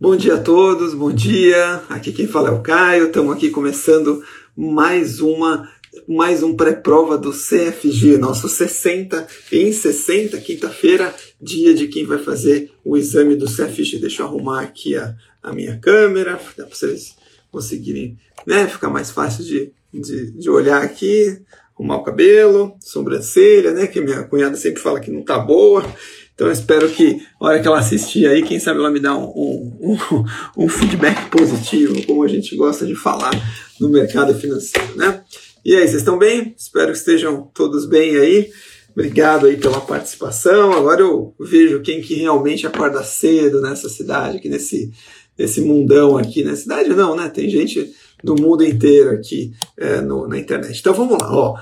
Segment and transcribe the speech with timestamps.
[0.00, 1.80] Bom dia a todos, bom dia.
[1.88, 3.06] Aqui quem fala é o Caio.
[3.06, 4.24] Estamos aqui começando
[4.56, 5.70] mais uma
[6.08, 12.72] mais um pré-prova do CFG, nosso 60 em 60, quinta-feira, dia de quem vai fazer
[12.84, 14.00] o exame do CFG.
[14.00, 17.14] Deixa eu arrumar aqui a, a minha câmera, para vocês
[17.52, 21.40] conseguirem né, ficar mais fácil de, de, de olhar aqui,
[21.72, 25.84] arrumar o cabelo, sobrancelha, né, que minha cunhada sempre fala que não tá boa.
[26.34, 29.16] Então eu espero que, na hora que ela assistir aí, quem sabe ela me dá
[29.16, 30.24] um, um, um,
[30.64, 33.30] um feedback positivo, como a gente gosta de falar
[33.80, 35.22] no mercado financeiro, né?
[35.64, 36.54] E aí, vocês estão bem?
[36.58, 38.50] Espero que estejam todos bem aí.
[38.92, 40.72] Obrigado aí pela participação.
[40.72, 44.92] Agora eu vejo quem que realmente acorda cedo nessa cidade, aqui nesse,
[45.38, 46.44] nesse mundão aqui.
[46.44, 47.28] Na cidade não, né?
[47.28, 50.78] Tem gente do mundo inteiro aqui é, no, na internet.
[50.78, 51.58] Então vamos lá, ó.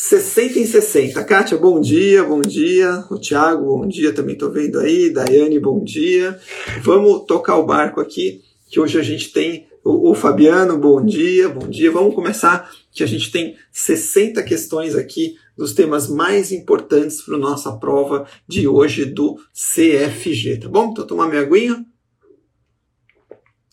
[0.00, 1.22] 60 em 60.
[1.24, 3.04] Kátia, bom dia, bom dia.
[3.10, 5.10] O Thiago, bom dia, também estou vendo aí.
[5.10, 6.40] Daiane, bom dia.
[6.80, 8.40] Vamos tocar o barco aqui,
[8.70, 11.92] que hoje a gente tem o, o, Fabiano, bom dia, bom dia.
[11.92, 17.70] Vamos começar, que a gente tem 60 questões aqui dos temas mais importantes para nossa
[17.76, 20.92] prova de hoje do CFG, tá bom?
[20.92, 21.84] Então, tomar minha aguinha.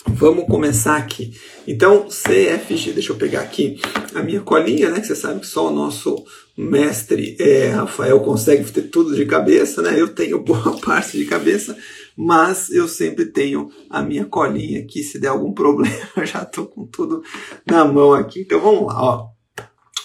[0.10, 1.34] Vamos começar aqui.
[1.68, 3.80] Então, CFG, deixa eu pegar aqui
[4.16, 5.00] a minha colinha, né?
[5.00, 6.26] Que você sabe que só o nosso
[6.58, 10.00] mestre é, Rafael consegue ter tudo de cabeça, né?
[10.00, 11.78] Eu tenho boa parte de cabeça,
[12.16, 15.04] mas eu sempre tenho a minha colinha aqui.
[15.04, 17.22] Se der algum problema, eu já estou com tudo
[17.66, 18.42] na mão aqui.
[18.42, 19.28] Então vamos lá, ó.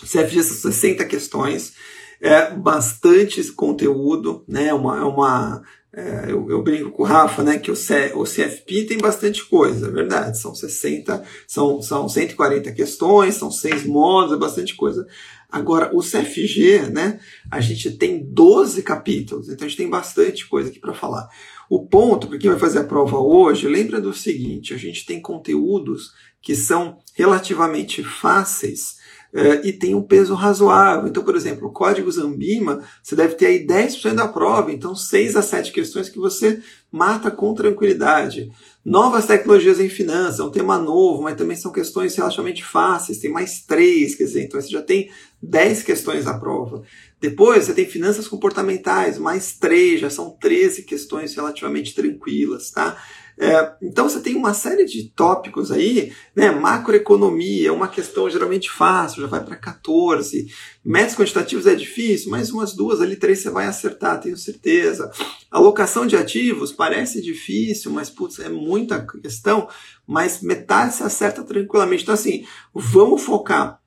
[0.03, 1.75] CFG são 60 questões,
[2.21, 4.75] é bastante conteúdo, né?
[4.75, 5.63] Uma, é uma
[5.95, 9.45] é, eu, eu, brinco com o Rafa, né, que o, C, o CFP tem bastante
[9.45, 10.39] coisa, é verdade.
[10.39, 15.07] São 60, são, são 140 questões, são seis módulos, é bastante coisa.
[15.51, 17.21] Agora, o CFG, né,
[17.51, 21.29] a gente tem 12 capítulos, então a gente tem bastante coisa aqui para falar.
[21.69, 25.21] O ponto, para quem vai fazer a prova hoje, lembra do seguinte: a gente tem
[25.21, 28.97] conteúdos que são relativamente fáceis
[29.35, 31.09] é, e tem um peso razoável.
[31.09, 35.37] Então, por exemplo, o código Zambima, você deve ter aí 10% da prova, então 6
[35.37, 38.53] a 7 questões que você mata com tranquilidade.
[38.85, 43.31] Novas tecnologias em finanças, é um tema novo, mas também são questões relativamente fáceis, tem
[43.31, 45.09] mais 3, quer dizer, então você já tem
[45.41, 46.83] 10 questões da prova.
[47.19, 52.99] Depois você tem finanças comportamentais, mais 3, já são 13 questões relativamente tranquilas, tá?
[53.39, 56.51] É, então você tem uma série de tópicos aí, né?
[56.51, 60.47] Macroeconomia é uma questão geralmente fácil, já vai para 14.
[60.85, 65.11] Métodos quantitativos é difícil, mas umas duas ali, três você vai acertar, tenho certeza.
[65.51, 69.69] Alocação de ativos parece difícil, mas putz, é muita questão,
[70.07, 72.03] mas metade se acerta tranquilamente.
[72.03, 72.45] Então, assim,
[72.75, 73.82] vamos focar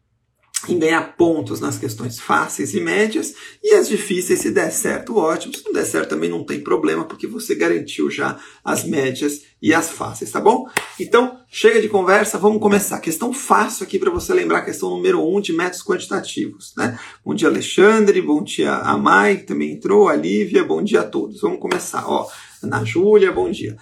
[0.67, 5.55] em ganhar pontos nas questões fáceis e médias, e as difíceis, se der certo, ótimo.
[5.55, 9.73] Se não der certo, também não tem problema, porque você garantiu já as médias e
[9.73, 10.67] as fáceis, tá bom?
[10.99, 12.99] Então, chega de conversa, vamos começar.
[12.99, 16.97] Questão fácil aqui para você lembrar, questão número 1 um de métodos quantitativos, né?
[17.23, 21.05] Bom dia, Alexandre, bom dia a Mai, que também entrou, a Lívia, bom dia a
[21.05, 21.41] todos.
[21.41, 22.27] Vamos começar, ó.
[22.63, 23.77] Ana Júlia, bom dia.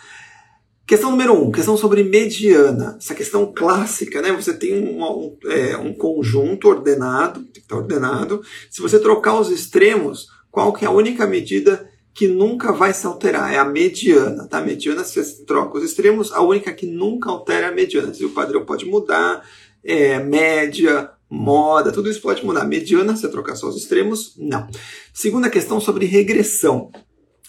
[0.86, 2.98] Questão número um, questão sobre mediana.
[3.00, 4.34] Essa questão clássica, né?
[4.34, 8.42] Você tem um, um, é, um conjunto ordenado, tem que estar ordenado.
[8.70, 13.08] Se você trocar os extremos, qual que é a única medida que nunca vai se
[13.08, 13.54] alterar?
[13.54, 14.60] É a mediana, tá?
[14.60, 18.14] Mediana, se você troca os extremos, a única que nunca altera é a mediana.
[18.14, 19.42] Se o padrão pode mudar,
[19.86, 22.66] é, média, moda, tudo isso pode mudar.
[22.66, 24.68] Mediana, se você trocar só os extremos, não.
[25.14, 26.92] Segunda questão sobre regressão.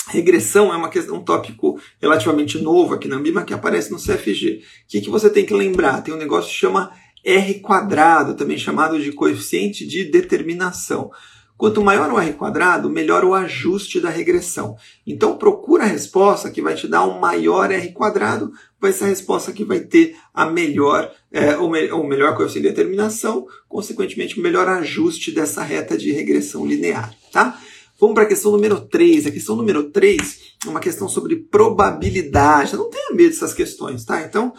[0.08, 4.62] Regressão é uma questão, um tópico relativamente novo aqui na Ambima que aparece no CFG.
[4.62, 6.02] O que, que você tem que lembrar?
[6.02, 6.92] Tem um negócio que chama
[7.24, 11.10] R quadrado, também chamado de coeficiente de determinação.
[11.56, 14.76] Quanto maior o R quadrado, melhor o ajuste da regressão.
[15.06, 19.08] Então procura a resposta que vai te dar um maior R quadrado, vai ser a
[19.08, 24.68] resposta que vai ter a melhor, é, me, melhor coeficiente de determinação, consequentemente o melhor
[24.68, 27.14] ajuste dessa reta de regressão linear.
[27.32, 27.58] Tá?
[28.04, 29.26] Vamos para a questão número 3.
[29.26, 32.76] A questão número 3 é uma questão sobre probabilidade.
[32.76, 34.20] Não tenha medo dessas questões, tá?
[34.20, 34.52] Então,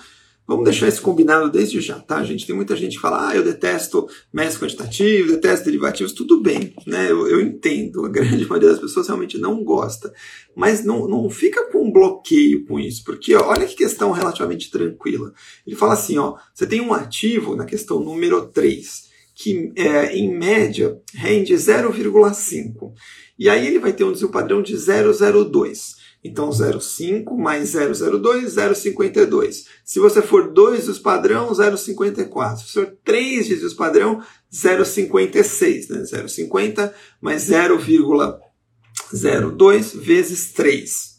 [0.47, 2.47] vamos deixar isso combinado desde já, tá, gente?
[2.47, 6.11] Tem muita gente que fala, ah, eu detesto métodos quantitativos, detesto derivativos.
[6.11, 7.11] Tudo bem, né?
[7.11, 8.03] Eu, eu, entendo.
[8.03, 10.11] A grande maioria das pessoas realmente não gosta.
[10.55, 14.71] Mas não, não fica com um bloqueio com isso, porque ó, olha que questão relativamente
[14.71, 15.31] tranquila.
[15.67, 19.05] Ele fala assim, ó, você tem um ativo na questão número 3
[19.35, 22.93] que é, em média rende 0,5.
[23.37, 25.95] E aí ele vai ter um desvio padrão de 0,02.
[26.23, 29.65] Então 0,5 mais 0,02, 0,52.
[29.83, 32.57] Se você for 2 desvios padrão, 0,54.
[32.57, 35.89] Se for 3 desvios padrão, 0,56.
[35.89, 36.01] Né?
[36.01, 36.91] 0,50
[37.21, 41.14] mais 0,02 vezes 3.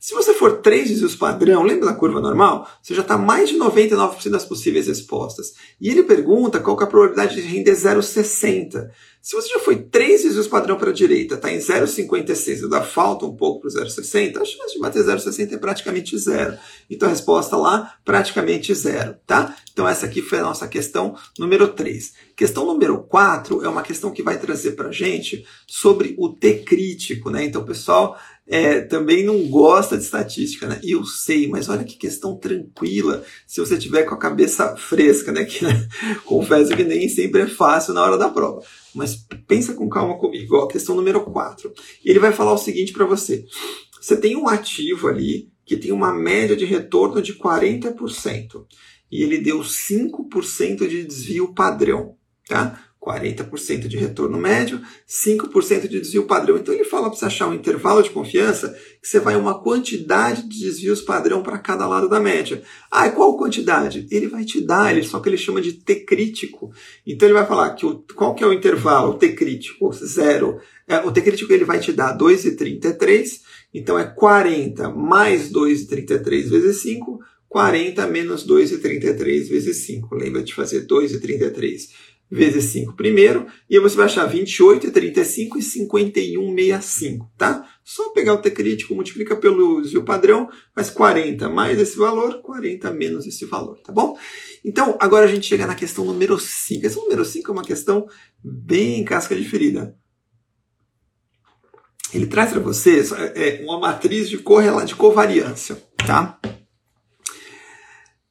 [0.00, 2.68] Se você for três desvios padrão, lembra da curva normal?
[2.80, 5.54] Você já está mais de 99% das possíveis respostas.
[5.80, 8.90] E ele pergunta qual é a probabilidade de render 0,60.
[9.20, 13.26] Se você já foi três desvios padrão para a direita, está em 0,56 ainda falta
[13.26, 16.56] um pouco para o 0,60, a chance de bater 0,60 é praticamente zero.
[16.88, 19.54] Então a resposta lá, praticamente zero, tá?
[19.72, 22.12] Então essa aqui foi a nossa questão número 3.
[22.36, 26.60] Questão número 4 é uma questão que vai trazer para a gente sobre o T
[26.60, 27.44] crítico, né?
[27.44, 28.16] Então, pessoal,
[28.50, 30.80] é, também não gosta de estatística, né?
[30.82, 35.44] Eu sei, mas olha que questão tranquila se você tiver com a cabeça fresca, né?
[35.48, 35.88] Que né?
[36.24, 38.62] confesso que nem sempre é fácil na hora da prova.
[38.94, 40.56] Mas pensa com calma comigo.
[40.56, 41.72] Ó, questão número 4.
[42.02, 43.44] Ele vai falar o seguinte para você.
[44.00, 48.64] Você tem um ativo ali que tem uma média de retorno de 40%.
[49.10, 52.16] E ele deu 5% de desvio padrão,
[52.46, 52.87] tá?
[53.00, 56.56] 40% de retorno médio, 5% de desvio padrão.
[56.56, 60.42] Então ele fala para você achar um intervalo de confiança que você vai uma quantidade
[60.42, 62.62] de desvios padrão para cada lado da média.
[62.90, 64.06] Ah, e qual quantidade?
[64.10, 66.72] Ele vai te dar, ele, só que ele chama de T crítico.
[67.06, 69.92] Então ele vai falar que o, qual que é o intervalo T crítico?
[69.92, 70.60] Zero.
[70.86, 73.40] É, o T crítico ele vai te dar 2,33,
[73.72, 80.14] então é 40 mais 2,33 vezes 5, 40 menos 2,33 vezes 5.
[80.14, 81.88] Lembra de fazer 2,33
[82.30, 87.66] vezes 5 primeiro, e aí você vai achar 28, 35 e 51,65, tá?
[87.82, 92.90] Só pegar o T crítico, multiplica pelo desvio padrão, faz 40 mais esse valor, 40
[92.92, 94.18] menos esse valor, tá bom?
[94.64, 96.80] Então, agora a gente chega na questão número 5.
[96.80, 98.06] A questão número 5 é uma questão
[98.44, 99.96] bem casca de ferida.
[102.12, 106.38] Ele traz para vocês é, uma matriz de, correla, de covariância, tá?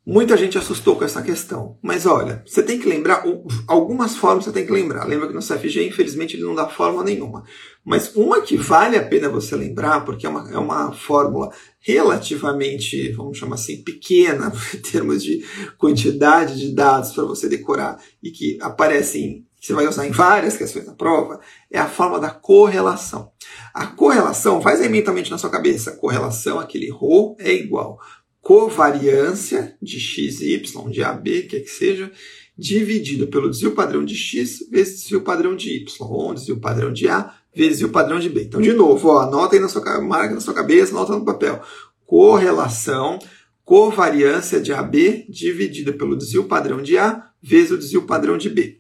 [0.10, 1.78] Muita gente assustou com essa questão.
[1.82, 3.26] Mas olha, você tem que lembrar,
[3.68, 5.04] algumas formas você tem que lembrar.
[5.04, 7.44] Lembra que no CFG, infelizmente, ele não dá fórmula nenhuma.
[7.84, 11.52] Mas uma que vale a pena você lembrar, porque é uma, é uma fórmula
[11.82, 15.46] relativamente, vamos chamar assim, pequena, em termos de
[15.78, 20.56] quantidade de dados para você decorar, e que aparecem, que você vai usar em várias
[20.56, 23.30] questões da prova, é a forma da correlação.
[23.74, 28.00] A correlação, faz aí mentalmente na sua cabeça, correlação, aquele ρ é igual
[28.48, 32.10] covariância de x e y, de AB, quer que seja,
[32.58, 37.10] dividido pelo desvio padrão de x vezes desvio padrão de y, ou desvio padrão de
[37.10, 38.44] A vezes o padrão de B.
[38.44, 41.62] Então, de novo, ó, anota aí na sua marca na sua cabeça, anota no papel.
[42.06, 43.20] Correlação,
[43.66, 48.80] covariância de AB dividida pelo desvio padrão de A vezes o desvio padrão de B.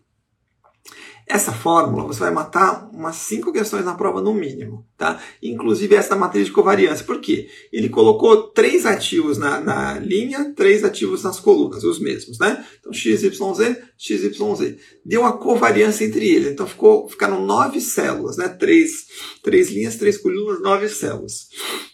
[1.30, 5.22] Essa fórmula você vai matar umas cinco questões na prova no mínimo, tá?
[5.44, 7.06] Inclusive essa matriz de covariância.
[7.06, 7.50] Por quê?
[7.70, 12.66] Ele colocou três ativos na, na linha, três ativos nas colunas, os mesmos, né?
[12.80, 14.78] Então x, y, z, x, y, z.
[15.04, 16.54] Deu a covariância entre eles.
[16.54, 18.48] Então ficou, ficaram nove células, né?
[18.48, 19.08] Três,
[19.44, 21.50] três linhas, três colunas, nove células.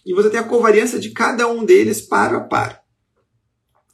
[0.06, 2.84] E você tem a covariância de cada um deles par a par.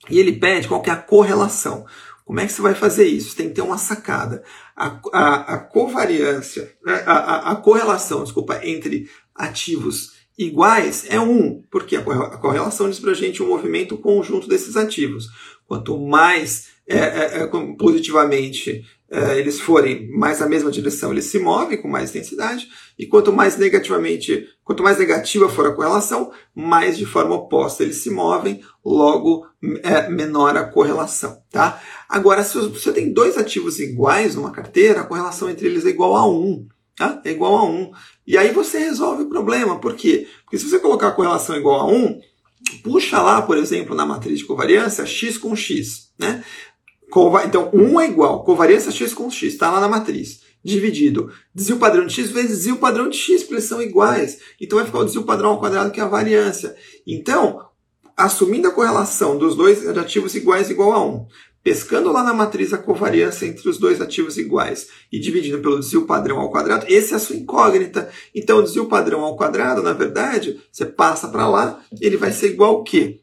[0.10, 1.86] E ele pede qual que é a correlação.
[2.30, 3.36] Como é que você vai fazer isso?
[3.36, 4.44] Tem que ter uma sacada.
[4.76, 11.96] A, a, a covariância, a, a, a, correlação, desculpa, entre ativos iguais é 1, porque
[11.96, 12.04] a
[12.38, 15.28] correlação diz para a gente o um movimento conjunto desses ativos.
[15.66, 17.48] Quanto mais é, é, é,
[17.80, 22.68] positivamente eles forem mais na mesma direção, eles se movem com mais intensidade,
[22.98, 27.98] e quanto mais negativamente, quanto mais negativa for a correlação, mais de forma oposta eles
[27.98, 29.48] se movem, logo
[29.84, 31.82] é menor a correlação, tá?
[32.08, 36.16] Agora, se você tem dois ativos iguais numa carteira, a correlação entre eles é igual
[36.16, 37.22] a 1, tá?
[37.26, 37.92] É igual a 1.
[38.28, 40.28] E aí você resolve o problema, por quê?
[40.44, 42.20] Porque se você colocar a correlação igual a 1,
[42.84, 46.44] puxa lá, por exemplo, na matriz de covariância, x com x, né?
[47.46, 50.42] Então, 1 é igual, covariância x com x, está lá na matriz.
[50.62, 54.40] Dividido desvio padrão de x vezes desvio padrão de x, porque eles são iguais.
[54.60, 56.76] Então vai ficar o desvio padrão ao quadrado, que é a variância.
[57.08, 57.66] Então,
[58.16, 61.26] assumindo a correlação dos dois ativos iguais igual a 1,
[61.64, 66.06] pescando lá na matriz a covariância entre os dois ativos iguais e dividindo pelo desvio
[66.06, 68.10] padrão ao quadrado, esse é a sua incógnita.
[68.36, 72.50] Então, o desvio padrão ao quadrado, na verdade, você passa para lá, ele vai ser
[72.50, 73.22] igual ao quê?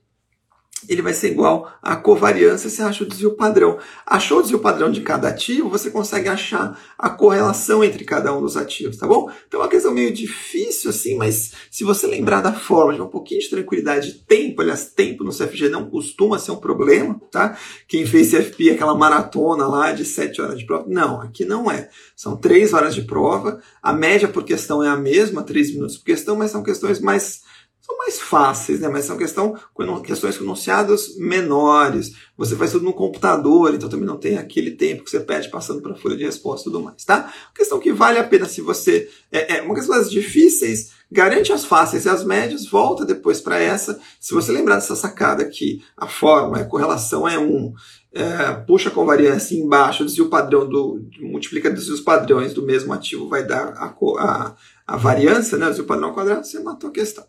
[0.89, 3.79] Ele vai ser igual à covariância, você acha o desvio padrão.
[4.05, 8.41] Achou o desvio padrão de cada ativo, você consegue achar a correlação entre cada um
[8.41, 9.31] dos ativos, tá bom?
[9.49, 13.09] Então é uma questão meio difícil assim, mas se você lembrar da forma, de um
[13.09, 17.57] pouquinho de tranquilidade, tempo, aliás, tempo no CFG não costuma ser um problema, tá?
[17.89, 21.89] Quem fez CFP, aquela maratona lá de 7 horas de prova, não, aqui não é.
[22.15, 26.05] São 3 horas de prova, a média por questão é a mesma, 3 minutos por
[26.05, 27.43] questão, mas são questões mais
[27.87, 28.89] são mais fáceis, né?
[28.89, 29.57] mas são questão,
[30.05, 32.15] questões com enunciados menores.
[32.37, 35.81] Você faz tudo no computador, então também não tem aquele tempo que você perde passando
[35.81, 37.33] para a folha de resposta e tudo mais, tá?
[37.47, 39.09] Uma questão que vale a pena se você.
[39.31, 43.59] É, é uma questão das difíceis, garante as fáceis e as médias, volta depois para
[43.59, 44.01] essa.
[44.21, 47.73] Se você lembrar dessa sacada aqui, a forma, a correlação é 1,
[48.13, 51.07] é, puxa com variância embaixo, desvio padrão do.
[51.21, 55.67] multiplica desvios padrões do mesmo ativo, vai dar a, a, a variância, né?
[55.67, 57.25] O desvio padrão quadrado, você matou a questão.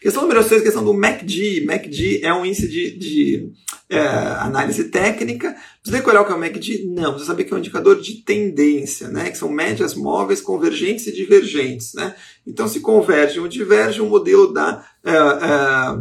[0.00, 1.62] Questão número 6, questão do MACD.
[1.66, 3.52] MACD é um índice de, de
[3.90, 5.54] é, análise técnica.
[5.82, 6.86] Precisa decorar o que é o MACD?
[6.86, 9.30] Não, precisa saber que é um indicador de tendência, né?
[9.30, 12.14] Que são médias móveis convergentes e divergentes, né?
[12.46, 14.82] Então, se converge ou diverge, o modelo dá.
[15.04, 15.98] É, é,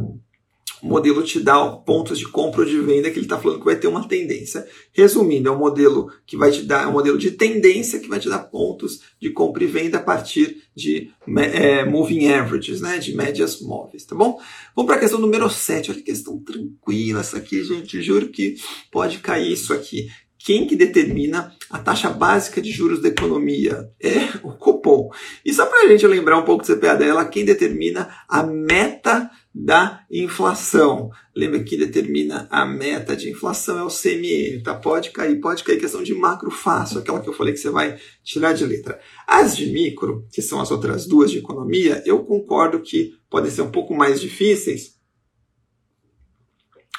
[0.82, 3.66] o modelo te dá pontos de compra ou de venda que ele está falando que
[3.66, 4.68] vai ter uma tendência.
[4.92, 8.20] Resumindo, é um modelo que vai te dar, é um modelo de tendência que vai
[8.20, 11.12] te dar pontos de compra e venda a partir de
[11.54, 14.40] é, moving averages, né, de médias móveis, tá bom?
[14.76, 15.92] Vamos para a questão número 7.
[15.92, 18.02] Olha que questão tranquila essa aqui, gente.
[18.02, 18.56] Juro que
[18.92, 20.08] pode cair isso aqui.
[20.44, 23.92] Quem que determina a taxa básica de juros da economia?
[24.02, 25.10] É o Copom.
[25.46, 29.30] E só para a gente lembrar um pouco do CPA dela, quem determina a meta
[29.54, 31.12] da inflação.
[31.36, 34.74] Lembra que determina a meta de inflação é o CME, tá?
[34.74, 38.00] Pode cair, pode cair questão de macro fácil, aquela que eu falei que você vai
[38.24, 39.00] tirar de letra.
[39.28, 43.62] As de micro, que são as outras duas de economia, eu concordo que podem ser
[43.62, 44.96] um pouco mais difíceis,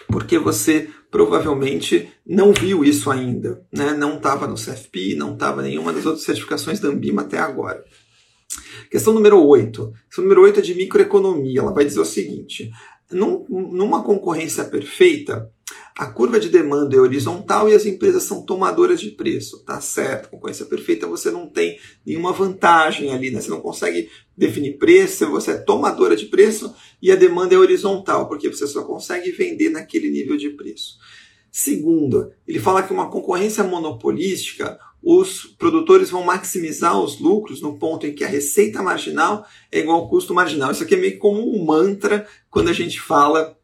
[0.08, 3.92] porque você provavelmente não viu isso ainda, né?
[3.92, 7.84] Não estava no CFP, não estava nenhuma das outras certificações da Ambima até agora.
[8.90, 9.92] Questão número 8.
[10.06, 11.60] Questão número 8 é de microeconomia.
[11.60, 12.70] Ela vai dizer o seguinte:
[13.10, 15.50] num, numa concorrência perfeita,
[15.96, 19.62] a curva de demanda é horizontal e as empresas são tomadoras de preço.
[19.64, 23.40] Tá certo, concorrência perfeita você não tem nenhuma vantagem ali, né?
[23.40, 28.28] Você não consegue definir preço, você é tomadora de preço e a demanda é horizontal,
[28.28, 30.96] porque você só consegue vender naquele nível de preço.
[31.54, 38.06] Segundo, ele fala que uma concorrência monopolística, os produtores vão maximizar os lucros no ponto
[38.06, 40.72] em que a receita marginal é igual ao custo marginal.
[40.72, 43.54] Isso aqui é meio como um mantra quando a gente fala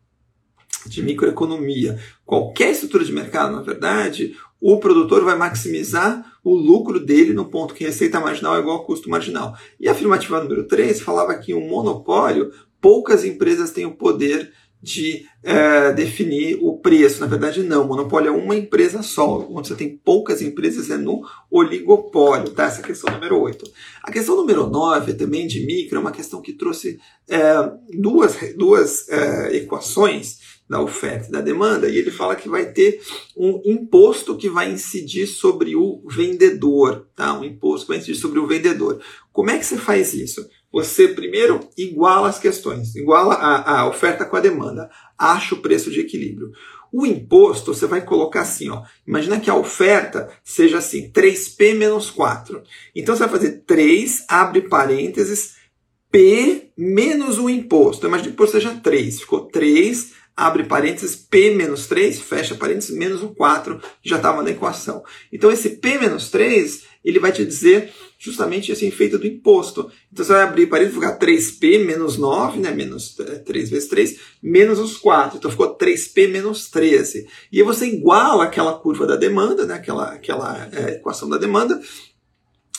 [0.85, 1.99] de microeconomia.
[2.27, 7.73] Qualquer estrutura de mercado, na verdade, o produtor vai maximizar o lucro dele no ponto
[7.73, 9.57] que receita marginal é igual ao custo marginal.
[9.81, 12.53] E a afirmativa número 3 falava que um monopólio,
[12.83, 17.21] poucas empresas têm o poder de é, definir o preço.
[17.21, 17.87] Na verdade, não.
[17.87, 19.47] Monopólio é uma empresa só.
[19.51, 22.51] Onde você tem poucas empresas é no oligopólio.
[22.51, 22.65] Tá?
[22.65, 23.71] Essa é a questão número 8.
[24.03, 27.55] A questão número 9, também de micro, é uma questão que trouxe é,
[27.93, 33.01] duas, duas é, equações da oferta e da demanda, e ele fala que vai ter
[33.35, 37.39] um imposto que vai incidir sobre o vendedor, tá?
[37.39, 39.01] Um imposto que vai incidir sobre o vendedor.
[39.33, 40.47] Como é que você faz isso?
[40.73, 45.91] Você primeiro iguala as questões, iguala a, a oferta com a demanda, acha o preço
[45.91, 46.53] de equilíbrio.
[46.93, 48.83] O imposto, você vai colocar assim, ó.
[49.07, 52.63] Imagina que a oferta seja assim, 3P menos 4.
[52.95, 55.57] Então você vai fazer 3, abre parênteses,
[56.11, 58.07] P menos o imposto.
[58.07, 59.21] Imagina que o imposto seja 3.
[59.21, 64.43] Ficou 3, abre parênteses, P menos 3, fecha parênteses, menos o 4, que já estava
[64.43, 65.03] na equação.
[65.33, 69.91] Então esse P menos 3, ele vai te dizer justamente esse efeito do imposto.
[70.13, 74.19] Então você vai abrir parênteses, ficar 3P menos 9, né, menos 3 é, vezes 3,
[74.43, 75.39] menos os 4.
[75.39, 77.29] Então ficou 3P menos 13.
[77.53, 81.81] E aí você iguala aquela curva da demanda, né, aquela, aquela é, equação da demanda,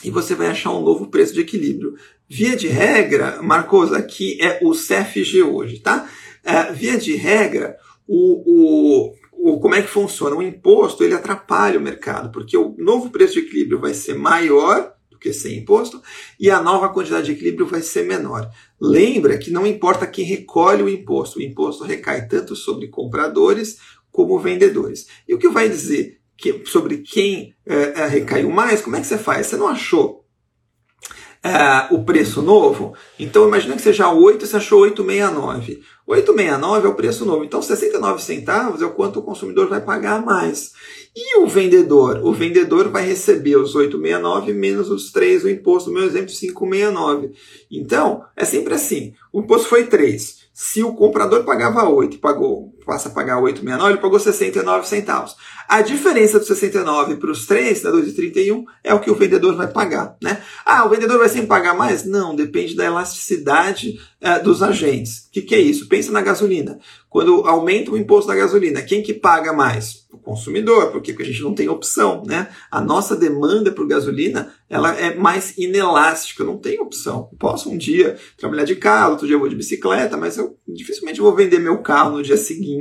[0.03, 1.96] e você vai achar um novo preço de equilíbrio.
[2.27, 6.10] Via de regra, Marcos, aqui é o CFG hoje, tá?
[6.43, 7.77] É, via de regra,
[8.08, 10.36] o, o, o, como é que funciona?
[10.36, 14.93] O imposto ele atrapalha o mercado, porque o novo preço de equilíbrio vai ser maior
[15.19, 16.01] porque sem imposto,
[16.39, 18.49] e a nova quantidade de equilíbrio vai ser menor.
[18.79, 23.77] Lembra que não importa quem recolhe o imposto, o imposto recai tanto sobre compradores
[24.09, 25.07] como vendedores.
[25.27, 29.07] E o que vai dizer que, sobre quem é, é, recaiu mais, como é que
[29.07, 29.47] você faz?
[29.47, 30.18] Você não achou
[31.43, 32.93] é, o preço novo?
[33.17, 35.79] Então imagina que seja 8, você achou 8,69.
[36.08, 37.43] 8,69 é o preço novo.
[37.43, 40.74] Então 69 centavos é o quanto o consumidor vai pagar mais.
[41.15, 42.22] E o vendedor?
[42.24, 47.31] O vendedor vai receber os 869 menos os 3, o imposto, no meu exemplo, 569.
[47.72, 49.13] Então, é sempre assim.
[49.31, 50.39] O imposto foi 3.
[50.53, 55.36] Se o comprador pagava 8 e pagou, passa a pagar 8,69, ele pagou 69 centavos.
[55.67, 59.67] A diferença dos 69 para os 3, da 2,31, é o que o vendedor vai
[59.67, 60.17] pagar.
[60.24, 60.41] Né?
[60.65, 62.03] Ah, o vendedor vai sempre pagar mais?
[62.03, 65.27] Não, depende da elasticidade uh, dos agentes.
[65.27, 65.88] O que, que é isso?
[65.88, 66.79] Pensa na gasolina.
[67.08, 70.08] Quando aumenta o imposto da gasolina, quem que paga mais?
[70.12, 72.50] O consumidor, porque a gente não tem opção, né?
[72.72, 77.29] A nossa demanda por gasolina, ela é mais inelástica, não tem opção.
[77.31, 80.58] Eu posso um dia trabalhar de carro, outro dia eu vou de bicicleta, mas eu
[80.67, 82.78] dificilmente vou vender meu carro no dia seguinte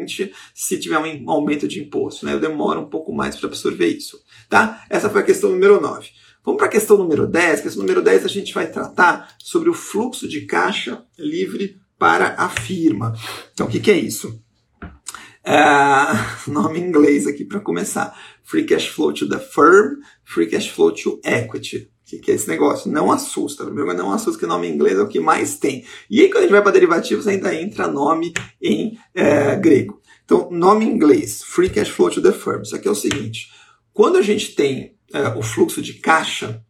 [0.54, 2.34] se tiver um aumento de imposto, né?
[2.34, 4.84] Eu demoro um pouco mais para absorver isso, tá?
[4.90, 6.08] Essa foi a questão número 9.
[6.44, 7.60] Vamos para a questão número 10.
[7.60, 12.48] Questão número 10 a gente vai tratar sobre o fluxo de caixa livre para a
[12.48, 13.14] firma.
[13.52, 14.42] Então, o que, que é isso?
[15.44, 15.56] É,
[16.50, 18.16] nome em inglês aqui para começar.
[18.42, 21.90] Free cash flow to the firm, free cash flow to equity.
[22.08, 22.90] Que, que é esse negócio?
[22.90, 23.66] Não assusta.
[23.66, 25.84] Primeiro, não assusta que nome em inglês é o que mais tem.
[26.08, 30.00] E aí, quando a gente vai para derivativos, ainda entra nome em é, grego.
[30.24, 32.62] Então, nome em inglês, free cash flow to the firm.
[32.62, 33.52] Isso aqui é o seguinte:
[33.92, 36.64] quando a gente tem é, o fluxo de caixa,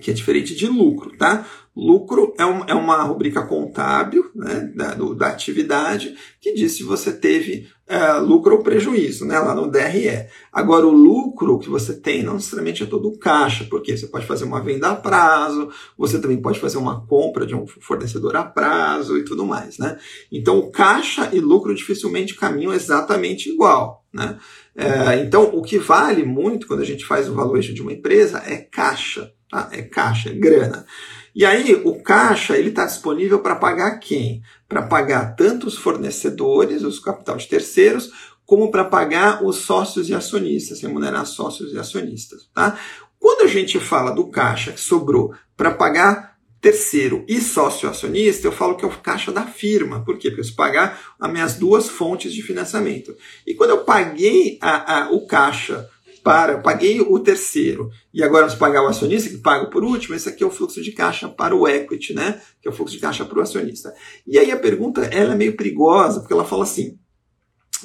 [0.00, 1.44] que é diferente de lucro, tá?
[1.76, 6.84] Lucro é, um, é uma rubrica contábil né, da, do, da atividade que diz se
[6.84, 10.26] você teve é, lucro ou prejuízo, né, lá no DRE.
[10.52, 14.44] Agora, o lucro que você tem não necessariamente é todo caixa, porque você pode fazer
[14.44, 19.18] uma venda a prazo, você também pode fazer uma compra de um fornecedor a prazo
[19.18, 19.76] e tudo mais.
[19.76, 19.98] Né?
[20.30, 24.04] Então, caixa e lucro dificilmente caminham exatamente igual.
[24.12, 24.38] Né?
[24.76, 28.42] É, então, o que vale muito quando a gente faz o valuation de uma empresa
[28.46, 29.32] é caixa.
[29.54, 29.68] Tá?
[29.70, 30.84] É caixa, é grana.
[31.32, 34.42] E aí, o caixa ele está disponível para pagar quem?
[34.68, 38.10] Para pagar tanto os fornecedores, os capital de terceiros,
[38.44, 42.50] como para pagar os sócios e acionistas, remunerar sócios e acionistas.
[42.52, 42.76] Tá?
[43.16, 48.52] Quando a gente fala do caixa que sobrou para pagar terceiro e sócio acionista, eu
[48.52, 50.04] falo que é o caixa da firma.
[50.04, 50.22] Por quê?
[50.22, 53.16] Porque eu preciso pagar as minhas duas fontes de financiamento.
[53.46, 55.88] E quando eu paguei a, a, o caixa
[56.24, 60.26] para, paguei o terceiro e agora vamos pagar o acionista, que paga por último, esse
[60.26, 62.40] aqui é o fluxo de caixa para o equity, né?
[62.62, 63.94] Que é o fluxo de caixa para o acionista.
[64.26, 66.98] E aí a pergunta ela é meio perigosa, porque ela fala assim: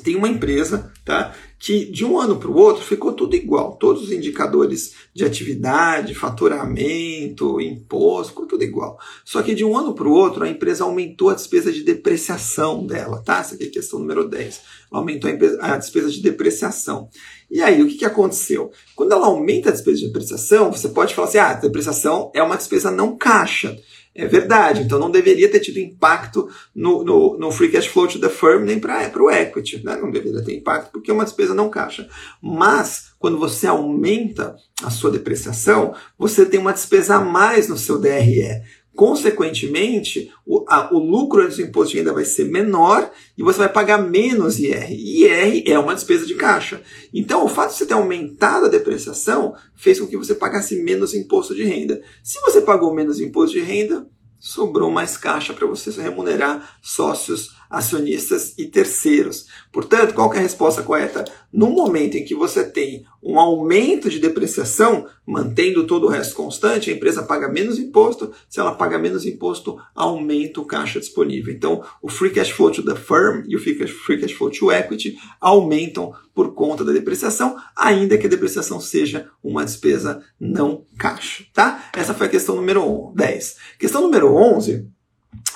[0.03, 3.75] tem uma empresa tá, que de um ano para o outro ficou tudo igual.
[3.75, 8.97] Todos os indicadores de atividade, faturamento, imposto, ficou tudo igual.
[9.25, 12.85] Só que de um ano para o outro a empresa aumentou a despesa de depreciação
[12.85, 13.21] dela.
[13.23, 13.39] Tá?
[13.39, 14.61] Essa aqui é a questão número 10.
[14.91, 15.29] Aumentou
[15.59, 17.09] a despesa de depreciação.
[17.49, 18.71] E aí, o que, que aconteceu?
[18.95, 22.43] Quando ela aumenta a despesa de depreciação, você pode falar assim: ah, a depreciação é
[22.43, 23.77] uma despesa não caixa.
[24.13, 28.19] É verdade, então não deveria ter tido impacto no, no, no free cash flow to
[28.19, 29.81] the firm nem para o equity.
[29.83, 29.95] Né?
[29.95, 32.09] Não deveria ter impacto porque é uma despesa não caixa.
[32.41, 37.97] Mas, quando você aumenta a sua depreciação, você tem uma despesa a mais no seu
[37.99, 38.61] DRE.
[38.99, 43.59] Consequentemente, o, a, o lucro antes do imposto de renda vai ser menor e você
[43.59, 44.91] vai pagar menos IR.
[44.91, 46.81] IR é uma despesa de caixa.
[47.13, 51.13] Então, o fato de você ter aumentado a depreciação fez com que você pagasse menos
[51.13, 52.01] imposto de renda.
[52.21, 54.05] Se você pagou menos imposto de renda,
[54.37, 59.47] sobrou mais caixa para você remunerar sócios acionistas e terceiros.
[59.71, 61.23] Portanto, qual é a resposta correta?
[61.53, 66.89] No momento em que você tem um aumento de depreciação, mantendo todo o resto constante,
[66.89, 68.31] a empresa paga menos imposto.
[68.49, 71.53] Se ela paga menos imposto, aumenta o caixa disponível.
[71.53, 75.17] Então, o free cash flow to the firm e o free cash flow to equity
[75.39, 81.89] aumentam por conta da depreciação, ainda que a depreciação seja uma despesa não caixa, tá?
[81.93, 83.57] Essa foi a questão número 10.
[83.77, 84.87] Questão número 11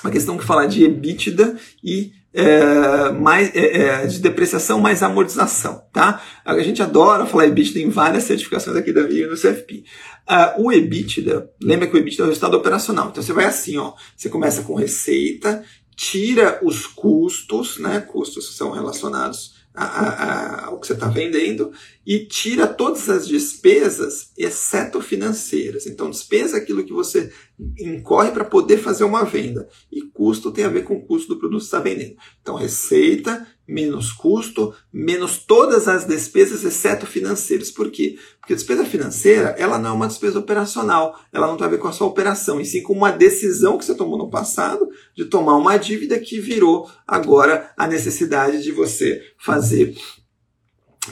[0.04, 5.82] uma questão que fala de EBITDA e é, mais, é, é, de depreciação mais amortização,
[5.92, 6.22] tá?
[6.44, 9.76] A gente adora falar EBITDA em várias certificações aqui da VIA no CFP.
[9.76, 9.84] Uh,
[10.26, 13.08] ah, o EBITDA, lembra que o EBITDA é o resultado operacional.
[13.08, 15.64] Então você vai assim, ó, você começa com receita,
[15.96, 18.00] tira os custos, né?
[18.00, 21.72] Custos que são relacionados a, a, que você está vendendo
[22.06, 25.86] e tira todas as despesas, exceto financeiras.
[25.86, 27.32] Então, despesa é aquilo que você
[27.78, 29.68] incorre para poder fazer uma venda.
[29.90, 32.16] E custo tem a ver com o custo do produto que você está vendendo.
[32.42, 37.70] Então, receita menos custo, menos todas as despesas, exceto financeiras.
[37.70, 38.18] Por quê?
[38.40, 41.78] Porque a despesa financeira, ela não é uma despesa operacional, ela não tem a ver
[41.78, 45.24] com a sua operação, e sim com uma decisão que você tomou no passado de
[45.24, 49.94] tomar uma dívida que virou agora a necessidade de você fazer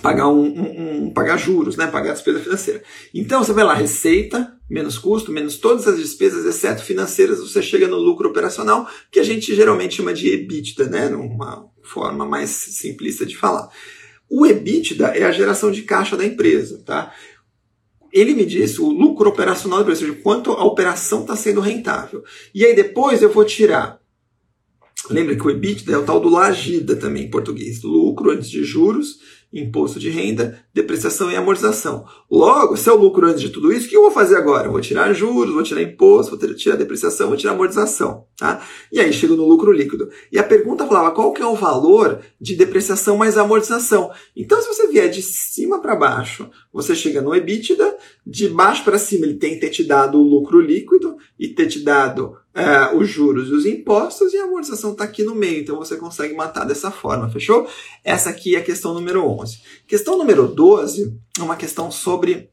[0.01, 1.87] pagar um, um, um, pagar juros, né?
[1.87, 2.83] pagar despesa financeira.
[3.13, 7.87] Então você vai lá, receita, menos custo, menos todas as despesas, exceto financeiras, você chega
[7.87, 11.09] no lucro operacional, que a gente geralmente chama de EBITDA, né?
[11.09, 13.69] Numa forma mais simplista de falar.
[14.31, 17.13] O EBITDA é a geração de caixa da empresa, tá?
[18.11, 21.61] Ele me disse o lucro operacional da empresa, ou seja, quanto a operação está sendo
[21.61, 22.23] rentável.
[22.55, 24.03] E aí depois eu vou tirar
[25.11, 27.83] Lembra que o EBITDA é o tal do lagida também em português.
[27.83, 29.19] Lucro antes de juros
[29.53, 32.07] imposto de renda, depreciação e amortização.
[32.31, 34.67] Logo, se é o lucro antes de tudo isso, o que eu vou fazer agora?
[34.67, 38.25] Eu vou tirar juros, vou tirar imposto, vou tirar depreciação, vou tirar amortização.
[38.39, 38.65] Tá?
[38.91, 40.09] E aí chego no lucro líquido.
[40.31, 44.11] E a pergunta falava qual que é o valor de depreciação mais amortização.
[44.35, 48.99] Então, se você vier de cima para baixo, você chega no EBITDA, de baixo para
[48.99, 52.95] cima ele tem que ter te dado o lucro líquido e ter te dado é,
[52.95, 56.35] os juros e os impostos, e a amortização está aqui no meio, então você consegue
[56.35, 57.67] matar dessa forma, fechou?
[58.05, 59.61] Essa aqui é a questão número 11.
[59.87, 62.51] Questão número 12 é uma questão sobre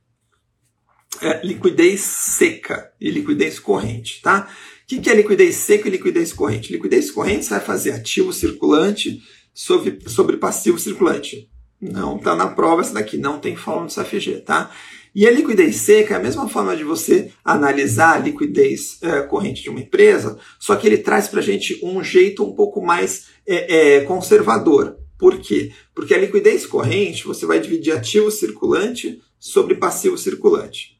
[1.22, 4.48] é, liquidez seca e liquidez corrente, tá?
[4.84, 6.72] O que, que é liquidez seca e liquidez corrente?
[6.72, 9.22] Liquidez corrente você vai fazer ativo circulante
[9.54, 11.50] sobre, sobre passivo circulante.
[11.82, 14.72] Não está na prova essa daqui, não tem fórmula do SAFG, tá?
[15.14, 19.64] E a liquidez seca é a mesma forma de você analisar a liquidez é, corrente
[19.64, 23.28] de uma empresa, só que ele traz para a gente um jeito um pouco mais
[23.48, 24.98] é, é, conservador.
[25.18, 25.72] Por quê?
[25.94, 31.00] Porque a liquidez corrente você vai dividir ativo circulante sobre passivo circulante.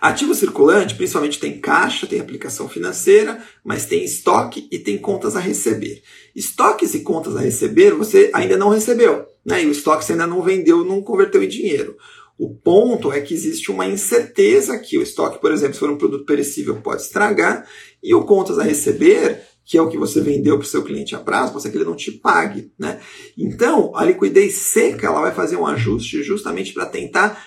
[0.00, 5.40] Ativo circulante, principalmente tem caixa, tem aplicação financeira, mas tem estoque e tem contas a
[5.40, 6.02] receber.
[6.36, 9.62] Estoques e contas a receber você ainda não recebeu, né?
[9.62, 11.96] E o estoque você ainda não vendeu, não converteu em dinheiro.
[12.38, 15.98] O ponto é que existe uma incerteza que o estoque, por exemplo, se for um
[15.98, 17.66] produto perecível, pode estragar,
[18.02, 21.14] e o contas a receber que é o que você vendeu para o seu cliente
[21.14, 22.72] a prazo, pode ser que ele não te pague.
[22.78, 22.98] Né?
[23.36, 27.38] Então, a liquidez seca ela vai fazer um ajuste justamente para tentar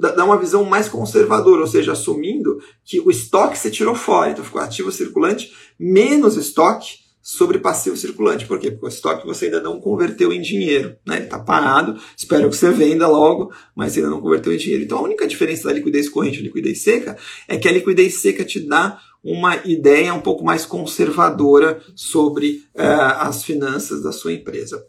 [0.00, 4.44] dar uma visão mais conservadora, ou seja, assumindo que o estoque você tirou fora, então
[4.44, 8.46] ficou ativo circulante menos estoque sobre passivo circulante.
[8.46, 8.72] Por quê?
[8.72, 10.96] Porque o estoque você ainda não converteu em dinheiro.
[11.06, 11.16] Né?
[11.16, 14.82] Ele está parado, espero que você venda logo, mas ainda não converteu em dinheiro.
[14.82, 18.44] Então a única diferença da liquidez corrente e liquidez seca é que a liquidez seca
[18.44, 24.84] te dá uma ideia um pouco mais conservadora sobre uh, as finanças da sua empresa.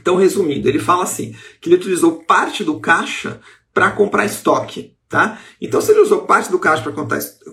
[0.00, 3.40] Então, resumindo, ele fala assim que ele utilizou parte do caixa
[3.72, 4.96] para comprar estoque.
[5.08, 5.40] Tá?
[5.58, 6.92] Então, se ele usou parte do caixa para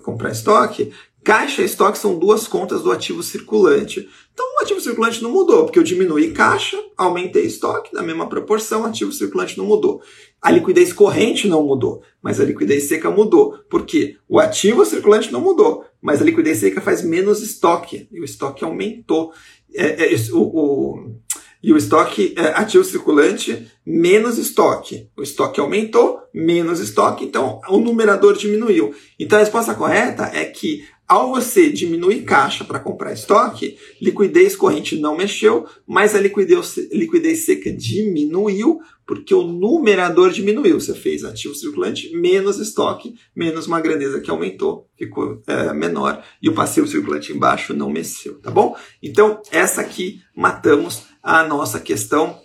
[0.00, 0.92] comprar estoque,
[1.26, 4.08] caixa e estoque são duas contas do ativo circulante.
[4.32, 8.82] Então, o ativo circulante não mudou, porque eu diminui caixa, aumentei estoque, na mesma proporção,
[8.82, 10.00] o ativo circulante não mudou.
[10.40, 13.58] A liquidez corrente não mudou, mas a liquidez seca mudou.
[13.68, 14.16] Por quê?
[14.28, 18.64] O ativo circulante não mudou, mas a liquidez seca faz menos estoque, e o estoque
[18.64, 19.32] aumentou.
[19.74, 21.16] É, é, o, o,
[21.60, 25.10] e o estoque é, ativo circulante menos estoque.
[25.16, 28.94] O estoque aumentou, menos estoque, então o numerador diminuiu.
[29.18, 34.98] Então a resposta correta é que ao você diminuir caixa para comprar estoque, liquidez corrente
[34.98, 40.80] não mexeu, mas a liquidez, liquidez seca diminuiu porque o numerador diminuiu.
[40.80, 46.48] Você fez ativo circulante menos estoque, menos uma grandeza que aumentou, ficou é, menor, e
[46.48, 48.76] o passivo circulante embaixo não mexeu, tá bom?
[49.00, 52.40] Então, essa aqui matamos a nossa questão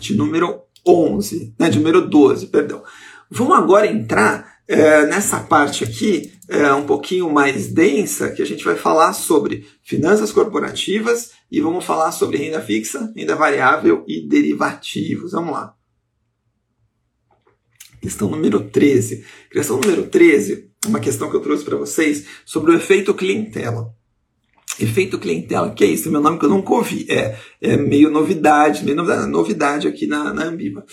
[0.00, 2.82] de número 11, né, de número 12, perdão.
[3.30, 8.62] Vamos agora entrar é, nessa parte aqui, é, um pouquinho mais densa, que a gente
[8.62, 15.32] vai falar sobre finanças corporativas e vamos falar sobre renda fixa, renda variável e derivativos.
[15.32, 15.74] Vamos lá.
[18.02, 19.24] Questão número 13.
[19.50, 23.94] Questão número 13 é uma questão que eu trouxe para vocês sobre o efeito clientela.
[24.78, 26.10] Efeito clientela, que é isso?
[26.10, 27.06] Meu nome que eu nunca ouvi.
[27.10, 30.84] É, é meio novidade, meio novidade, novidade aqui na, na Ambiva.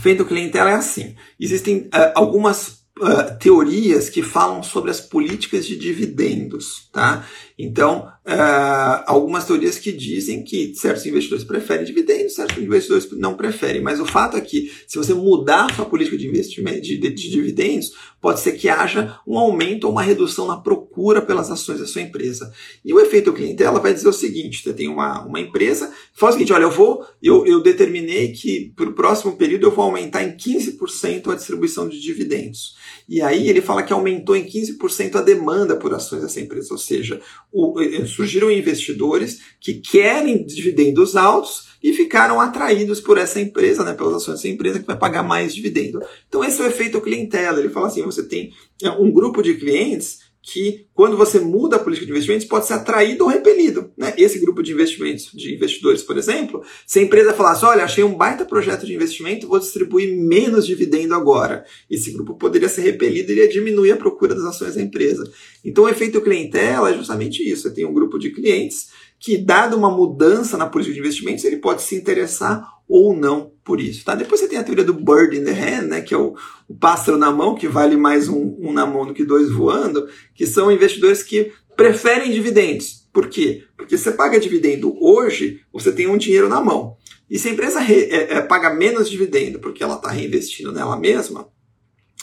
[0.00, 1.14] Feito clientela é assim.
[1.38, 7.26] Existem uh, algumas Uh, teorias que falam sobre as políticas de dividendos, tá?
[7.58, 13.82] Então, uh, algumas teorias que dizem que certos investidores preferem dividendos, certos investidores não preferem,
[13.82, 17.10] mas o fato é que se você mudar a sua política de investimento de, de,
[17.10, 21.80] de dividendos, pode ser que haja um aumento ou uma redução na procura pelas ações
[21.80, 22.52] da sua empresa.
[22.84, 26.32] E o efeito clientela vai dizer o seguinte: você tem uma, uma empresa, fala o
[26.34, 30.22] seguinte, olha, eu vou, eu, eu determinei que para o próximo período eu vou aumentar
[30.22, 32.76] em 15% a distribuição de dividendos.
[33.08, 36.78] E aí ele fala que aumentou em 15% a demanda por ações dessa empresa, ou
[36.78, 37.20] seja,
[37.52, 43.92] o, eh, surgiram investidores que querem dividendos altos e ficaram atraídos por essa empresa, né,
[43.92, 46.00] pelas ações dessa empresa que vai pagar mais dividendo.
[46.28, 47.58] Então esse é o efeito clientela.
[47.58, 51.78] Ele fala assim, você tem é, um grupo de clientes que quando você muda a
[51.78, 53.92] política de investimentos pode ser atraído ou repelido.
[53.96, 54.12] Né?
[54.18, 58.14] Esse grupo de investimentos, de investidores, por exemplo, se a empresa falasse, olha, achei um
[58.14, 61.64] baita projeto de investimento, vou distribuir menos dividendo agora.
[61.88, 65.30] Esse grupo poderia ser repelido e iria diminuir a procura das ações da empresa.
[65.64, 67.62] Então o efeito clientela é justamente isso.
[67.62, 68.88] Você tem um grupo de clientes
[69.20, 73.80] que, dada uma mudança na política de investimentos, ele pode se interessar ou não por
[73.80, 74.04] isso.
[74.04, 74.14] Tá?
[74.14, 76.34] Depois você tem a teoria do bird in the hand, né, que é o,
[76.68, 80.06] o pássaro na mão, que vale mais um, um na mão do que dois voando,
[80.34, 83.08] que são investidores que preferem dividendos.
[83.10, 83.64] Por quê?
[83.78, 86.98] Porque você paga dividendo hoje, você tem um dinheiro na mão.
[87.30, 90.98] E se a empresa re, é, é, paga menos dividendo porque ela está reinvestindo nela
[90.98, 91.48] mesma,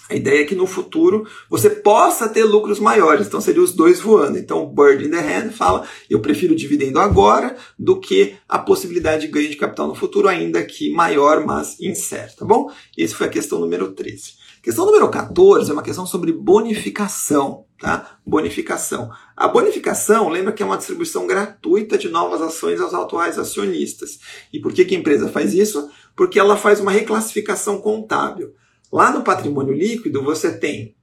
[0.10, 3.28] a ideia é que no futuro você possa ter lucros maiores.
[3.28, 4.38] Então seria os dois voando.
[4.38, 9.28] Então o Bird in the Hand fala: eu prefiro dividendo agora do que a possibilidade
[9.28, 12.38] de ganho de capital no futuro, ainda que maior, mas incerto.
[12.38, 12.72] Tá bom?
[12.98, 14.40] Essa foi a questão número 13.
[14.62, 17.66] Questão número 14 é uma questão sobre bonificação.
[17.80, 18.18] Tá?
[18.26, 19.10] Bonificação.
[19.38, 24.20] A bonificação, lembra que é uma distribuição gratuita de novas ações aos atuais acionistas.
[24.52, 25.90] E por que, que a empresa faz isso?
[26.14, 28.54] Porque ela faz uma reclassificação contábil.
[28.92, 30.96] Lá no patrimônio líquido você tem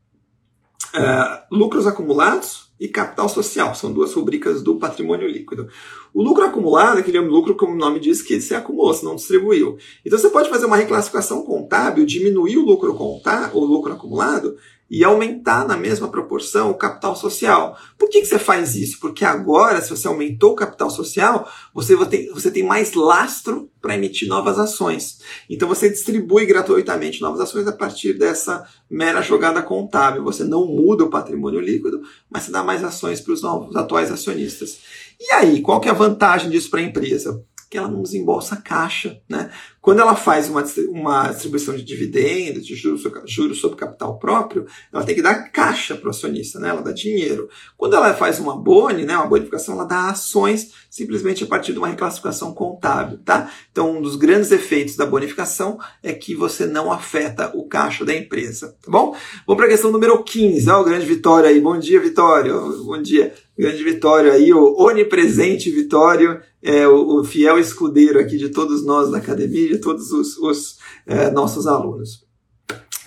[0.94, 3.74] uh, lucros acumulados e capital social.
[3.74, 5.68] São duas rubricas do patrimônio líquido.
[6.12, 9.78] O lucro acumulado, aquele lucro, como o nome diz, que você acumulou, você não distribuiu.
[10.04, 14.56] Então você pode fazer uma reclassificação contábil, diminuir o lucro contábil, o lucro acumulado,
[14.88, 17.76] e aumentar na mesma proporção o capital social.
[17.98, 19.00] Por que, que você faz isso?
[19.00, 23.94] Porque agora, se você aumentou o capital social, você, tem, você tem mais lastro para
[23.94, 25.20] emitir novas ações.
[25.50, 30.22] Então você distribui gratuitamente novas ações a partir dessa mera jogada contábil.
[30.22, 34.10] Você não muda o patrimônio líquido, mas você dá mais ações para os novos atuais
[34.10, 34.78] acionistas.
[35.20, 37.44] E aí, qual que é a vantagem disso para a empresa?
[37.76, 39.20] Ela não desembolsa caixa.
[39.28, 39.50] Né?
[39.80, 45.04] Quando ela faz uma, uma distribuição de dividendos, de juros, juros sobre capital próprio, ela
[45.04, 46.70] tem que dar caixa para o acionista, né?
[46.70, 47.48] ela dá dinheiro.
[47.76, 51.78] Quando ela faz uma boni, né, uma bonificação, ela dá ações simplesmente a partir de
[51.78, 53.18] uma reclassificação contábil.
[53.24, 53.50] Tá?
[53.70, 58.14] Então, um dos grandes efeitos da bonificação é que você não afeta o caixa da
[58.14, 58.76] empresa.
[58.82, 59.14] Tá bom?
[59.46, 60.68] Vamos para a questão número 15.
[60.68, 61.60] Olha o grande Vitório aí.
[61.60, 62.84] Bom dia, Vitório.
[62.84, 63.34] Bom dia.
[63.58, 69.10] Grande Vitório aí, o onipresente Vitório, é, o, o, fiel escudeiro aqui de todos nós
[69.10, 72.26] da academia, de todos os, os é, nossos alunos.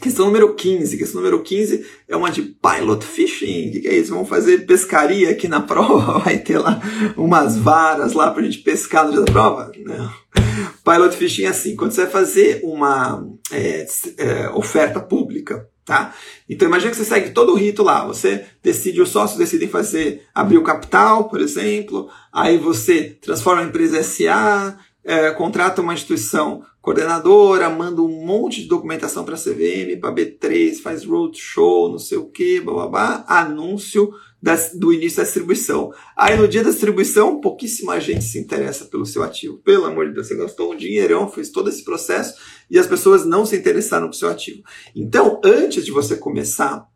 [0.01, 0.97] Questão número 15.
[0.97, 3.69] Questão número 15 é uma de pilot fishing.
[3.69, 4.13] O que, é isso?
[4.13, 6.19] Vamos fazer pescaria aqui na prova?
[6.19, 6.81] Vai ter lá
[7.17, 9.71] umas varas lá para a gente pescar no dia da prova?
[9.83, 10.09] Não.
[10.83, 13.85] Pilot fishing é assim, quando você vai fazer uma é,
[14.17, 16.13] é, oferta pública, Tá?
[16.47, 18.05] Então imagine que você segue todo o rito lá.
[18.05, 23.65] Você decide, os sócios decidem fazer, abrir o capital, por exemplo, aí você transforma a
[23.65, 29.99] empresa SA, é, contrata uma instituição coordenadora, manda um monte de documentação para a CVM,
[29.99, 35.91] para B3, faz roadshow, não sei o que, blá, anúncio das, do início da distribuição.
[36.15, 39.57] Aí no dia da distribuição, pouquíssima gente se interessa pelo seu ativo.
[39.57, 42.35] Pelo amor de Deus, você gastou um dinheirão, fez todo esse processo
[42.69, 44.63] e as pessoas não se interessaram pelo seu ativo.
[44.95, 46.87] Então, antes de você começar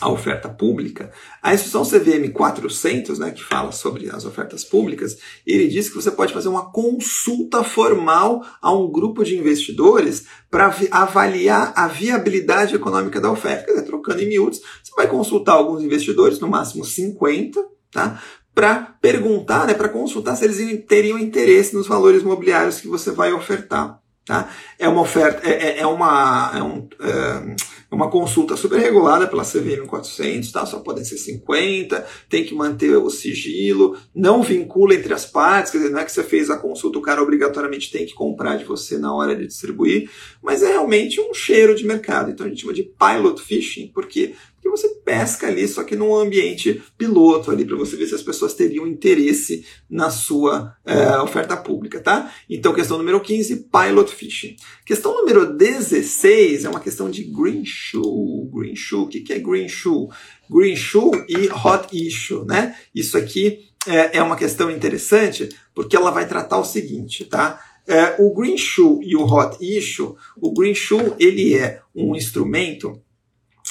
[0.00, 5.68] a oferta pública, a instrução CVM 400, né, que fala sobre as ofertas públicas, ele
[5.68, 11.74] diz que você pode fazer uma consulta formal a um grupo de investidores para avaliar
[11.76, 13.64] a viabilidade econômica da oferta.
[13.64, 18.20] Quer dizer, trocando em miúdos, você vai consultar alguns investidores, no máximo 50, tá?
[18.54, 23.32] para perguntar, né, para consultar se eles teriam interesse nos valores imobiliários que você vai
[23.32, 24.00] ofertar.
[24.26, 24.48] Tá?
[24.78, 27.56] É uma oferta, é, é, é uma, é, um, é,
[27.90, 30.64] uma consulta super regulada pela CVM 400, tá?
[30.66, 35.78] só podem ser 50, tem que manter o sigilo, não vincula entre as partes, quer
[35.78, 38.64] dizer, não é que você fez a consulta, o cara obrigatoriamente tem que comprar de
[38.64, 40.08] você na hora de distribuir,
[40.42, 42.30] mas é realmente um cheiro de mercado.
[42.30, 44.34] Então a gente chama de pilot fishing, porque
[44.70, 48.54] você pesca ali, só que num ambiente piloto ali, para você ver se as pessoas
[48.54, 52.32] teriam interesse na sua é, oferta pública, tá?
[52.48, 54.56] Então, questão número 15, pilot fishing.
[54.86, 58.48] Questão número 16 é uma questão de green shoe.
[58.52, 60.08] Green shoe, o que, que é green shoe?
[60.48, 62.76] Green shoe e hot issue, né?
[62.94, 67.60] Isso aqui é, é uma questão interessante, porque ela vai tratar o seguinte, tá?
[67.86, 73.00] É, o green shoe e o hot issue, o green shoe ele é um instrumento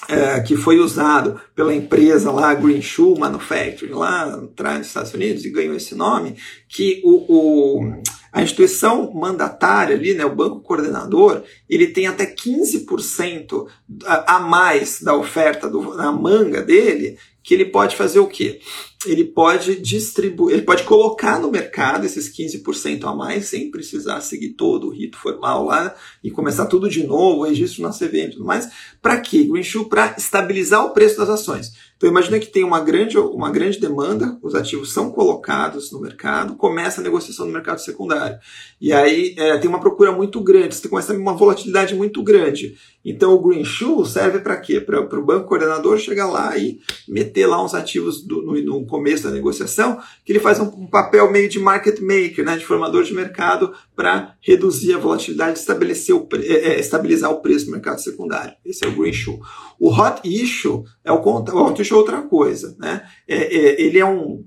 [0.08, 5.46] é, que foi usado pela empresa lá, Green Shoe Manufacturing, lá atrás nos Estados Unidos,
[5.46, 6.36] e ganhou esse nome,
[6.68, 13.68] que o, o, a instituição mandatária ali, né, o banco coordenador, ele tem até 15%
[14.06, 17.18] a, mais da oferta do, na manga dele,
[17.50, 18.62] que ele pode fazer o quê?
[19.06, 24.50] ele pode distribuir, ele pode colocar no mercado esses 15% a mais sem precisar seguir
[24.50, 28.46] todo o rito formal lá e começar tudo de novo, registro na CVM e tudo
[28.46, 28.70] mais.
[29.02, 29.46] Para quê?
[29.46, 31.72] Green para estabilizar o preço das ações.
[32.00, 36.56] Então imagina que tem uma grande, uma grande demanda, os ativos são colocados no mercado,
[36.56, 38.40] começa a negociação no mercado secundário.
[38.80, 42.24] E aí é, tem uma procura muito grande, você começa a ter uma volatilidade muito
[42.24, 42.78] grande.
[43.04, 44.80] Então o Green Shoe serve para quê?
[44.80, 49.24] Para o banco coordenador chegar lá e meter lá uns ativos do, no, no, começo
[49.24, 53.04] da negociação, que ele faz um, um papel meio de market maker, né, de formador
[53.04, 58.00] de mercado, para reduzir a volatilidade estabelecer o, é, é, estabilizar o preço no mercado
[58.00, 58.54] secundário.
[58.66, 59.40] Esse é o Green Shoe.
[59.78, 62.76] O Hot Issue é o, o Outra coisa.
[62.80, 63.04] Né?
[63.28, 64.46] É, é, ele é um,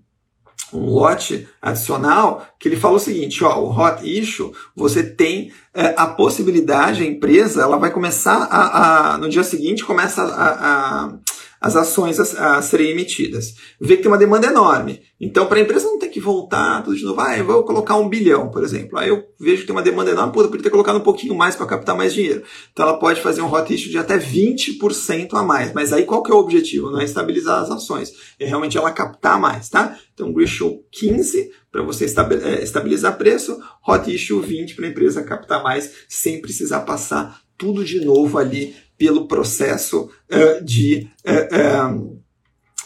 [0.72, 5.94] um lote adicional que ele fala o seguinte, ó, o hot issue, você tem é,
[5.96, 11.12] a possibilidade, a empresa, ela vai começar a, a no dia seguinte começa a, a,
[11.62, 13.55] as ações a, a, serem emitidas.
[13.81, 15.01] Vê que tem uma demanda enorme.
[15.20, 17.96] Então, para a empresa não ter que voltar tudo de novo, ah, eu vou colocar
[17.96, 18.98] um bilhão, por exemplo.
[18.98, 21.37] Aí eu vejo que tem uma demanda enorme, pô, eu poderia ter colocado um pouquinho
[21.37, 22.42] mais para captar mais dinheiro.
[22.72, 25.72] Então, ela pode fazer um hot issue de até 20% a mais.
[25.72, 26.90] Mas aí qual que é o objetivo?
[26.90, 29.96] Não é estabilizar as ações, é realmente ela captar mais, tá?
[30.14, 35.22] Então, Green Issue 15 para você é, estabilizar preço, Hot Issue 20 para a empresa
[35.22, 41.11] captar mais sem precisar passar tudo de novo ali pelo processo uh, de.
[41.27, 42.21] Uh,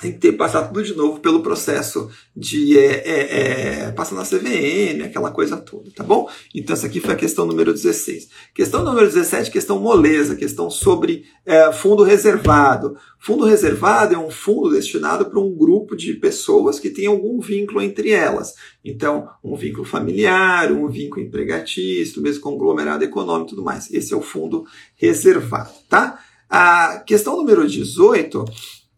[0.00, 4.24] tem que ter, passar tudo de novo pelo processo de é, é, é, passar na
[4.24, 6.28] CVM, aquela coisa toda, tá bom?
[6.54, 8.28] Então essa aqui foi a questão número 16.
[8.54, 12.96] Questão número 17, questão moleza, questão sobre é, fundo reservado.
[13.18, 17.80] Fundo reservado é um fundo destinado para um grupo de pessoas que tem algum vínculo
[17.80, 18.54] entre elas.
[18.84, 23.90] Então, um vínculo familiar, um vínculo empregatício, mesmo conglomerado econômico e tudo mais.
[23.90, 26.20] Esse é o fundo reservado, tá?
[26.48, 28.44] A questão número 18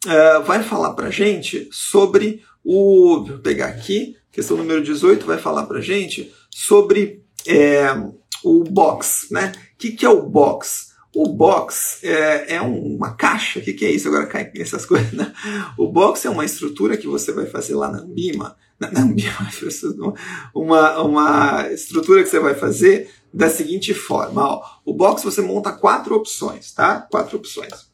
[0.07, 3.25] uh, vai falar para gente sobre o.
[3.25, 7.87] Vou pegar aqui, questão número 18 vai falar para gente sobre é,
[8.45, 9.53] o box, né?
[9.75, 10.89] O que, que é o box?
[11.15, 14.09] O box é, é uma caixa, o que, que, é isso?
[14.09, 15.33] Agora cai essas coisas, né?
[15.77, 19.01] O box é uma estrutura que você vai fazer lá na Ambima, na, na
[20.55, 25.73] uma, uma estrutura que você vai fazer da seguinte forma, ó, o box você monta
[25.73, 27.01] quatro opções, tá?
[27.11, 27.88] Quatro opções.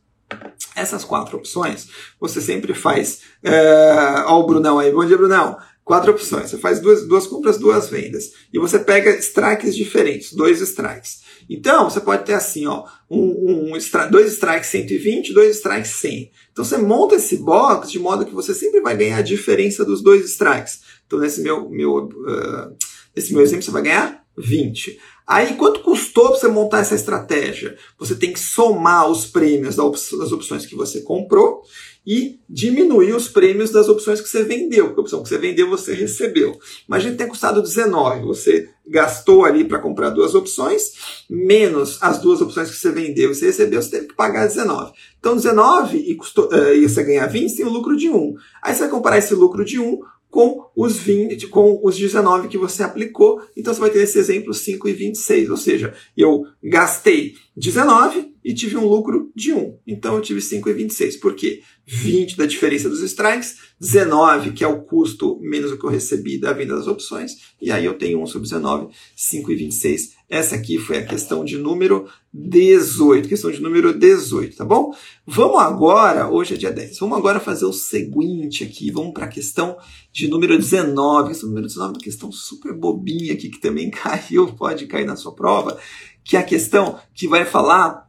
[0.75, 1.89] Essas quatro opções,
[2.21, 3.21] você sempre faz.
[3.43, 4.25] É...
[4.27, 4.93] Ó, o Brunão aí.
[4.93, 5.57] Bom dia, Brunão.
[5.85, 6.51] Quatro opções.
[6.51, 8.33] Você faz duas, duas compras, duas vendas.
[8.53, 11.23] E você pega strikes diferentes, dois strikes.
[11.49, 16.31] Então, você pode ter assim, ó, um, um strike, dois strikes 120, dois strikes 100.
[16.53, 20.03] Então, você monta esse box de modo que você sempre vai ganhar a diferença dos
[20.03, 20.81] dois strikes.
[21.07, 22.77] Então, nesse meu, meu, uh,
[23.15, 24.99] nesse meu exemplo, você vai ganhar 20.
[25.27, 27.77] Aí, quanto custou para você montar essa estratégia?
[27.99, 31.63] Você tem que somar os prêmios das opções que você comprou
[32.07, 34.89] e diminuir os prêmios das opções que você vendeu.
[34.89, 36.59] Porque a opção que você vendeu, você recebeu.
[36.87, 38.27] Imagina tem custado 19.
[38.27, 40.93] Você gastou ali para comprar duas opções,
[41.29, 44.93] menos as duas opções que você vendeu e você recebeu, você teve que pagar 19.
[45.19, 48.35] Então, 19 e, custou, uh, e você ganha 20, você tem o lucro de 1.
[48.63, 50.01] Aí você vai comparar esse lucro de 1
[50.35, 53.41] com os 20, com os 19 que você aplicou.
[53.57, 58.53] Então você vai ter esse exemplo 5 e 26, ou seja, eu gastei 19 e
[58.53, 59.79] tive um lucro de 1.
[59.87, 61.19] Então eu tive 5 e 26.
[61.19, 61.63] Por quê?
[61.87, 66.37] 20 da diferença dos strikes, 19, que é o custo menos o que eu recebi
[66.37, 70.14] da venda das opções, e aí eu tenho 1 sobre 19, 5 e 26.
[70.29, 74.95] Essa aqui foi a questão de número 18, questão de número 18, tá bom?
[75.27, 79.29] Vamos agora, hoje é dia 10, vamos agora fazer o seguinte aqui, vamos para a
[79.29, 79.77] questão
[80.11, 84.53] de número 19, questão número 19 é uma questão super bobinha aqui, que também caiu,
[84.55, 85.79] pode cair na sua prova,
[86.25, 88.04] que é a questão que vai falar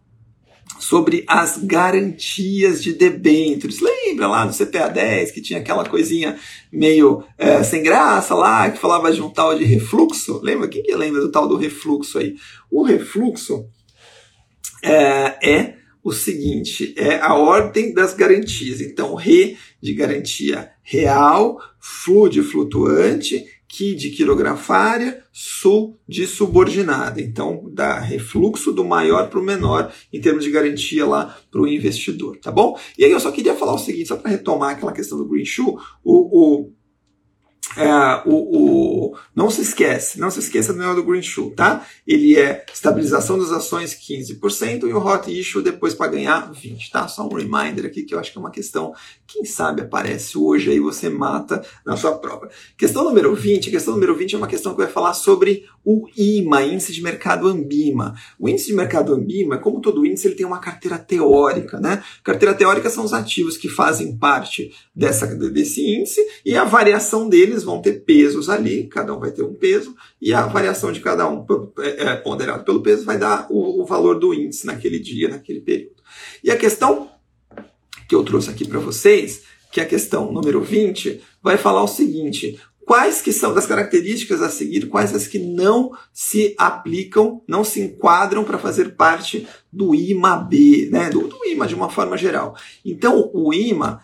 [0.80, 3.80] sobre as garantias de debêntures.
[3.80, 6.38] Lembra lá no CPA 10 que tinha aquela coisinha
[6.72, 10.40] meio é, sem graça lá, que falava de um tal de refluxo?
[10.44, 10.68] Lembra?
[10.68, 12.36] Quem que lembra do tal do refluxo aí?
[12.70, 13.66] O refluxo
[14.84, 18.80] é, é o seguinte, é a ordem das garantias.
[18.80, 27.20] Então, re de garantia real, flu de flutuante Ki de quirografária, Su de subordinada.
[27.20, 31.68] Então, dá refluxo do maior para o menor em termos de garantia lá para o
[31.68, 32.80] investidor, tá bom?
[32.98, 35.44] E aí eu só queria falar o seguinte, só para retomar aquela questão do Green
[35.44, 36.74] Shoe, o, o
[37.78, 41.86] é, o, o, não se esquece, não se esqueça do negócio do Green Shoe, tá?
[42.08, 47.08] Ele é estabilização das ações 15% e o Hot Issue depois para ganhar 20%, tá?
[47.08, 48.94] Só um reminder aqui que eu acho que é uma questão,
[49.28, 52.50] quem sabe aparece hoje aí você mata na sua prova.
[52.78, 56.08] Questão número 20, a questão número 20 é uma questão que vai falar sobre o
[56.18, 58.16] IMA, Índice de Mercado Ambima.
[58.40, 62.04] O Índice de Mercado Ambima, como todo índice, ele tem uma carteira teórica, né?
[62.24, 67.64] Carteira teórica são os ativos que fazem parte dessa, desse índice e a variação deles
[67.66, 71.28] vão ter pesos ali, cada um vai ter um peso, e a variação de cada
[71.30, 71.46] um,
[71.80, 75.60] é, é, ponderado pelo peso, vai dar o, o valor do índice naquele dia, naquele
[75.60, 75.96] período.
[76.44, 77.10] E a questão
[78.08, 81.88] que eu trouxe aqui para vocês, que é a questão número 20, vai falar o
[81.88, 87.64] seguinte: quais que são das características a seguir, quais as que não se aplicam, não
[87.64, 91.10] se enquadram para fazer parte do IMA-B, né?
[91.10, 92.56] Do, do, IMA de uma forma geral.
[92.86, 94.02] Então, o IMA,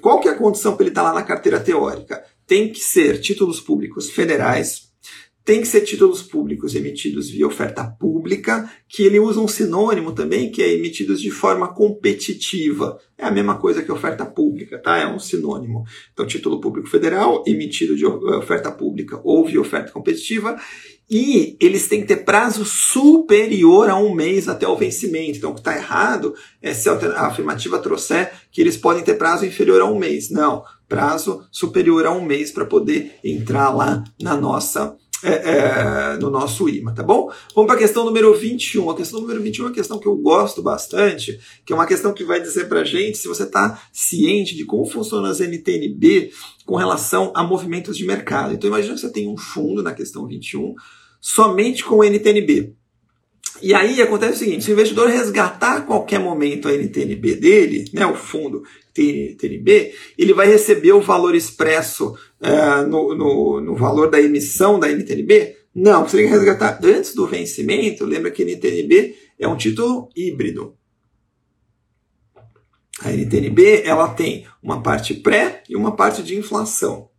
[0.00, 2.22] qual que é a condição para ele estar tá lá na carteira teórica?
[2.46, 4.84] Tem que ser títulos públicos federais,
[5.44, 10.50] tem que ser títulos públicos emitidos via oferta pública, que ele usa um sinônimo também,
[10.50, 12.98] que é emitidos de forma competitiva.
[13.18, 14.96] É a mesma coisa que oferta pública, tá?
[14.96, 15.84] É um sinônimo.
[16.14, 20.58] Então, título público federal, emitido de oferta pública ou via oferta competitiva,
[21.10, 25.36] e eles têm que ter prazo superior a um mês até o vencimento.
[25.36, 29.44] Então, o que está errado é se a afirmativa trouxer que eles podem ter prazo
[29.44, 30.30] inferior a um mês.
[30.30, 36.28] Não, prazo superior a um mês para poder entrar lá na nossa é, é, no
[36.28, 37.32] nosso IMA, tá bom?
[37.54, 38.90] Vamos para a questão número 21.
[38.90, 42.12] A questão número 21 é uma questão que eu gosto bastante, que é uma questão
[42.12, 46.30] que vai dizer para gente se você está ciente de como funcionam as NTNB
[46.66, 48.52] com relação a movimentos de mercado.
[48.52, 50.74] Então imagina que você tem um fundo na questão 21
[51.20, 52.74] somente com NTNB.
[53.62, 57.84] E aí acontece o seguinte: se o investidor resgatar a qualquer momento a NTNB dele,
[57.94, 58.62] né, o fundo
[58.94, 64.88] TNB, ele vai receber o valor expresso uh, no, no, no, valor da emissão da
[64.88, 65.56] NTNB?
[65.74, 68.04] Não, você tem que resgatar antes do vencimento.
[68.04, 70.76] Lembra que NTNB é um título híbrido.
[73.00, 77.10] A NTNB ela tem uma parte pré e uma parte de inflação.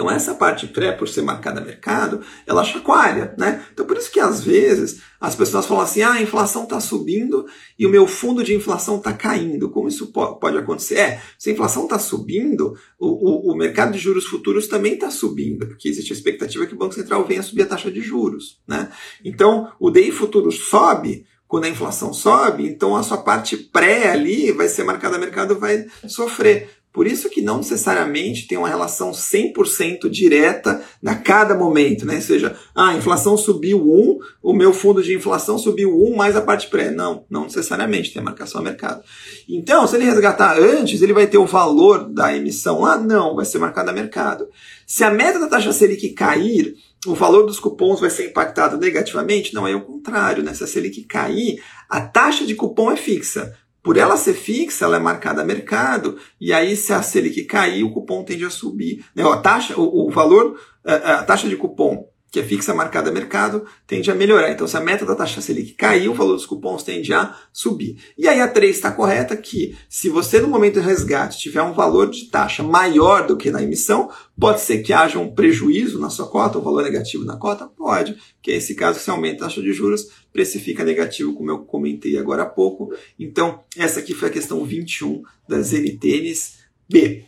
[0.00, 3.66] Então essa parte pré, por ser marcada a mercado, ela chacoalha, né?
[3.70, 7.44] Então por isso que às vezes as pessoas falam assim, ah, a inflação está subindo
[7.78, 9.68] e o meu fundo de inflação está caindo.
[9.68, 10.94] Como isso pode acontecer?
[10.94, 15.10] É, se a inflação está subindo, o, o, o, mercado de juros futuros também está
[15.10, 18.58] subindo, porque existe a expectativa que o Banco Central venha subir a taxa de juros,
[18.66, 18.90] né?
[19.22, 24.50] Então o DI futuro sobe, quando a inflação sobe, então a sua parte pré ali
[24.50, 26.70] vai ser marcada a mercado, vai sofrer.
[26.92, 32.16] Por isso que não necessariamente tem uma relação 100% direta a cada momento, né?
[32.16, 36.34] Ou seja, ah, a inflação subiu 1, o meu fundo de inflação subiu 1 mais
[36.34, 36.90] a parte pré.
[36.90, 39.02] Não, não necessariamente, tem a marcação a mercado.
[39.48, 42.98] Então, se ele resgatar antes, ele vai ter o valor da emissão lá?
[42.98, 44.48] Não, vai ser marcado a mercado.
[44.84, 46.74] Se a meta da taxa Selic cair,
[47.06, 49.54] o valor dos cupons vai ser impactado negativamente?
[49.54, 50.52] Não, é o contrário, né?
[50.54, 53.56] Se a Selic cair, a taxa de cupom é fixa.
[53.82, 57.82] Por ela ser fixa, ela é marcada a mercado, e aí se a Selic cair,
[57.82, 59.04] o cupom tende a subir.
[59.14, 59.22] Né?
[59.22, 63.12] A taxa, o, o valor, a, a taxa de cupom que é fixa marcada a
[63.12, 64.52] mercado, tende a melhorar.
[64.52, 67.96] Então, se a meta da taxa Selic cair, o valor dos cupons tende a subir.
[68.16, 71.72] E aí a 3 está correta que, se você no momento do resgate tiver um
[71.72, 76.08] valor de taxa maior do que na emissão, pode ser que haja um prejuízo na
[76.08, 77.66] sua cota, um valor negativo na cota?
[77.66, 81.50] Pode, que é esse caso que se aumenta a taxa de juros, precifica negativo, como
[81.50, 82.94] eu comentei agora há pouco.
[83.18, 87.24] Então, essa aqui foi a questão 21 das NTNs B.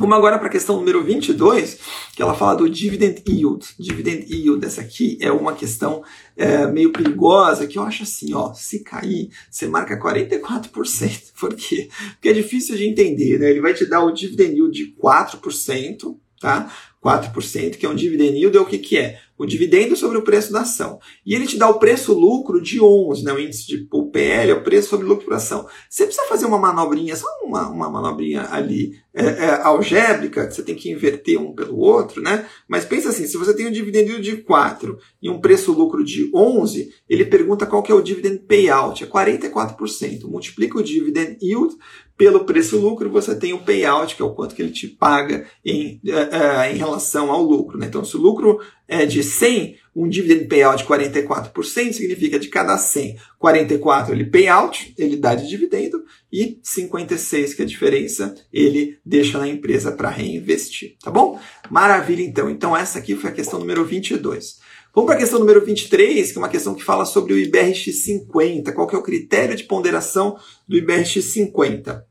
[0.00, 1.78] Vamos agora para a questão número 22,
[2.16, 3.66] que ela fala do dividend yield.
[3.78, 6.02] Dividend yield, essa aqui é uma questão
[6.34, 11.32] é, meio perigosa, que eu acho assim, ó, se cair, você marca 44%.
[11.38, 11.90] Por quê?
[12.12, 13.50] Porque é difícil de entender, né?
[13.50, 16.72] Ele vai te dar o dividend yield de 4%, tá?
[17.04, 19.18] 4%, que é um dividend yield, é o que, que é?
[19.38, 20.98] O dividendo sobre o preço da ação.
[21.24, 23.32] E ele te dá o preço-lucro de 11, né?
[23.32, 25.66] o índice de o PL, é o preço sobre lucro por ação.
[25.88, 30.74] Você precisa fazer uma manobrinha, só uma, uma manobrinha ali é, é, algébrica, você tem
[30.74, 32.46] que inverter um pelo outro, né?
[32.68, 36.30] Mas pensa assim, se você tem um dividend yield de 4 e um preço-lucro de
[36.32, 40.24] 11, ele pergunta qual que é o dividend payout, é 44%.
[40.24, 41.74] Multiplica o dividend yield
[42.16, 46.00] pelo preço-lucro, você tem o payout, que é o quanto que ele te paga em,
[46.04, 47.78] uh, uh, em relação ao lucro.
[47.78, 47.86] Né?
[47.86, 52.76] Então, se o lucro é de 100, um dividend payout de 44% significa de cada
[52.78, 58.98] 100, 44 ele payout, ele dá de dividendo, e 56, que é a diferença, ele
[59.04, 60.96] deixa na empresa para reinvestir.
[61.02, 61.40] Tá bom?
[61.68, 62.48] Maravilha, então.
[62.48, 64.58] Então, essa aqui foi a questão número 22.
[64.94, 68.02] Vamos para a questão número 23, que é uma questão que fala sobre o IBRX
[68.02, 68.72] 50.
[68.72, 70.36] Qual que é o critério de ponderação
[70.68, 72.10] do IBRX 50?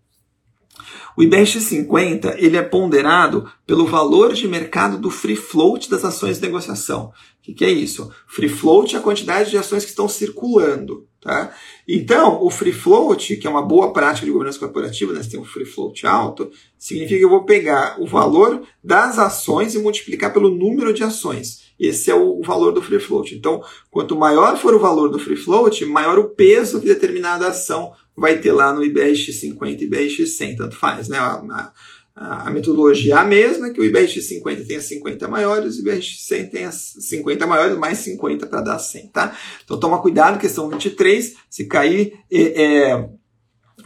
[1.20, 6.38] O IBEX 50 ele é ponderado pelo valor de mercado do free float das ações
[6.38, 7.12] de negociação.
[7.50, 8.12] O que, que é isso?
[8.28, 11.08] Free float é a quantidade de ações que estão circulando.
[11.22, 11.54] Tá?
[11.88, 15.22] Então, o free float, que é uma boa prática de governança corporativa, né?
[15.22, 19.76] você tem um free float alto, significa que eu vou pegar o valor das ações
[19.76, 21.74] e multiplicar pelo número de ações.
[21.78, 23.36] Esse é o valor do free float.
[23.36, 27.92] Então, quanto maior for o valor do free float, maior o peso que determinada ação
[28.16, 31.18] vai ter lá no IBEX 50 e IBEX 100, tanto faz, né?
[31.18, 31.74] A, a,
[32.22, 36.26] a metodologia é a mesma, que o IBEX 50 tem as 50 maiores, o IBEX
[36.28, 39.38] 100 tem as 50 maiores, mais 50 para dar 100, tá?
[39.64, 43.10] Então toma cuidado, questão 23, se cair é, é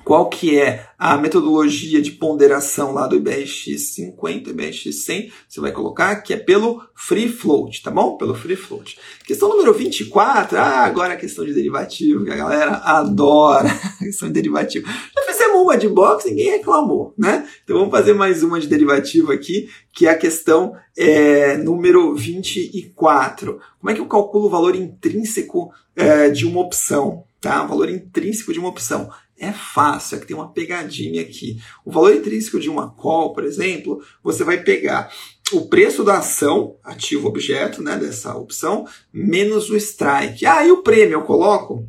[0.03, 5.71] qual que é a metodologia de ponderação lá do IBRX 50, IBRX 100, você vai
[5.71, 8.17] colocar que é pelo free float, tá bom?
[8.17, 8.97] Pelo free float.
[9.25, 13.69] Questão número 24, ah, agora a questão de derivativo, que a galera adora
[14.01, 14.85] a questão de derivativo.
[14.87, 17.47] Já fizemos uma de box, ninguém reclamou, né?
[17.63, 23.59] Então vamos fazer mais uma de derivativo aqui, que é a questão é, número 24.
[23.79, 27.23] Como é que eu calculo o valor intrínseco é, de uma opção?
[27.43, 27.61] Tá?
[27.65, 29.11] O valor intrínseco de uma opção.
[29.37, 31.61] É fácil, é que tem uma pegadinha aqui.
[31.83, 35.11] O valor intrínseco de uma call, por exemplo, você vai pegar
[35.51, 40.45] o preço da ação, ativo objeto, né, dessa opção, menos o strike.
[40.45, 41.85] Ah, e o prêmio eu coloco?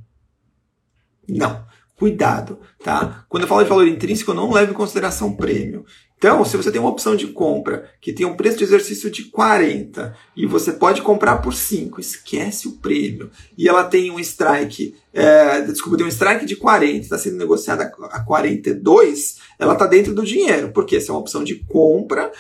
[1.28, 1.64] Não.
[1.96, 3.24] Cuidado, tá?
[3.28, 5.84] Quando eu falo de valor intrínseco, eu não levo em consideração prêmio.
[6.18, 9.24] Então, se você tem uma opção de compra que tem um preço de exercício de
[9.24, 13.30] 40 e você pode comprar por 5, esquece o prêmio.
[13.58, 17.92] E ela tem um strike, é, desculpa, tem um strike de 40, está sendo negociada
[18.10, 20.72] a 42, ela está dentro do dinheiro.
[20.72, 22.32] Porque se é uma opção de compra,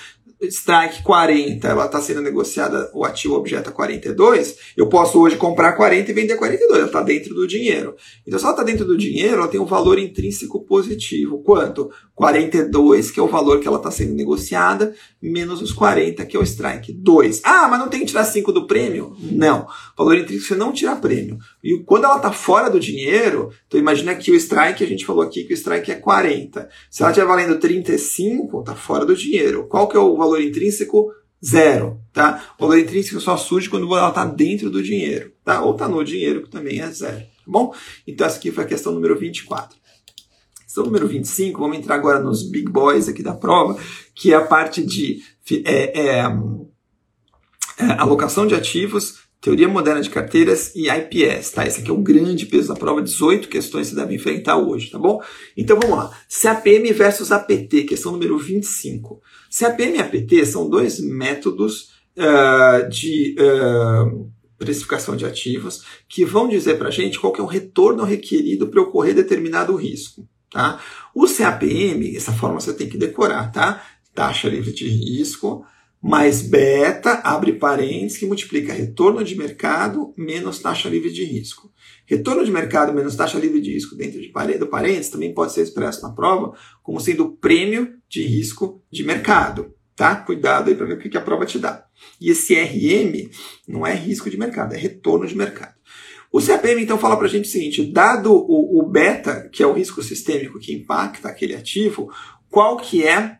[0.48, 5.72] strike 40, ela está sendo negociada, o ativo objeto a 42, eu posso hoje comprar
[5.72, 7.94] 40 e vender 42, ela está dentro do dinheiro.
[8.26, 11.42] Então, se ela está dentro do dinheiro, ela tem um valor intrínseco positivo.
[11.42, 11.90] Quanto?
[12.14, 16.40] 42, que é o valor que ela está sendo negociada, menos os 40, que é
[16.40, 17.40] o strike 2.
[17.44, 19.16] Ah, mas não tem que tirar 5 do prêmio?
[19.20, 19.66] Não.
[19.98, 21.38] Valor intrínseco você não tira prêmio.
[21.62, 25.22] E quando ela está fora do dinheiro, então imagina que o strike, a gente falou
[25.22, 26.68] aqui que o strike é 40.
[26.88, 29.66] Se ela estiver valendo 35, está fora do dinheiro.
[29.66, 31.12] Qual que é o valor intrínseco?
[31.44, 32.54] Zero, tá?
[32.58, 35.62] O valor intrínseco só surge quando ela está dentro do dinheiro, tá?
[35.62, 37.74] Ou está no dinheiro, que também é zero, tá bom?
[38.06, 39.76] Então essa aqui foi a questão número 24.
[40.74, 43.80] Questão número 25, vamos entrar agora nos big boys aqui da prova,
[44.12, 45.22] que é a parte de
[45.64, 46.18] é, é,
[47.78, 51.64] é, alocação de ativos, teoria moderna de carteiras e IPS, tá?
[51.64, 54.98] Esse aqui é o grande peso da prova, 18 questões você deve enfrentar hoje, tá
[54.98, 55.22] bom?
[55.56, 56.10] Então vamos lá.
[56.42, 59.22] CAPM versus APT, questão número 25.
[59.56, 66.78] CAPM e APT são dois métodos uh, de uh, precificação de ativos que vão dizer
[66.78, 70.28] para a gente qual que é o retorno requerido para ocorrer determinado risco.
[70.54, 70.80] Tá?
[71.12, 73.84] O CAPM, essa forma você tem que decorar, tá?
[74.14, 75.66] Taxa livre de risco
[76.00, 81.72] mais beta, abre parênteses, que multiplica retorno de mercado menos taxa livre de risco.
[82.06, 85.62] Retorno de mercado menos taxa livre de risco dentro de do parênteses também pode ser
[85.62, 89.74] expresso na prova como sendo prêmio de risco de mercado.
[89.96, 90.14] Tá?
[90.14, 91.84] Cuidado aí para ver o que a prova te dá.
[92.20, 93.30] E esse RM
[93.66, 95.74] não é risco de mercado, é retorno de mercado.
[96.34, 99.66] O CAPM então fala para a gente o seguinte: dado o, o, beta, que é
[99.68, 102.12] o risco sistêmico que impacta aquele ativo,
[102.50, 103.38] qual que é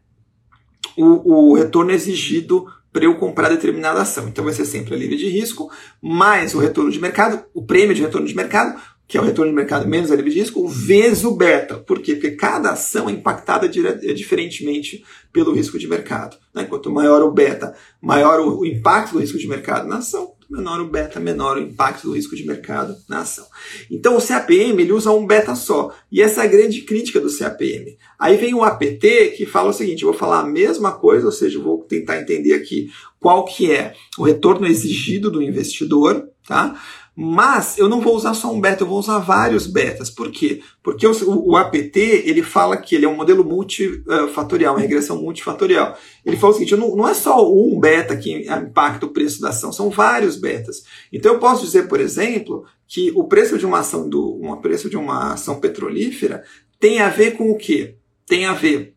[0.97, 4.28] o, o retorno exigido para eu comprar determinada ação?
[4.28, 5.68] Então vai ser sempre a livre de risco,
[6.01, 9.51] mais o retorno de mercado, o prêmio de retorno de mercado, que é o retorno
[9.51, 11.78] de mercado menos a livre de risco, vezes o beta.
[11.78, 12.14] Por quê?
[12.14, 16.36] Porque cada ação é impactada diferentemente pelo risco de mercado.
[16.55, 16.62] Né?
[16.62, 20.88] Quanto maior o beta, maior o impacto do risco de mercado na ação, menor o
[20.88, 23.47] beta, menor o impacto do risco de mercado na ação.
[23.90, 25.95] Então o CAPM ele usa um beta só.
[26.11, 27.97] E essa é a grande crítica do CAPM.
[28.18, 31.32] Aí vem o APT que fala o seguinte, eu vou falar a mesma coisa, ou
[31.32, 32.90] seja, vou tentar entender aqui
[33.20, 36.80] qual que é o retorno exigido do investidor, tá?
[37.17, 40.11] Mas eu não vou usar só um beta, eu vou usar vários betas.
[40.11, 40.61] Por quê?
[40.83, 45.97] Porque o, o APT ele fala que ele é um modelo multifatorial, uma regressão multifatorial.
[46.27, 49.51] Ele fala o seguinte: não, não é só um beta que impacta o preço da
[49.51, 50.85] ação, são vários betas.
[51.12, 54.91] Então eu posso dizer, por exemplo, que o preço de uma ação do, um preço
[54.91, 56.43] de uma ação petrolífera
[56.81, 57.97] tem a ver com o quê?
[58.27, 58.93] Tem a ver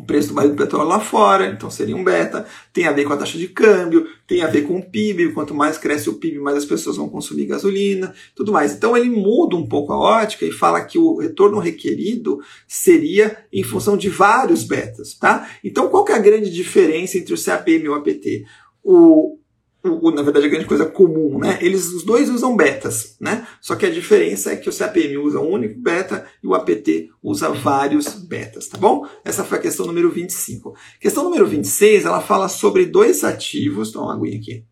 [0.00, 3.04] o preço do barril do petróleo lá fora, então seria um beta, tem a ver
[3.04, 6.14] com a taxa de câmbio, tem a ver com o PIB, quanto mais cresce o
[6.14, 8.72] PIB, mais as pessoas vão consumir gasolina, tudo mais.
[8.72, 13.62] Então ele muda um pouco a ótica e fala que o retorno requerido seria em
[13.62, 15.50] função de vários betas, tá?
[15.62, 18.44] Então qual que é a grande diferença entre o CAPM e o APT?
[18.82, 19.38] O,
[19.82, 21.58] o, na verdade, a grande coisa comum, né?
[21.60, 23.46] Eles, os dois usam betas, né?
[23.60, 27.10] Só que a diferença é que o CAPM usa um único beta e o APT
[27.22, 29.06] usa vários betas, tá bom?
[29.24, 30.74] Essa foi a questão número 25.
[31.00, 34.64] Questão número 26, ela fala sobre dois ativos, dá uma aguinha aqui.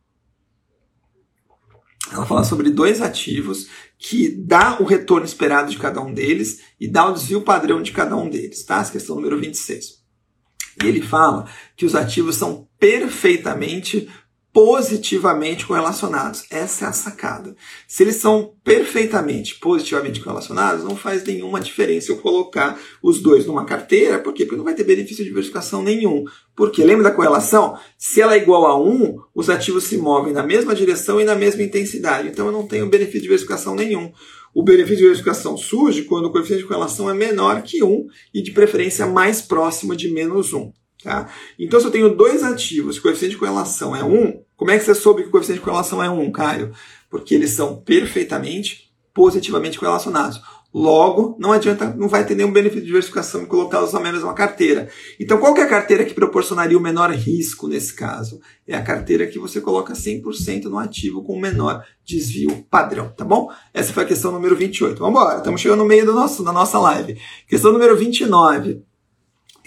[2.13, 6.87] Ela fala sobre dois ativos que dá o retorno esperado de cada um deles e
[6.89, 8.81] dá o desvio padrão de cada um deles, tá?
[8.81, 9.99] Essa questão número 26.
[10.83, 14.09] E ele fala que os ativos são perfeitamente
[14.59, 16.43] positivamente correlacionados.
[16.51, 17.55] Essa é a sacada.
[17.87, 23.65] Se eles são perfeitamente positivamente correlacionados, não faz nenhuma diferença eu colocar os dois numa
[23.65, 24.45] carteira, por quê?
[24.45, 26.25] Porque não vai ter benefício de diversificação nenhum.
[26.57, 27.79] Porque lembra da correlação?
[27.97, 31.37] Se ela é igual a 1, os ativos se movem na mesma direção e na
[31.37, 32.27] mesma intensidade.
[32.27, 34.11] Então eu não tenho benefício de diversificação nenhum.
[34.53, 38.43] O benefício de diversificação surge quando o coeficiente de correlação é menor que 1 e
[38.43, 40.73] de preferência mais próximo de menos 1.
[41.03, 41.29] Tá?
[41.59, 44.85] Então, se eu tenho dois ativos, o coeficiente de correlação é 1, como é que
[44.85, 46.73] você soube que o coeficiente de correlação é 1, Caio?
[47.09, 50.41] Porque eles são perfeitamente positivamente correlacionados.
[50.73, 54.89] Logo, não adianta, não vai ter nenhum benefício de diversificação em colocá-los na mesma carteira.
[55.19, 58.39] Então, qual é a carteira que proporcionaria o menor risco nesse caso?
[58.67, 63.25] É a carteira que você coloca 100% no ativo com o menor desvio padrão, tá
[63.25, 63.51] bom?
[63.73, 64.99] Essa foi a questão número 28.
[64.99, 67.19] Vamos embora, estamos chegando no meio do nosso, da nossa live.
[67.49, 68.83] Questão número 29.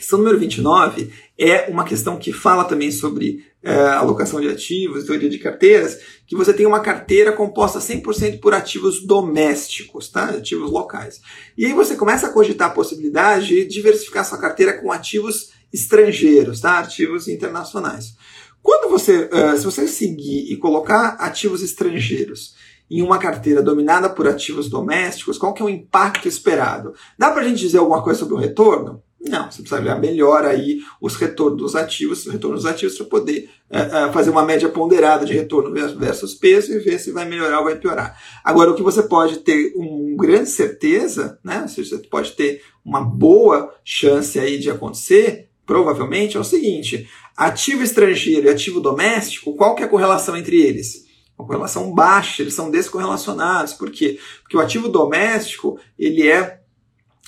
[0.02, 5.30] Questão número 29 é uma questão que fala também sobre é, alocação de ativos, teoria
[5.30, 10.32] de carteiras, que você tem uma carteira composta 100% por ativos domésticos, tá?
[10.32, 11.22] ativos locais.
[11.56, 16.62] E aí você começa a cogitar a possibilidade de diversificar sua carteira com ativos estrangeiros,
[16.62, 16.80] tá?
[16.80, 18.16] ativos internacionais.
[18.60, 22.56] Quando você, uh, se você seguir e colocar ativos estrangeiros
[22.89, 26.95] em uma carteira dominada por ativos domésticos, qual que é o impacto esperado?
[27.20, 29.04] Dá para a gente dizer alguma coisa sobre o retorno?
[29.24, 33.49] Não, você precisa melhor aí os retornos dos ativos, os retornos dos ativos para poder
[33.69, 37.59] é, é, fazer uma média ponderada de retorno versus peso e ver se vai melhorar
[37.59, 38.19] ou vai piorar.
[38.43, 41.61] Agora, o que você pode ter uma grande certeza, né?
[41.61, 47.07] Ou seja, você pode ter uma boa chance aí de acontecer, provavelmente, é o seguinte:
[47.38, 51.05] ativo estrangeiro e ativo doméstico, qual que é a correlação entre eles?
[51.38, 53.74] Uma correlação baixa, eles são descorrelacionados.
[53.74, 54.19] Por quê?
[54.41, 56.61] Porque o ativo doméstico, ele é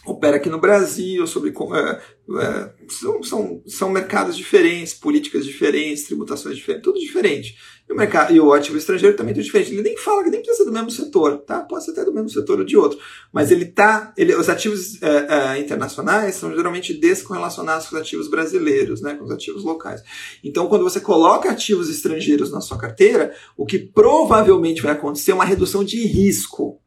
[0.05, 2.01] opera aqui no Brasil, sobre é,
[2.41, 7.55] é, são, são, são mercados diferentes, políticas diferentes, tributações diferentes, tudo diferente.
[7.87, 9.73] E o, mercado, e o ativo estrangeiro também é tudo diferente.
[9.73, 11.61] Ele nem fala que nem precisa ser do mesmo setor, tá?
[11.61, 12.97] Pode ser até do mesmo setor ou de outro.
[13.31, 14.13] Mas ele tá.
[14.17, 19.15] Ele, os ativos é, é, internacionais são geralmente descorrelacionados com os ativos brasileiros, né?
[19.15, 20.01] Com os ativos locais.
[20.41, 25.35] Então, quando você coloca ativos estrangeiros na sua carteira, o que provavelmente vai acontecer é
[25.35, 26.82] uma redução de risco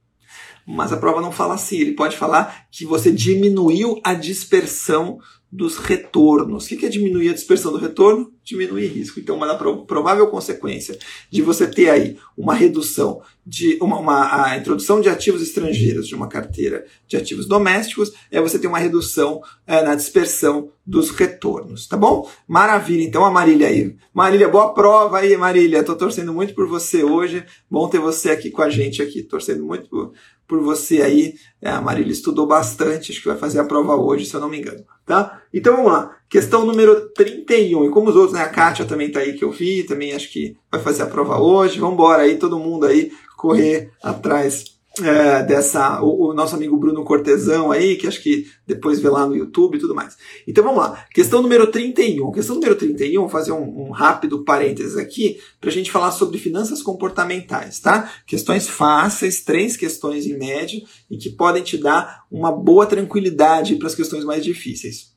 [0.66, 1.78] mas a prova não fala assim.
[1.78, 5.18] Ele pode falar que você diminuiu a dispersão
[5.50, 6.66] dos retornos.
[6.66, 8.32] O que é diminuir a dispersão do retorno?
[8.42, 9.20] Diminuir risco.
[9.20, 9.54] Então, uma
[9.86, 10.98] provável consequência
[11.30, 16.14] de você ter aí uma redução de uma, uma, a introdução de ativos estrangeiros de
[16.14, 21.86] uma carteira de ativos domésticos é você ter uma redução é, na dispersão dos retornos,
[21.86, 22.28] tá bom?
[22.46, 23.02] Maravilha.
[23.02, 23.96] Então, a Marília aí.
[24.12, 25.82] Marília, boa prova aí, Marília.
[25.82, 27.44] Tô torcendo muito por você hoje.
[27.70, 29.22] Bom ter você aqui com a gente aqui.
[29.22, 30.12] Torcendo muito por,
[30.46, 31.34] por você aí.
[31.60, 34.48] É, a Marília estudou bastante, acho que vai fazer a prova hoje, se eu não
[34.48, 34.84] me engano.
[35.04, 35.42] Tá?
[35.52, 36.16] Então vamos lá.
[36.28, 37.84] Questão número 31.
[37.84, 38.42] E como os outros, né?
[38.42, 41.40] A Kátia também tá aí que eu vi, também acho que vai fazer a prova
[41.40, 41.78] hoje.
[41.78, 47.04] Vamos embora aí, todo mundo aí correr atrás é, dessa, o, o, nosso amigo Bruno
[47.04, 50.16] Cortesão aí, que acho que depois vê lá no YouTube e tudo mais.
[50.46, 51.04] Então vamos lá.
[51.12, 52.32] Questão número 31.
[52.32, 56.38] Questão número 31, vou fazer um, um rápido parênteses aqui, para a gente falar sobre
[56.38, 58.10] finanças comportamentais, tá?
[58.26, 60.80] Questões fáceis, três questões em média,
[61.10, 65.14] e que podem te dar uma boa tranquilidade para as questões mais difíceis.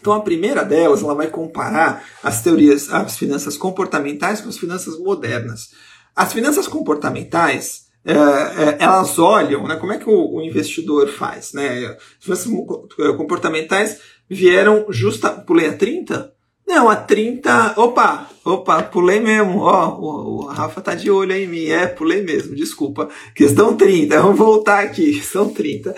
[0.00, 4.98] Então a primeira delas, ela vai comparar as teorias, as finanças comportamentais com as finanças
[4.98, 5.70] modernas.
[6.14, 11.52] As finanças comportamentais, é, é, elas olham, né, como é que o, o, investidor faz,
[11.52, 11.86] né?
[11.86, 12.52] As finanças
[13.16, 16.32] comportamentais vieram justa, pulei a 30?
[16.66, 19.60] Não, a 30, opa, Opa, pulei mesmo.
[19.60, 21.66] Ó, o, o Rafa tá de olho em mim.
[21.66, 23.08] É, pulei mesmo, desculpa.
[23.34, 25.14] Questão 30, vamos voltar aqui.
[25.14, 25.94] Questão 30.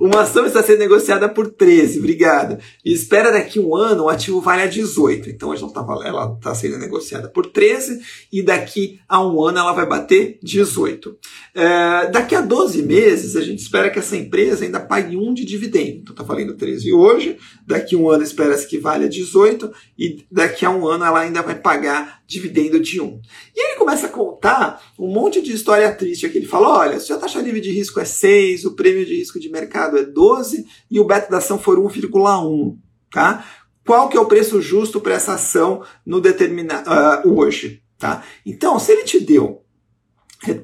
[0.00, 2.58] Uma ação está sendo negociada por 13, obrigado.
[2.84, 5.28] E espera daqui um ano o ativo vale a 18.
[5.28, 8.00] Então ela está sendo negociada por 13
[8.32, 11.16] e daqui a um ano ela vai bater 18.
[11.52, 15.44] É, daqui a 12 meses a gente espera que essa empresa ainda pague um de
[15.44, 16.02] dividendo.
[16.02, 17.36] Então tá valendo 13 hoje,
[17.66, 19.68] daqui a um ano espera-se que valha 18
[19.98, 23.20] e daqui a um ano ela ainda vai pagar pagar dividendo de 1.
[23.56, 26.38] E ele começa a contar um monte de história triste aqui.
[26.38, 29.40] Ele fala: olha, se a taxa livre de risco é 6, o prêmio de risco
[29.40, 32.76] de mercado é 12 e o beta da ação for 1,1.
[33.10, 33.44] Tá?
[33.86, 37.82] Qual que é o preço justo para essa ação no determinado uh, hoje?
[37.98, 38.22] Tá?
[38.44, 39.62] Então, se ele te deu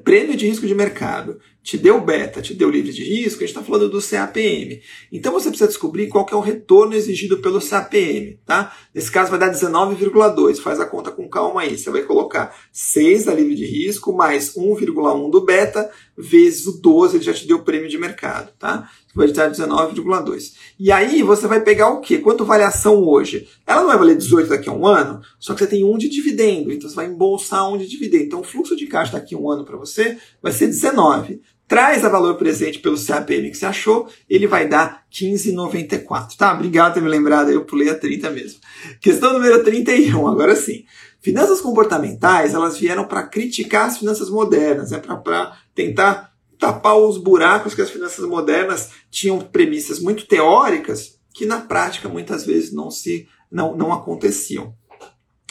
[0.03, 3.57] prêmio de risco de mercado, te deu beta, te deu livre de risco, a gente
[3.57, 4.81] está falando do CAPM.
[5.11, 8.75] Então você precisa descobrir qual é o retorno exigido pelo CAPM, tá?
[8.93, 11.77] Nesse caso vai dar 19,2, faz a conta com calma aí.
[11.77, 17.17] Você vai colocar 6 da livre de risco mais 1,1 do beta vezes o 12,
[17.17, 18.89] ele já te deu o prêmio de mercado, tá?
[19.15, 20.53] Vai dar 19,2.
[20.77, 22.17] E aí você vai pegar o quê?
[22.17, 23.47] Quanto vale a ação hoje?
[23.65, 26.09] Ela não vai valer 18 daqui a um ano, só que você tem um de
[26.09, 28.25] dividendo, então você vai embolsar um de dividendo.
[28.25, 32.05] Então o fluxo de caixa daqui a um ano para você vai ser 19 traz
[32.05, 36.35] a valor presente pelo CAPM que você achou, ele vai dar 15,94.
[36.37, 36.53] Tá?
[36.53, 38.59] Obrigado por ter me lembrado, eu pulei a 30 mesmo.
[39.01, 40.85] Questão número 31, agora sim.
[41.21, 44.99] Finanças comportamentais, elas vieram para criticar as finanças modernas, né?
[44.99, 51.59] para tentar tapar os buracos que as finanças modernas tinham premissas muito teóricas que na
[51.59, 54.73] prática muitas vezes não se não, não aconteciam.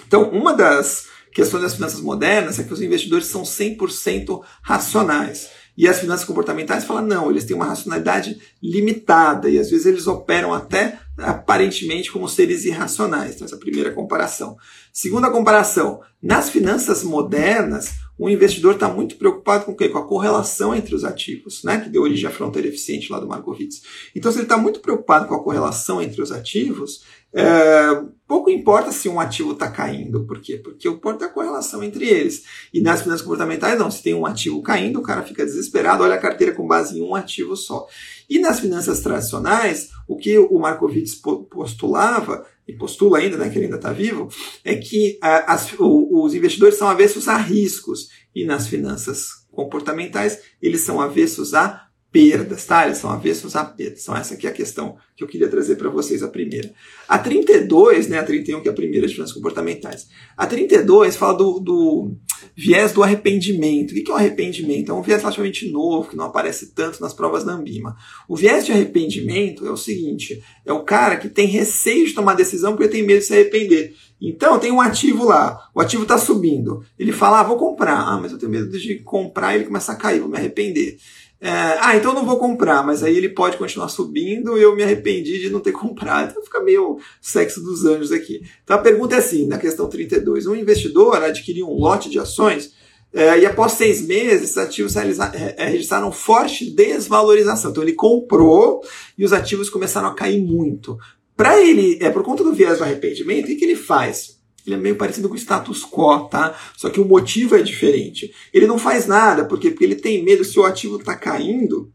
[0.06, 5.50] Então, uma das questões das finanças modernas é que os investidores são 100% racionais.
[5.76, 10.06] E as finanças comportamentais falam, não, eles têm uma racionalidade limitada e às vezes eles
[10.06, 13.34] operam até aparentemente como seres irracionais.
[13.34, 14.56] Então, essa é a primeira comparação.
[14.92, 19.88] Segunda comparação, nas finanças modernas, o investidor está muito preocupado com o quê?
[19.88, 21.80] Com a correlação entre os ativos, né?
[21.80, 23.82] que deu origem à fronteira eficiente lá do Markowitz.
[24.14, 27.02] Então, se ele está muito preocupado com a correlação entre os ativos,
[27.32, 30.24] é, pouco importa se um ativo está caindo.
[30.24, 30.56] Por quê?
[30.56, 32.44] Porque importa a correlação entre eles.
[32.72, 33.90] E nas finanças comportamentais, não.
[33.90, 37.02] Se tem um ativo caindo, o cara fica desesperado, olha a carteira com base em
[37.02, 37.88] um ativo só.
[38.30, 43.66] E nas finanças tradicionais, o que o Markowitz postulava, e postula ainda, né, que ele
[43.66, 44.28] ainda está vivo,
[44.64, 48.08] é que as, os investidores são avessos a riscos.
[48.34, 51.83] E nas finanças comportamentais, eles são avessos a
[52.14, 52.86] perdas, tá?
[52.86, 54.02] Eles são avessos a perdas.
[54.02, 56.72] Então essa aqui é a questão que eu queria trazer para vocês, a primeira.
[57.08, 60.06] A 32, né, a 31 que é a primeira de finanças comportamentais.
[60.36, 62.16] A 32 fala do, do
[62.56, 63.90] viés do arrependimento.
[63.90, 64.92] O que é o um arrependimento?
[64.92, 67.96] É um viés relativamente novo, que não aparece tanto nas provas da Ambima.
[68.28, 72.34] O viés de arrependimento é o seguinte, é o cara que tem receio de tomar
[72.34, 73.92] decisão porque tem medo de se arrepender.
[74.20, 76.82] Então, tem um ativo lá, o ativo está subindo.
[76.98, 77.98] Ele fala, ah, vou comprar.
[77.98, 80.96] Ah, mas eu tenho medo de comprar e ele começa a cair, vou me arrepender.
[81.40, 84.82] É, ah, então não vou comprar, mas aí ele pode continuar subindo e eu me
[84.82, 86.30] arrependi de não ter comprado.
[86.30, 88.42] Então fica meio sexo dos anjos aqui.
[88.62, 92.72] Então a pergunta é assim, na questão 32, um investidor adquiriu um lote de ações
[93.14, 97.70] é, e após seis meses, esses ativos é, registraram forte desvalorização.
[97.70, 98.82] Então ele comprou
[99.16, 100.98] e os ativos começaram a cair muito.
[101.36, 104.33] Para ele, é por conta do viés do arrependimento, o que, que ele faz?
[104.66, 106.58] Ele é meio parecido com o status quo, tá?
[106.76, 108.32] Só que o motivo é diferente.
[108.52, 111.92] Ele não faz nada, porque, porque ele tem medo, se o ativo está caindo,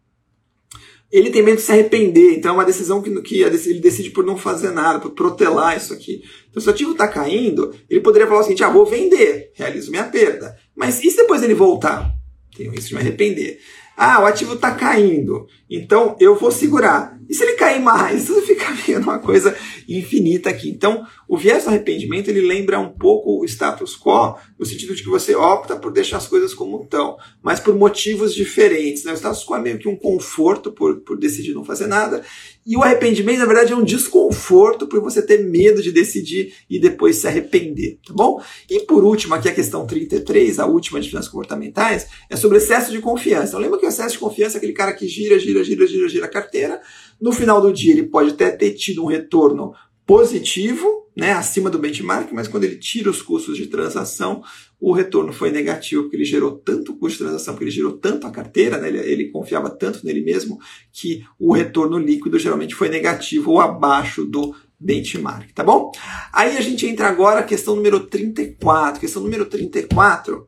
[1.11, 2.35] ele tem medo de se arrepender.
[2.35, 5.93] Então é uma decisão que, que ele decide por não fazer nada, por protelar isso
[5.93, 6.21] aqui.
[6.49, 9.91] Então, se o ativo está caindo, ele poderia falar o seguinte: ah, vou vender, realizo
[9.91, 10.55] minha perda.
[10.75, 12.13] Mas e se depois ele voltar?
[12.55, 13.59] Tenho risco de me arrepender.
[13.97, 17.18] Ah, o ativo está caindo, então eu vou segurar.
[17.29, 18.23] E se ele cair mais?
[18.29, 19.55] Isso fica vendo uma coisa
[19.87, 20.69] infinita aqui.
[20.69, 25.03] Então, o viés do arrependimento ele lembra um pouco o status quo, no sentido de
[25.03, 29.03] que você opta por deixar as coisas como estão, mas por motivos diferentes.
[29.03, 29.11] Né?
[29.13, 32.23] O status quo é meio que um conforto por, por decidir não fazer nada,
[32.65, 36.79] e o arrependimento, na verdade, é um desconforto por você ter medo de decidir e
[36.79, 38.39] depois se arrepender, tá bom?
[38.69, 42.91] E por último, aqui a questão 33, a última de finanças comportamentais, é sobre excesso
[42.91, 43.47] de confiança.
[43.47, 46.09] Então, lembra que o excesso de confiança é aquele cara que gira, gira, gira, gira,
[46.09, 46.79] gira a carteira,
[47.21, 49.73] no final do dia, ele pode até ter tido um retorno
[50.05, 54.41] positivo, né, acima do benchmark, mas quando ele tira os custos de transação,
[54.79, 58.25] o retorno foi negativo, porque ele gerou tanto custo de transação, porque ele gerou tanto
[58.25, 60.57] a carteira, né, ele, ele confiava tanto nele mesmo,
[60.91, 65.91] que o retorno líquido geralmente foi negativo ou abaixo do benchmark, tá bom?
[66.31, 69.01] Aí a gente entra agora a questão número 34.
[69.01, 70.47] Questão número 34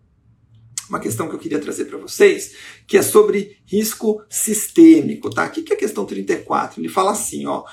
[0.91, 2.53] uma questão que eu queria trazer para vocês,
[2.85, 5.45] que é sobre risco sistêmico, tá?
[5.45, 6.81] O que é a questão 34?
[6.81, 7.63] Ele fala assim, ó,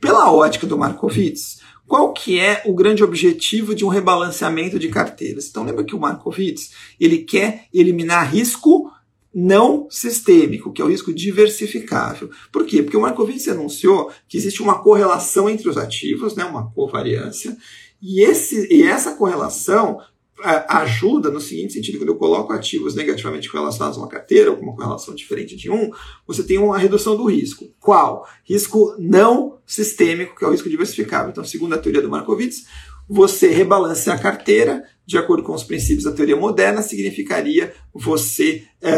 [0.00, 5.48] pela ótica do Markowitz, qual que é o grande objetivo de um rebalanceamento de carteiras?
[5.48, 8.90] Então lembra que o Markowitz, ele quer eliminar risco
[9.32, 12.30] não sistêmico, que é o risco diversificável.
[12.52, 12.82] Por quê?
[12.82, 17.56] Porque o Markowitz anunciou que existe uma correlação entre os ativos, né, uma covariância,
[18.02, 20.00] e, esse, e essa correlação
[20.42, 24.64] ajuda no seguinte sentido, quando eu coloco ativos negativamente relacionados a uma carteira, ou com
[24.64, 25.90] uma correlação diferente de um,
[26.26, 27.72] você tem uma redução do risco.
[27.78, 28.26] Qual?
[28.44, 31.30] Risco não sistêmico, que é o risco diversificável.
[31.30, 32.66] Então, segundo a teoria do Markowitz,
[33.08, 38.92] você rebalancear a carteira de acordo com os princípios da teoria moderna significaria você é,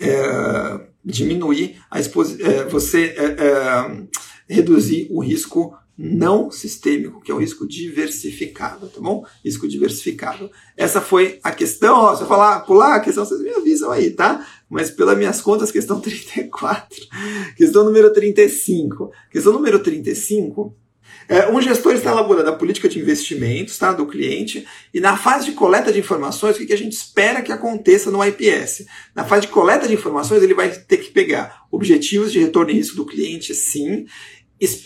[0.00, 4.06] é, diminuir a exposição, é, você é, é,
[4.48, 9.22] reduzir o risco não sistêmico, que é o risco diversificado, tá bom?
[9.44, 10.50] Risco diversificado.
[10.74, 14.10] Essa foi a questão, ó, se eu falar, pular a questão, vocês me avisam aí,
[14.10, 14.46] tá?
[14.68, 16.96] Mas pelas minhas contas, questão 34.
[17.54, 19.12] Questão número 35.
[19.30, 20.74] Questão número 35
[21.28, 25.46] é, um gestor está elaborando a política de investimentos tá, do cliente e na fase
[25.46, 28.86] de coleta de informações, o que a gente espera que aconteça no IPS?
[29.14, 32.74] Na fase de coleta de informações, ele vai ter que pegar objetivos de retorno e
[32.74, 34.06] risco do cliente, sim,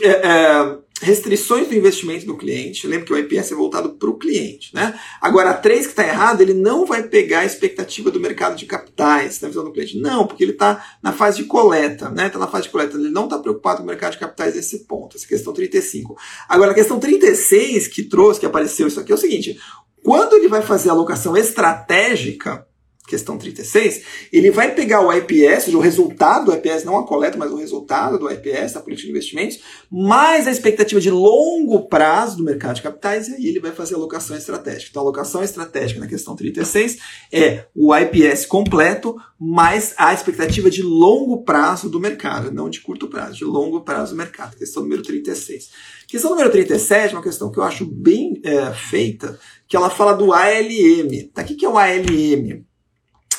[0.03, 2.87] é, é, restrições do investimento do cliente.
[2.87, 4.75] Lembra que o IPS é voltado para o cliente.
[4.75, 4.99] Né?
[5.21, 8.67] Agora, a 3 que está errado, ele não vai pegar a expectativa do mercado de
[8.67, 9.99] capitais na visão do cliente.
[9.99, 12.07] Não, porque ele está na fase de coleta.
[12.07, 12.29] Está né?
[12.29, 12.97] Tá na fase de coleta.
[12.97, 15.17] Ele não está preocupado com o mercado de capitais nesse ponto.
[15.17, 16.17] Essa questão 35.
[16.49, 19.61] Agora, a questão 36 que trouxe, que apareceu isso aqui, é o seguinte.
[20.03, 22.67] Quando ele vai fazer a alocação estratégica,
[23.07, 24.03] questão 36,
[24.33, 28.19] ele vai pegar o IPS, o resultado do IPS, não a coleta, mas o resultado
[28.19, 32.83] do IPS, da política de investimentos, mais a expectativa de longo prazo do mercado de
[32.83, 34.89] capitais, e aí ele vai fazer a alocação estratégica.
[34.91, 36.99] Então, a alocação estratégica na questão 36
[37.31, 43.09] é o IPS completo, mais a expectativa de longo prazo do mercado, não de curto
[43.09, 44.57] prazo, de longo prazo do mercado.
[44.57, 45.71] Questão número 36.
[46.09, 49.39] Questão número 37 é uma questão que eu acho bem é, feita,
[49.69, 51.29] que ela fala do ALM.
[51.35, 52.65] Tá, o que é o ALM?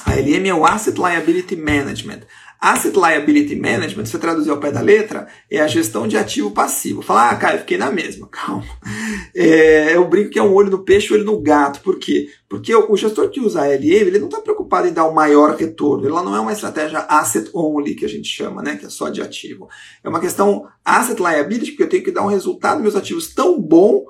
[0.06, 2.22] A ALM é o Asset Liability Management.
[2.62, 6.52] Asset Liability Management, se você traduzir ao pé da letra, é a gestão de ativo
[6.52, 7.02] passivo.
[7.02, 8.64] Falar, ah, cara, eu fiquei na mesma, calma.
[9.36, 11.82] É, eu brinco que é um olho no peixe olho no gato.
[11.82, 12.30] Por quê?
[12.48, 15.56] Porque o gestor que usa a ALM, ele não está preocupado em dar o maior
[15.56, 16.08] retorno.
[16.08, 18.76] Ela não é uma estratégia asset only, que a gente chama, né?
[18.76, 19.68] Que é só de ativo.
[20.04, 23.60] É uma questão asset liability, porque eu tenho que dar um resultado meus ativos tão
[23.60, 24.06] bom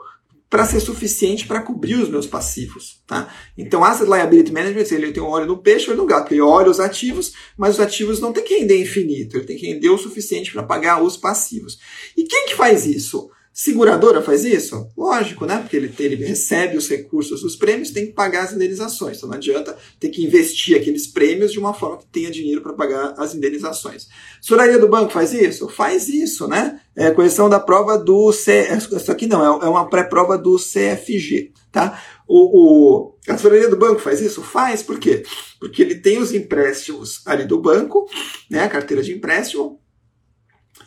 [0.50, 3.02] para ser suficiente para cobrir os meus passivos.
[3.06, 3.34] Tá?
[3.58, 6.34] Então, Asset Liability Management, ele tem um olho no peixe olho no gato.
[6.34, 9.68] Ele olha os ativos, mas os ativos não tem que render infinito, ele tem que
[9.68, 11.80] render o suficiente para pagar os passivos.
[12.16, 13.30] E quem que faz isso?
[13.58, 14.90] Seguradora faz isso?
[14.98, 15.60] Lógico, né?
[15.60, 19.16] Porque ele, ele recebe os recursos dos prêmios, tem que pagar as indenizações.
[19.16, 22.74] Então não adianta ter que investir aqueles prêmios de uma forma que tenha dinheiro para
[22.74, 24.10] pagar as indenizações.
[24.42, 25.70] Soraria do banco faz isso?
[25.70, 26.82] Faz isso, né?
[26.98, 28.68] É correção da prova do C.
[28.76, 32.04] Isso aqui não, é, é uma pré-prova do CFG, tá?
[32.28, 34.42] O, o, a tesouraria do banco faz isso?
[34.42, 35.24] Faz, por quê?
[35.62, 38.06] Porque ele tem os empréstimos ali do banco,
[38.52, 38.66] né?
[38.66, 39.80] A carteira de empréstimo,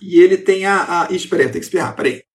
[0.02, 1.06] e ele tem a.
[1.06, 1.12] a...
[1.12, 2.27] Ixi, peraí, eu tenho que espirrar, peraí.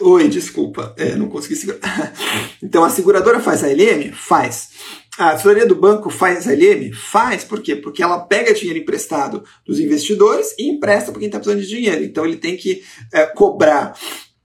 [0.00, 1.80] Oi, desculpa, é, não consegui segurar.
[2.62, 4.12] Então a seguradora faz a LM?
[4.12, 4.70] Faz.
[5.18, 6.92] A tesouraria do banco faz a LM?
[6.92, 7.42] Faz.
[7.42, 7.74] Por quê?
[7.74, 12.04] Porque ela pega dinheiro emprestado dos investidores e empresta para quem está precisando de dinheiro.
[12.04, 12.82] Então ele tem que
[13.12, 13.94] é, cobrar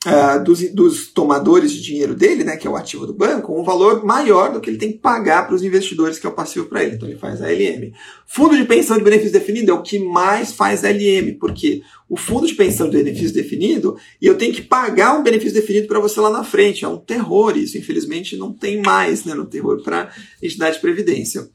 [0.05, 3.63] uh, dos, dos, tomadores de dinheiro dele, né, que é o ativo do banco, um
[3.63, 6.67] valor maior do que ele tem que pagar para os investidores, que é o passivo
[6.67, 6.95] para ele.
[6.95, 7.91] Então ele faz a LM.
[8.27, 12.45] Fundo de pensão de benefício definido é o que mais faz LM, porque o fundo
[12.45, 16.19] de pensão de benefício definido e eu tenho que pagar um benefício definido para você
[16.19, 16.85] lá na frente.
[16.85, 17.77] É um terror isso.
[17.77, 21.49] Infelizmente não tem mais né, no terror para entidade de previdência.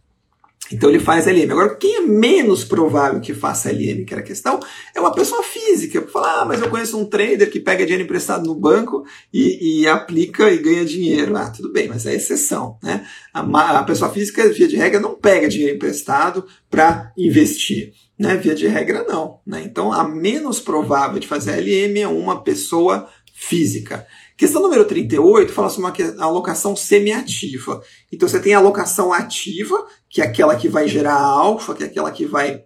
[0.72, 1.50] Então ele faz LM.
[1.50, 4.60] Agora, quem é menos provável que faça LM, que era a questão,
[4.94, 6.00] é uma pessoa física.
[6.02, 9.88] Falar, ah, mas eu conheço um trader que pega dinheiro emprestado no banco e, e
[9.88, 11.36] aplica e ganha dinheiro.
[11.36, 12.78] Ah, tudo bem, mas é exceção.
[12.82, 13.04] Né?
[13.34, 13.40] A,
[13.78, 17.92] a pessoa física, via de regra, não pega dinheiro emprestado para investir.
[18.18, 18.36] Né?
[18.36, 19.40] Via de regra, não.
[19.46, 19.62] Né?
[19.64, 24.06] Então, a menos provável de fazer LM é uma pessoa física.
[24.40, 27.82] Questão número 38 fala sobre uma alocação semiativa.
[28.10, 31.86] Então você tem a alocação ativa, que é aquela que vai gerar alfa, que é
[31.86, 32.64] aquela que vai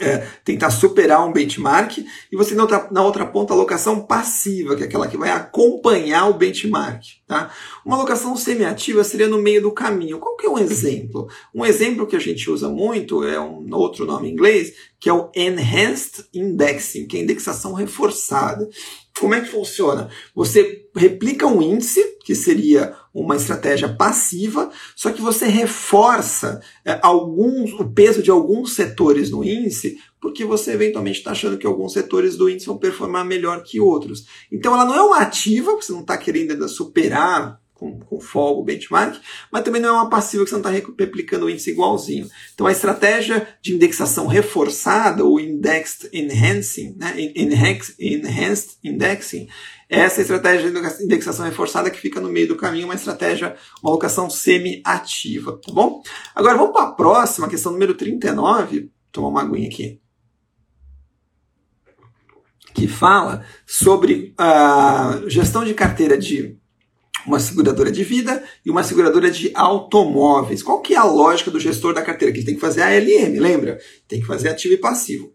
[0.00, 4.76] é, tentar superar um benchmark, e você na outra, na outra ponta a alocação passiva,
[4.76, 7.02] que é aquela que vai acompanhar o benchmark.
[7.26, 7.50] Tá?
[7.84, 10.18] Uma alocação semiativa seria no meio do caminho.
[10.18, 11.28] Qual que é um exemplo?
[11.54, 15.12] Um exemplo que a gente usa muito é um outro nome em inglês, que é
[15.12, 18.68] o Enhanced Indexing, que é indexação reforçada.
[19.18, 20.08] Como é que funciona?
[20.34, 27.72] Você replica um índice, que seria uma estratégia passiva, só que você reforça é, alguns,
[27.72, 32.36] o peso de alguns setores no índice, porque você eventualmente está achando que alguns setores
[32.36, 34.26] do índice vão performar melhor que outros.
[34.50, 38.64] Então ela não é uma ativa, você não está querendo superar com, com folga o
[38.64, 39.20] benchmark,
[39.52, 42.28] mas também não é uma passiva que você não está replicando o índice igualzinho.
[42.52, 47.14] Então a estratégia de indexação reforçada, ou Indexed Enhancing, né,
[47.98, 49.48] Enhanced Indexing,
[49.88, 54.28] essa estratégia de indexação reforçada que fica no meio do caminho, uma estratégia, uma alocação
[54.28, 56.02] semi-ativa, tá bom?
[56.34, 60.00] Agora vamos para a próxima, questão número 39, tomar uma aguinha aqui
[62.78, 66.56] que fala sobre a gestão de carteira de
[67.26, 70.62] uma seguradora de vida e uma seguradora de automóveis.
[70.62, 72.32] Qual que é a lógica do gestor da carteira?
[72.32, 73.80] Que ele tem que fazer a LM, lembra?
[74.06, 75.34] Tem que fazer ativo e passivo.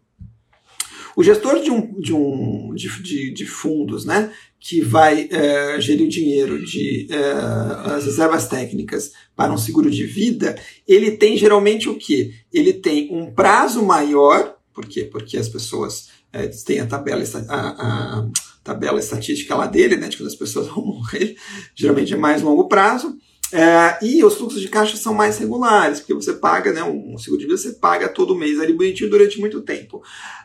[1.16, 6.06] O gestor de, um, de, um, de, de, de fundos, né, que vai é, gerir
[6.06, 7.34] o dinheiro de é,
[7.96, 10.56] as reservas técnicas para um seguro de vida,
[10.88, 12.34] ele tem geralmente o que?
[12.52, 15.04] Ele tem um prazo maior, por quê?
[15.04, 18.28] Porque as pessoas é, têm a tabela, a, a,
[18.64, 21.36] tabela estatística lá dele, né, de quando as pessoas vão morrer,
[21.76, 23.18] geralmente é mais longo prazo.
[23.52, 27.40] É, e os fluxos de caixa são mais regulares, porque você paga, né, um seguro
[27.40, 30.02] de vida você paga todo mês ali bonitinho durante muito tempo.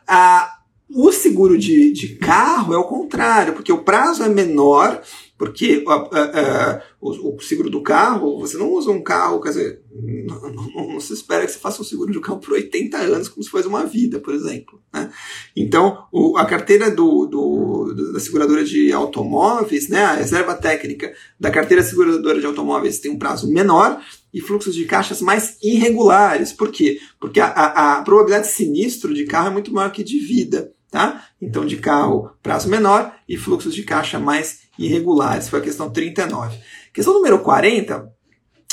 [0.06, 0.57] Ah,
[0.90, 5.02] o seguro de, de carro é o contrário, porque o prazo é menor,
[5.36, 9.50] porque uh, uh, uh, o, o, seguro do carro, você não usa um carro, quer
[9.50, 12.96] dizer, não, não, não, se espera que você faça um seguro de carro por 80
[12.96, 14.80] anos, como se fosse uma vida, por exemplo.
[14.92, 15.12] Né?
[15.54, 21.50] Então, o, a carteira do, do, da seguradora de automóveis, né, a reserva técnica da
[21.50, 24.00] carteira seguradora de automóveis tem um prazo menor
[24.32, 26.52] e fluxos de caixas mais irregulares.
[26.52, 26.98] Por quê?
[27.20, 30.72] Porque a, a, a probabilidade de sinistro de carro é muito maior que de vida.
[30.90, 31.24] Tá?
[31.40, 35.48] Então, de carro, prazo menor e fluxos de caixa mais irregulares.
[35.48, 36.58] Foi a questão 39.
[36.92, 38.10] Questão número 40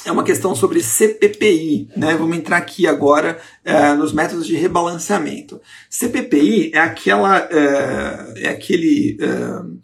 [0.06, 1.90] é uma questão sobre CPPI.
[1.98, 2.16] Né?
[2.16, 5.60] Vamos entrar aqui agora uh, nos métodos de rebalanceamento.
[5.90, 9.80] CPPI é aquela uh, é aquele uh,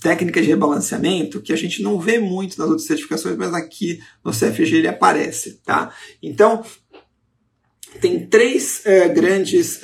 [0.00, 4.30] técnica de rebalanceamento que a gente não vê muito nas outras certificações, mas aqui no
[4.30, 5.60] CFG ele aparece.
[5.64, 5.92] Tá?
[6.22, 6.64] Então,
[8.00, 8.82] tem três
[9.14, 9.80] grandes,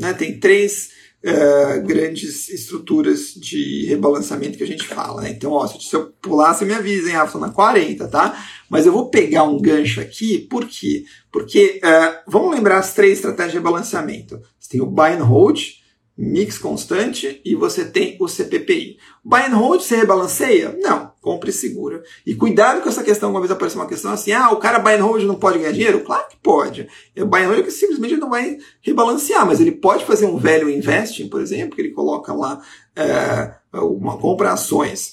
[0.00, 0.14] né?
[0.14, 5.22] tem três uh, grandes estruturas de rebalanceamento que a gente fala.
[5.22, 5.30] Né?
[5.30, 8.44] Então, ó, se eu pular, você me avisa, hein, Rafa, na 40, tá?
[8.68, 11.04] Mas eu vou pegar um gancho aqui, por quê?
[11.32, 14.40] Porque uh, vamos lembrar as três estratégias de rebalanceamento.
[14.58, 15.60] Você tem o buy and hold,
[16.20, 18.98] mix constante e você tem o CPPI.
[19.24, 20.76] Buy and hold, você rebalanceia?
[20.80, 22.02] Não, compre e segura.
[22.26, 24.94] E cuidado com essa questão, uma vez apareceu uma questão assim, ah, o cara buy
[24.94, 26.00] and hold não pode ganhar dinheiro?
[26.00, 26.88] Claro que pode.
[27.16, 30.36] O buy and hold é que simplesmente não vai rebalancear, mas ele pode fazer um
[30.36, 32.60] velho investing, por exemplo, que ele coloca lá
[32.96, 35.12] é, uma compra ações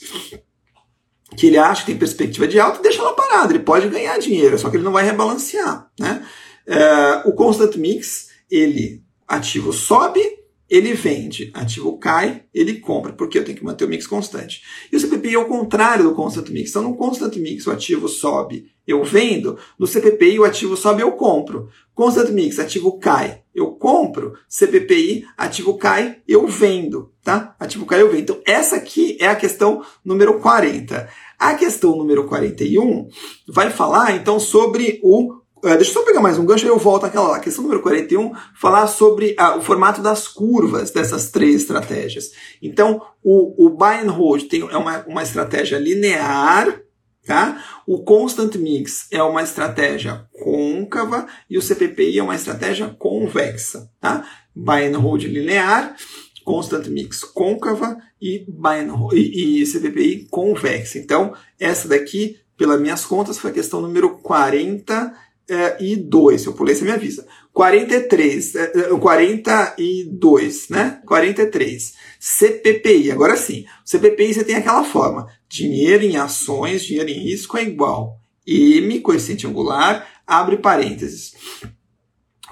[1.38, 3.54] que ele acha que tem perspectiva de alta, deixa ela parada.
[3.54, 5.92] Ele pode ganhar dinheiro, só que ele não vai rebalancear.
[6.00, 6.26] Né?
[6.66, 10.22] É, o constant mix, ele ativo sobe,
[10.70, 14.64] ele vende, ativo cai, ele compra, porque eu tenho que manter o mix constante.
[14.92, 16.72] E o CPPI é o contrário do constant mix.
[16.72, 19.60] Então, no constant mix, o ativo sobe, eu vendo.
[19.78, 21.70] No CPPI, o ativo sobe, eu compro.
[21.94, 24.34] Constant mix, ativo cai, eu compro.
[24.50, 27.12] CPPI, ativo cai, eu vendo.
[27.24, 27.56] Tá?
[27.60, 28.22] Ativo cai, eu vendo.
[28.22, 31.08] Então, essa aqui é a questão número 40.
[31.38, 33.08] A questão número 41
[33.48, 37.06] vai falar, então, sobre o deixa eu só pegar mais um gancho e eu volto
[37.06, 37.40] àquela lá.
[37.40, 42.32] Questão número 41, falar sobre o formato das curvas dessas três estratégias.
[42.62, 46.82] Então, o, o buy and hold tem, é uma, uma estratégia linear,
[47.26, 47.64] tá?
[47.88, 54.24] O constant mix é uma estratégia côncava e o CPPI é uma estratégia convexa, tá?
[54.56, 55.96] Buy and hold linear,
[56.44, 61.00] constant mix côncava e, buy hold, e, e CPPI convexa.
[61.00, 66.46] Então, essa daqui, pelas minhas contas, foi a questão número 40 é, e 2.
[66.46, 67.26] Eu pulei, você me avisa.
[67.54, 68.68] 43, é,
[69.00, 71.02] 42, né?
[71.06, 71.94] 43.
[72.20, 73.12] CPPI.
[73.12, 73.66] Agora sim.
[73.84, 75.28] CPPI você tem aquela forma.
[75.48, 78.20] Dinheiro em ações, dinheiro em risco é igual.
[78.46, 81.34] M, coeficiente angular, abre parênteses.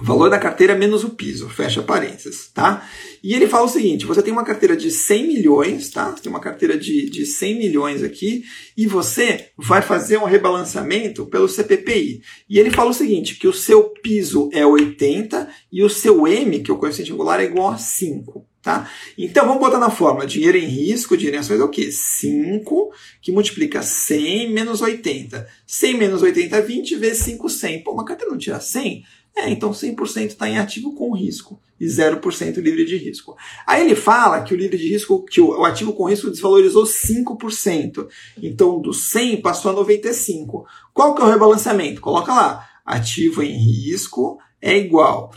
[0.02, 2.90] Valor da carteira menos o piso, fecha parênteses, tá?
[3.24, 6.10] E ele fala o seguinte: você tem uma carteira de 100 milhões, tá?
[6.10, 8.44] Você tem uma carteira de, de 100 milhões aqui,
[8.76, 12.24] e você vai fazer um rebalanceamento pelo CPPI.
[12.50, 16.60] E ele fala o seguinte: que o seu piso é 80 e o seu M,
[16.62, 18.48] que é o coeficiente angular, é igual a 5.
[18.64, 18.90] Tá?
[19.18, 21.92] Então vamos botar na fórmula: dinheiro em risco, dinheiro em ações é o quê?
[21.92, 22.92] 5
[23.22, 25.48] que multiplica 100 menos 80.
[25.68, 27.84] 100 menos 80 é 20 vezes 5, 100.
[27.84, 29.04] Pô, uma carteira não tira 100?
[29.36, 33.36] É, então 100% está em ativo com risco e 0% livre de risco.
[33.66, 38.08] Aí ele fala que o livre de risco, que o ativo com risco desvalorizou 5%.
[38.42, 40.66] Então do 100 passou a 95.
[40.94, 42.00] Qual que é o rebalanceamento?
[42.00, 45.32] Coloca lá, ativo em risco é igual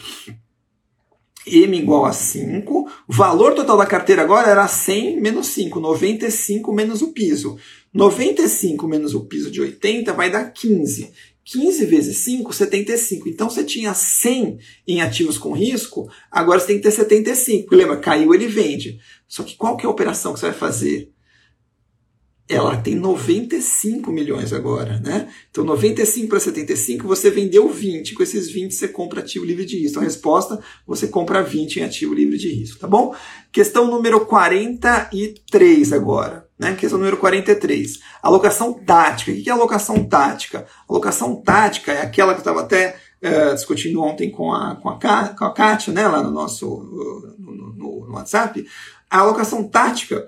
[1.46, 2.90] M igual a 5.
[3.08, 7.56] O valor total da carteira agora era 100 menos 5, 95 menos o piso.
[7.94, 11.12] 95 menos o piso de 80 vai dar 15.
[11.46, 13.28] 15 vezes 5, 75.
[13.28, 17.74] Então você tinha 100 em ativos com risco, agora você tem que ter 75.
[17.74, 18.98] Lembra, caiu, ele vende.
[19.28, 21.12] Só que qual que é a operação que você vai fazer?
[22.48, 25.32] Ela tem 95 milhões agora, né?
[25.50, 28.14] Então 95 para 75, você vendeu 20.
[28.14, 29.90] Com esses 20 você compra ativo livre de risco.
[29.90, 33.14] Então a resposta, você compra 20 em ativo livre de risco, tá bom?
[33.52, 36.45] Questão número 43 agora.
[36.58, 36.74] Né?
[36.74, 38.00] Questão número 43.
[38.22, 39.30] Alocação tática.
[39.30, 40.66] O que é alocação tática?
[40.88, 45.28] Alocação tática é aquela que eu estava até uh, discutindo ontem com a, com, a,
[45.28, 46.08] com a Kátia, né?
[46.08, 46.66] lá no nosso
[47.38, 48.66] no, no, no WhatsApp.
[49.10, 50.26] A alocação tática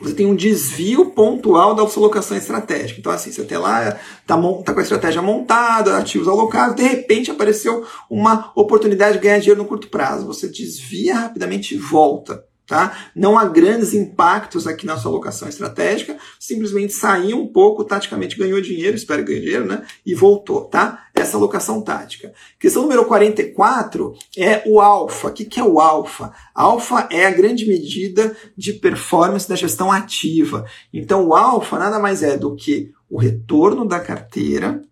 [0.00, 3.00] você tem um desvio pontual da sua alocação estratégica.
[3.00, 7.30] Então, assim, você tem lá, está tá com a estratégia montada, ativos alocados, de repente
[7.30, 10.26] apareceu uma oportunidade de ganhar dinheiro no curto prazo.
[10.26, 12.44] Você desvia rapidamente e volta.
[12.66, 13.10] Tá?
[13.14, 18.60] Não há grandes impactos aqui na sua alocação estratégica, simplesmente saiu um pouco, taticamente ganhou
[18.60, 19.86] dinheiro, espero que ganhe dinheiro, né?
[20.04, 21.06] E voltou, tá?
[21.14, 22.32] Essa alocação tática.
[22.58, 25.28] Questão número 44 é o alfa.
[25.28, 26.32] O que é o alfa?
[26.52, 30.64] Alfa é a grande medida de performance da gestão ativa.
[30.92, 34.82] Então, o alfa nada mais é do que o retorno da carteira,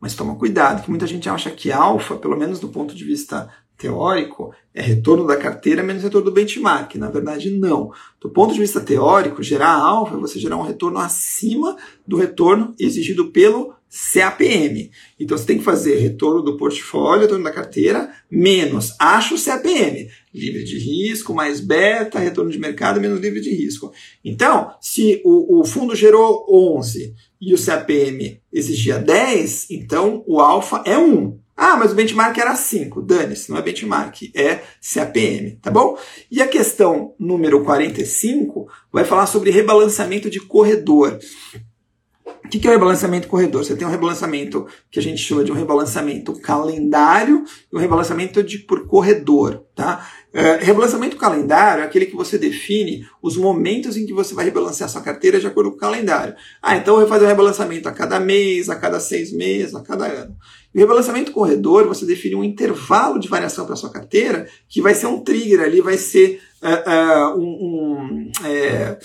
[0.00, 3.48] mas toma cuidado, que muita gente acha que alfa, pelo menos do ponto de vista
[3.76, 6.94] teórico é retorno da carteira menos retorno do benchmark.
[6.96, 7.90] Na verdade, não.
[8.20, 12.74] Do ponto de vista teórico, gerar alfa é você gerar um retorno acima do retorno
[12.78, 13.74] exigido pelo
[14.12, 14.90] CAPM.
[15.18, 20.08] Então você tem que fazer retorno do portfólio, retorno da carteira, menos acho CAPM.
[20.34, 23.92] Livre de risco, mais beta, retorno de mercado, menos livre de risco.
[24.22, 30.82] Então, se o, o fundo gerou 11 e o CAPM exigia 10, então o alfa
[30.84, 31.38] é 1.
[31.56, 33.00] Ah, mas o benchmark era 5.
[33.00, 34.60] Dane-se, não é benchmark, é
[34.92, 35.98] CAPM, tá bom?
[36.30, 41.18] E a questão número 45 vai falar sobre rebalanceamento de corredor.
[42.46, 43.64] O que é o rebalanceamento corredor?
[43.64, 48.40] Você tem um rebalanceamento que a gente chama de um rebalanceamento calendário e um rebalanceamento
[48.40, 49.64] de por corredor.
[49.74, 50.08] Tá?
[50.32, 54.88] É, rebalanceamento calendário é aquele que você define os momentos em que você vai rebalancear
[54.88, 56.36] sua carteira de acordo com o calendário.
[56.62, 59.82] Ah, então eu vou fazer um rebalanceamento a cada mês, a cada seis meses, a
[59.82, 60.36] cada ano.
[60.72, 64.94] E o rebalanceamento corredor, você define um intervalo de variação para sua carteira que vai
[64.94, 68.98] ser um trigger ali, vai ser uh, uh, um, um é,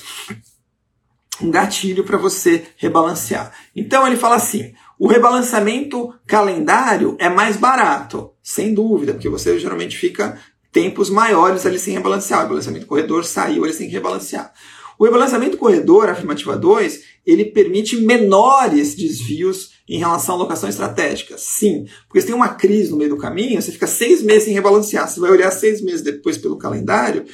[1.42, 3.52] um gatilho para você rebalancear.
[3.76, 9.98] Então ele fala assim: o rebalanceamento calendário é mais barato, sem dúvida, porque você geralmente
[9.98, 10.38] fica
[10.72, 12.40] tempos maiores ali sem rebalancear.
[12.40, 14.54] O rebalanceamento corredor saiu, ele sem rebalancear.
[14.98, 21.36] O rebalanceamento corredor, afirmativa 2, ele permite menores desvios em relação à alocação estratégica.
[21.40, 24.54] Sim, porque se tem uma crise no meio do caminho, você fica seis meses sem
[24.54, 25.10] rebalancear.
[25.10, 27.26] Você vai olhar seis meses depois pelo calendário,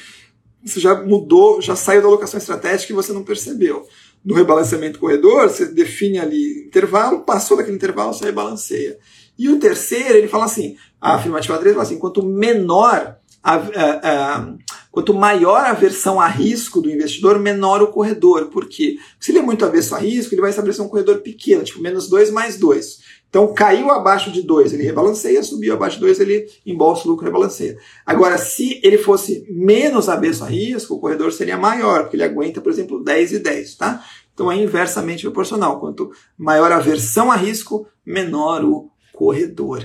[0.64, 3.86] você já mudou, já saiu da alocação estratégica e você não percebeu.
[4.24, 8.98] No rebalanceamento corredor, você define ali intervalo, passou daquele intervalo, você rebalanceia.
[9.38, 14.36] E o terceiro, ele fala assim, a afirmativa 3 fala assim, quanto menor, a, a,
[14.36, 14.54] a,
[14.90, 18.46] quanto maior a aversão a risco do investidor, menor o corredor.
[18.46, 18.96] Por quê?
[18.96, 21.80] Porque se ele é muito avesso a risco, ele vai estabelecer um corredor pequeno, tipo
[21.80, 22.98] menos 2 mais 2.
[23.28, 27.26] Então caiu abaixo de 2, ele rebalanceia, subiu abaixo de 2, ele embolsa o lucro
[27.26, 27.76] rebalanceia.
[28.06, 32.60] Agora, se ele fosse menos avesso a risco, o corredor seria maior, porque ele aguenta,
[32.60, 34.02] por exemplo, 10 e 10, tá?
[34.32, 35.78] Então é inversamente proporcional.
[35.78, 39.84] Quanto maior a aversão a risco, menor o corredor.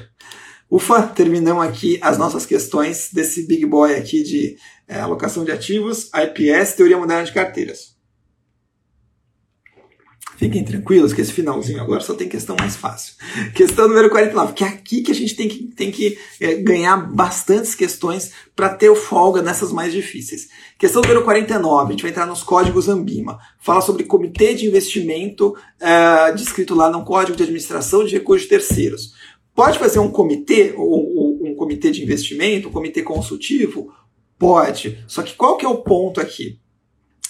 [0.70, 4.56] Ufa, terminamos aqui as nossas questões desse big boy aqui de
[4.88, 7.93] é, alocação de ativos, IPS, teoria moderna de carteiras.
[10.44, 13.14] Fiquem tranquilos que esse finalzinho agora só tem questão mais fácil.
[13.56, 16.98] Questão número 49, que é aqui que a gente tem que, tem que é, ganhar
[16.98, 20.50] bastantes questões para ter folga nessas mais difíceis.
[20.78, 23.40] Questão número 49, a gente vai entrar nos códigos Ambima.
[23.58, 28.50] Fala sobre comitê de investimento, é, descrito lá no Código de Administração de Recursos de
[28.50, 29.14] Terceiros.
[29.56, 33.94] Pode fazer um comitê, ou, um comitê de investimento, um comitê consultivo?
[34.38, 35.06] Pode.
[35.08, 36.60] Só que qual que é o ponto aqui?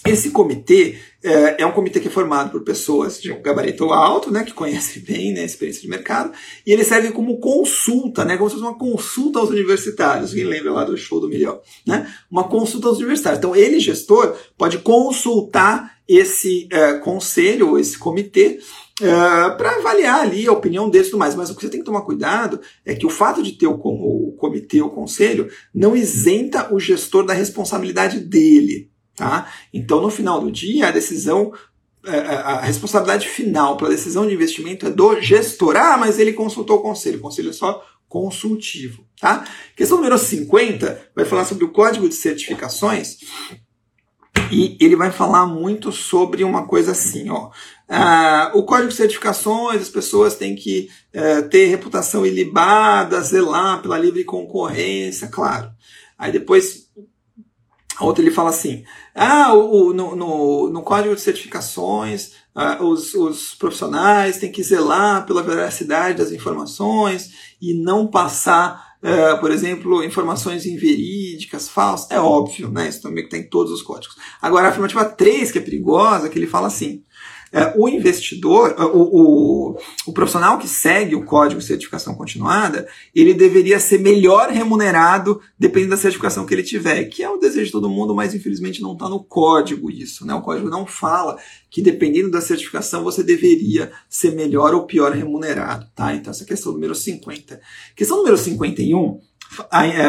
[0.06, 4.30] Esse comitê é, é, um comitê que é formado por pessoas de um gabarito alto,
[4.30, 6.34] né, que conhecem bem né, a experiência de mercado,
[6.68, 10.34] e ele serve como consulta, né, como se fosse uma consulta aos universitários.
[10.34, 11.62] Quem lembra lá do show do milhão?
[11.88, 12.14] Né?
[12.30, 13.40] Uma consulta aos universitários.
[13.40, 18.60] Então, ele, gestor, pode consultar esse é, conselho, esse comitê,
[19.02, 21.34] é, para avaliar ali a opinião deles e tudo mais.
[21.34, 23.80] Mas o que você tem que tomar cuidado é que o fato de ter o,
[23.82, 28.92] o comitê, o conselho, não isenta o gestor da responsabilidade dele.
[29.16, 29.52] Tá?
[29.74, 31.54] Então, no final do dia, a decisão,
[32.06, 35.76] é, é, a responsabilidade final para a decisão de investimento é do gestor.
[35.78, 37.20] Ah, mas ele consultou o conselho.
[37.20, 39.06] O conselho é só consultivo.
[39.20, 39.46] Tá?
[39.76, 43.18] Questão número 50 vai falar sobre o código de certificações.
[44.52, 47.50] E ele vai falar muito sobre uma coisa assim, ó.
[47.88, 53.98] Ah, o código de certificações, as pessoas têm que eh, ter reputação ilibada, zelar pela
[53.98, 55.72] livre concorrência, claro.
[56.18, 56.83] Aí depois
[58.04, 58.84] a outra ele fala assim:
[59.16, 64.62] ah, o, o no, no, no, código de certificações, ah, os, os profissionais têm que
[64.62, 67.32] zelar pela veracidade das informações
[67.62, 72.12] e não passar, uh, por exemplo, informações inverídicas, falsas.
[72.12, 72.90] É óbvio, né?
[72.90, 74.18] Isso também tem em todos os códigos.
[74.42, 77.04] Agora, a afirmativa 3, que é perigosa, que ele fala assim:
[77.54, 79.78] é, o investidor, o, o,
[80.08, 85.92] o, profissional que segue o código de certificação continuada, ele deveria ser melhor remunerado dependendo
[85.92, 88.94] da certificação que ele tiver, que é o desejo de todo mundo, mas infelizmente não
[88.94, 90.26] está no código isso.
[90.26, 90.34] Né?
[90.34, 91.38] O código não fala
[91.70, 95.86] que dependendo da certificação você deveria ser melhor ou pior remunerado.
[95.96, 96.16] Tá?
[96.16, 97.62] Então essa é a questão número 50.
[97.96, 99.20] Questão número 51 é,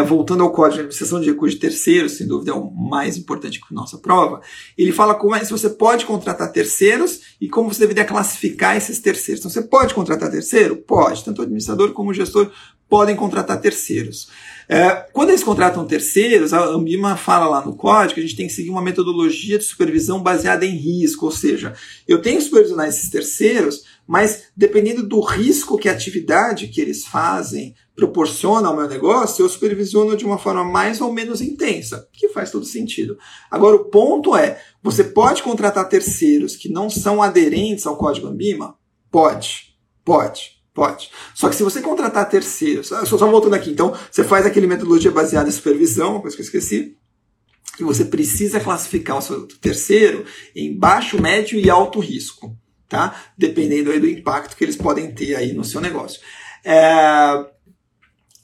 [0.06, 3.60] voltando ao código de administração de recursos de terceiros, sem dúvida é o mais importante
[3.60, 4.40] que nossa prova,
[4.76, 8.98] ele fala como é, se você pode contratar terceiros e como você deveria classificar esses
[8.98, 9.40] terceiros.
[9.40, 10.76] Então, você pode contratar terceiro?
[10.76, 11.24] Pode.
[11.24, 12.50] Tanto o administrador como o gestor
[12.88, 14.28] podem contratar terceiros.
[14.68, 18.46] É, quando eles contratam terceiros, a Ambima fala lá no código que a gente tem
[18.46, 21.74] que seguir uma metodologia de supervisão baseada em risco, ou seja,
[22.06, 27.06] eu tenho que supervisionar esses terceiros, mas dependendo do risco que a atividade que eles
[27.06, 32.28] fazem proporciona ao meu negócio, eu supervisiono de uma forma mais ou menos intensa, que
[32.28, 33.16] faz todo sentido.
[33.50, 38.76] Agora, o ponto é, você pode contratar terceiros que não são aderentes ao código Ambima?
[39.10, 40.54] Pode, pode.
[40.74, 41.08] Pode.
[41.36, 45.08] Só que se você contratar terceiros, só, só voltando aqui, então, você faz aquele metodologia
[45.08, 46.96] baseada em supervisão, coisa que eu esqueci,
[47.78, 50.24] e você precisa classificar o seu terceiro
[50.54, 52.56] em baixo, médio e alto risco,
[52.94, 53.24] tá?
[53.36, 56.20] Dependendo aí do impacto que eles podem ter aí no seu negócio.
[56.64, 57.44] É...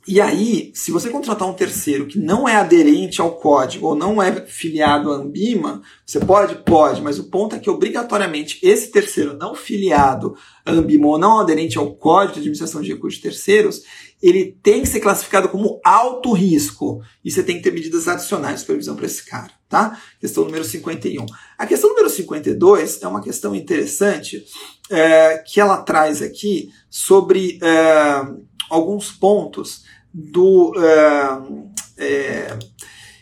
[0.08, 4.20] E aí, se você contratar um terceiro que não é aderente ao código ou não
[4.20, 6.56] é filiado à Ambima, você pode?
[6.64, 10.34] Pode, mas o ponto é que obrigatoriamente esse terceiro não filiado
[10.66, 13.82] à Ambima ou não aderente ao código de administração de recursos terceiros,
[14.22, 17.02] ele tem que ser classificado como alto risco.
[17.24, 20.00] E você tem que ter medidas adicionais de supervisão para esse cara, tá?
[20.20, 21.24] Questão número 51.
[21.56, 24.44] A questão número 52 é uma questão interessante
[24.90, 28.22] é, que ela traz aqui sobre é,
[28.68, 30.74] alguns pontos do.
[30.76, 32.58] É, é,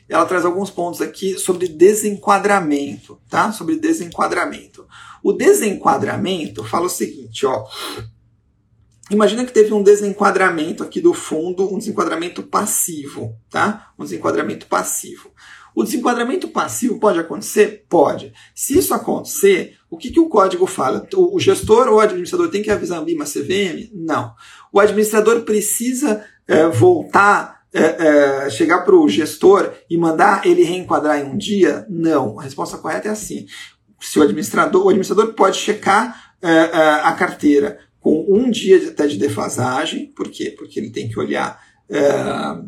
[0.09, 3.53] ela traz alguns pontos aqui sobre desenquadramento, tá?
[3.53, 4.87] Sobre desenquadramento.
[5.23, 7.67] O desenquadramento fala o seguinte, ó.
[9.11, 13.91] Imagina que teve um desenquadramento aqui do fundo, um desenquadramento passivo, tá?
[13.99, 15.31] Um desenquadramento passivo.
[15.75, 17.87] O desenquadramento passivo pode acontecer?
[17.89, 18.33] Pode.
[18.55, 21.07] Se isso acontecer, o que, que o código fala?
[21.15, 23.91] O gestor ou o administrador tem que avisar a BIMA CVM?
[23.95, 24.35] Não.
[24.73, 31.21] O administrador precisa é, voltar, é, é, chegar para o gestor e mandar ele reenquadrar
[31.21, 31.87] em um dia?
[31.89, 32.39] Não.
[32.39, 33.47] A resposta correta é assim.
[34.01, 37.79] Se o administrador, o administrador pode checar é, é, a carteira
[38.09, 40.55] com um dia até de defasagem, por quê?
[40.57, 42.01] Porque ele tem que olhar é,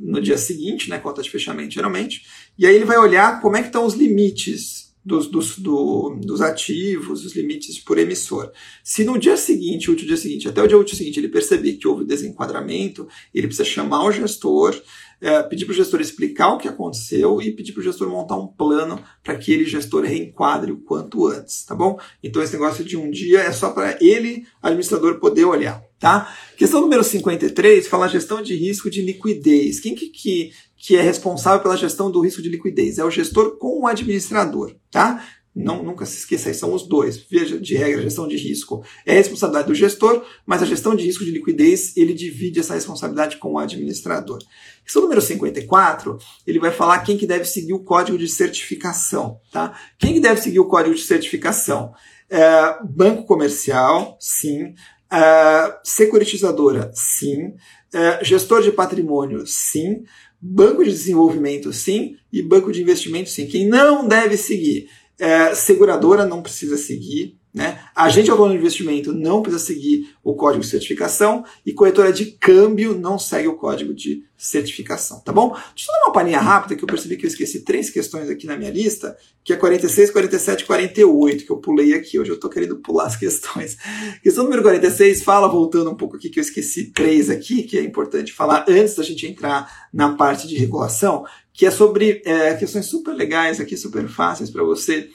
[0.03, 2.27] no dia seguinte, né, conta de fechamento geralmente,
[2.59, 6.43] e aí ele vai olhar como é que estão os limites dos, dos, do, dos
[6.43, 8.53] ativos, os limites por emissor.
[8.85, 11.89] Se no dia seguinte, último dia seguinte, até o dia útil seguinte, ele perceber que
[11.89, 14.79] houve desenquadramento, ele precisa chamar o gestor,
[15.21, 18.37] é, pedir para o gestor explicar o que aconteceu e pedir para o gestor montar
[18.37, 21.99] um plano para que ele, gestor, reenquadre o quanto antes, tá bom?
[22.23, 26.35] Então esse negócio de um dia é só para ele, administrador, poder olhar, tá?
[26.57, 29.81] Questão número 53 fala gestão de risco de liquidez.
[29.81, 32.99] Quem que, que que é responsável pela gestão do risco de liquidez.
[32.99, 35.23] É o gestor com o administrador, tá?
[35.63, 37.19] Não, nunca se esqueça, são os dois.
[37.31, 41.25] Veja, de regra, gestão de risco é responsabilidade do gestor, mas a gestão de risco
[41.25, 44.39] de liquidez, ele divide essa responsabilidade com o administrador.
[44.85, 49.79] Questão número 54, ele vai falar quem que deve seguir o código de certificação, tá?
[49.99, 51.93] Quem que deve seguir o código de certificação?
[52.29, 54.75] É, banco comercial, sim.
[55.13, 57.55] É, securitizadora, sim.
[57.93, 60.05] É, gestor de patrimônio, sim.
[60.41, 63.47] Banco de desenvolvimento, sim, e banco de investimento, sim.
[63.47, 64.89] Quem não deve seguir?
[65.21, 67.39] É, seguradora não precisa seguir.
[67.53, 67.81] Né?
[67.97, 72.97] Agente autônomo de investimento não precisa seguir o código de certificação e corretora de câmbio
[72.97, 75.51] não segue o código de certificação, tá bom?
[75.51, 78.47] Deixa eu dar uma palhinha rápida que eu percebi que eu esqueci três questões aqui
[78.47, 82.21] na minha lista, que é 46, 47 e 48, que eu pulei aqui.
[82.21, 83.77] Hoje eu estou querendo pular as questões.
[84.23, 87.83] Questão número 46 fala, voltando um pouco aqui, que eu esqueci três aqui, que é
[87.83, 91.25] importante falar antes da gente entrar na parte de regulação,
[91.61, 95.11] que é sobre é, questões super legais aqui, super fáceis para você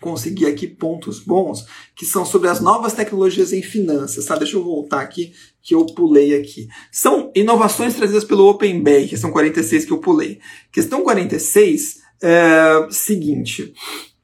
[0.00, 1.66] conseguir aqui pontos bons,
[1.96, 4.36] que são sobre as novas tecnologias em finanças, tá?
[4.36, 6.68] Deixa eu voltar aqui, que eu pulei aqui.
[6.92, 10.38] São inovações trazidas pelo Open Bank, questão 46 que eu pulei.
[10.70, 13.74] Questão 46 é seguinte.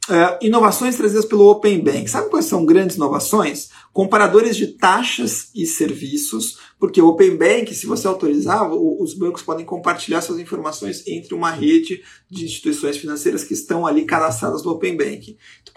[0.09, 2.09] Uh, inovações trazidas pelo Open Bank.
[2.09, 3.69] Sabe quais são grandes inovações?
[3.93, 9.67] Comparadores de taxas e serviços, porque o Open Bank, se você autorizar, os bancos podem
[9.67, 14.97] compartilhar suas informações entre uma rede de instituições financeiras que estão ali cadastradas no Open
[14.97, 15.37] Bank.
[15.63, 15.75] Então,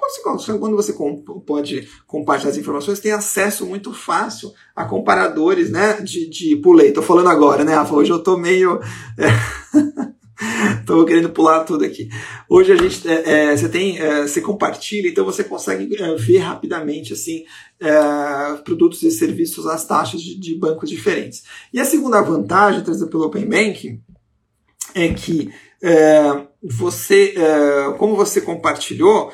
[0.60, 0.94] quando você
[1.46, 6.90] pode compartilhar as informações, tem acesso muito fácil a comparadores né, de, de pulei.
[6.90, 7.94] Estou falando agora, né, Rafa?
[7.94, 8.80] Hoje eu estou meio.
[10.80, 12.10] Estou querendo pular tudo aqui.
[12.50, 16.40] Hoje a gente, é, é, você tem, é, você compartilha, então você consegue é, ver
[16.40, 17.46] rapidamente assim
[17.80, 21.44] é, produtos e serviços às taxas de, de, bancos diferentes.
[21.72, 24.02] E a segunda vantagem trazida pelo Open Banking
[24.96, 27.34] é que é, você,
[27.98, 29.34] como você compartilhou,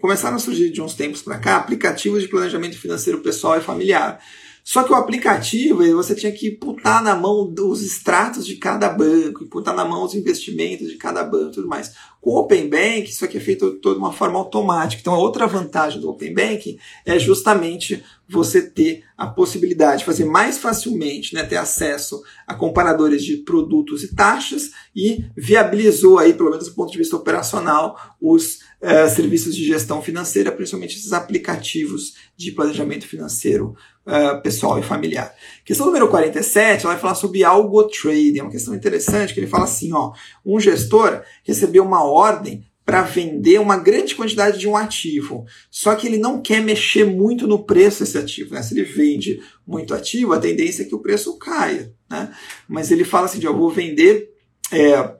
[0.00, 4.20] começaram a surgir de uns tempos para cá aplicativos de planejamento financeiro pessoal e familiar.
[4.64, 9.44] Só que o aplicativo, você tinha que putar na mão os extratos de cada banco,
[9.44, 11.92] putar na mão os investimentos de cada banco e tudo mais.
[12.18, 15.02] Com o Open Bank, isso aqui é feito de uma forma automática.
[15.02, 20.24] Então, a outra vantagem do Open Bank é justamente você ter a possibilidade de fazer
[20.24, 26.50] mais facilmente, né, ter acesso a comparadores de produtos e taxas e viabilizou aí, pelo
[26.50, 32.14] menos do ponto de vista operacional, os uh, serviços de gestão financeira, principalmente esses aplicativos
[32.36, 33.74] de planejamento financeiro
[34.06, 35.34] uh, pessoal e familiar.
[35.64, 39.46] Questão número 47, ela vai falar sobre algo trading, é uma questão interessante, que ele
[39.46, 40.12] fala assim, ó,
[40.44, 45.46] um gestor recebeu uma ordem para vender uma grande quantidade de um ativo.
[45.70, 48.54] Só que ele não quer mexer muito no preço desse ativo.
[48.54, 48.62] Né?
[48.62, 51.94] Se ele vende muito ativo, a tendência é que o preço caia.
[52.10, 52.30] Né?
[52.68, 54.30] Mas ele fala assim: eu vou vender.
[54.70, 55.14] É,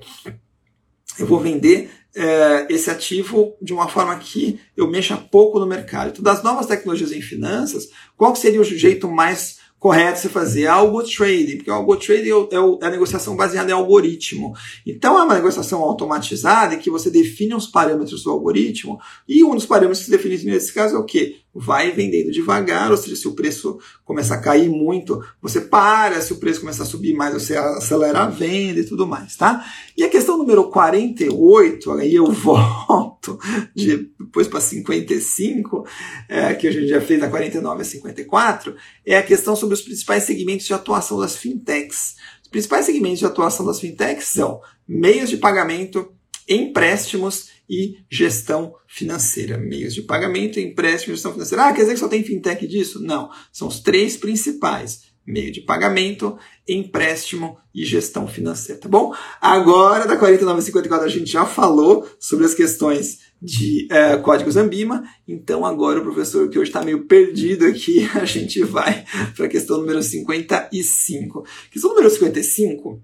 [1.19, 6.11] eu vou vender é, esse ativo de uma forma que eu mexa pouco no mercado.
[6.11, 11.03] Então, das novas tecnologias em finanças, qual seria o jeito mais correto você fazer algo
[11.03, 14.55] trading, porque algo trading é, o, é a negociação baseada em algoritmo.
[14.86, 19.55] Então é uma negociação automatizada em que você define os parâmetros do algoritmo e um
[19.55, 21.36] dos parâmetros que se define nesse caso é o quê?
[21.55, 26.32] Vai vendendo devagar, ou seja, se o preço começa a cair muito, você para, se
[26.32, 29.64] o preço começa a subir mais, você acelera a venda e tudo mais, tá?
[29.97, 33.39] E a questão número 48, aí eu volto
[33.74, 35.86] de, depois para 55,
[36.28, 38.74] é, que a gente já fez da 49 a 54,
[39.06, 42.16] é a questão sobre os principais segmentos de atuação das fintechs.
[42.43, 46.12] Os principais segmentos de atuação das fintechs são meios de pagamento,
[46.48, 49.59] empréstimos e gestão financeira.
[49.59, 51.66] Meios de pagamento, empréstimo e gestão financeira.
[51.66, 53.01] Ah, quer dizer que só tem fintech disso?
[53.03, 53.31] Não.
[53.53, 55.15] São os três principais.
[55.27, 56.39] Meio de pagamento,
[56.69, 59.15] empréstimo e gestão financeira, tá bom?
[59.41, 65.65] Agora, da 4954, a gente já falou sobre as questões de é, códigos Ambima, então
[65.65, 69.78] agora o professor que hoje está meio perdido aqui, a gente vai para a questão
[69.78, 71.47] número 55.
[71.70, 73.03] Questão número 55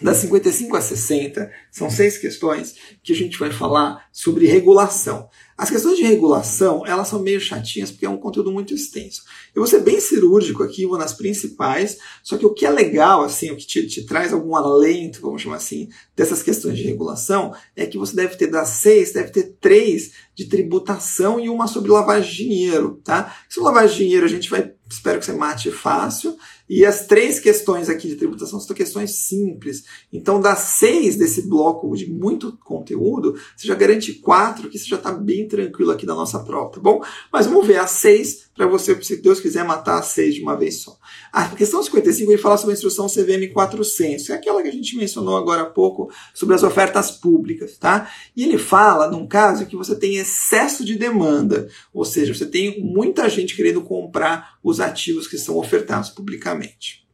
[0.00, 5.28] das 55 a 60, são seis questões que a gente vai falar sobre regulação.
[5.56, 9.22] As questões de regulação, elas são meio chatinhas porque é um conteúdo muito extenso.
[9.54, 13.22] Eu vou ser bem cirúrgico aqui, vou nas principais, só que o que é legal,
[13.22, 17.54] assim, o que te, te traz algum alento, vamos chamar assim, dessas questões de regulação,
[17.74, 21.90] é que você deve ter das seis, deve ter três de tributação e uma sobre
[21.90, 23.34] lavagem de dinheiro, tá?
[23.48, 26.36] Sobre lavagem de dinheiro a gente vai, espero que você mate fácil,
[26.68, 29.84] e as três questões aqui de tributação são questões simples.
[30.12, 34.96] Então, das seis desse bloco de muito conteúdo, você já garante quatro que você já
[34.96, 37.02] está bem tranquilo aqui na nossa prova, tá bom?
[37.32, 40.56] Mas vamos ver as seis para você, se Deus quiser, matar as seis de uma
[40.56, 40.98] vez só.
[41.30, 44.96] A questão 55 ele fala sobre a instrução CVM 400, é aquela que a gente
[44.96, 48.10] mencionou agora há pouco sobre as ofertas públicas, tá?
[48.34, 52.82] E ele fala num caso que você tem excesso de demanda, ou seja, você tem
[52.82, 57.05] muita gente querendo comprar os ativos que são ofertados publicamente.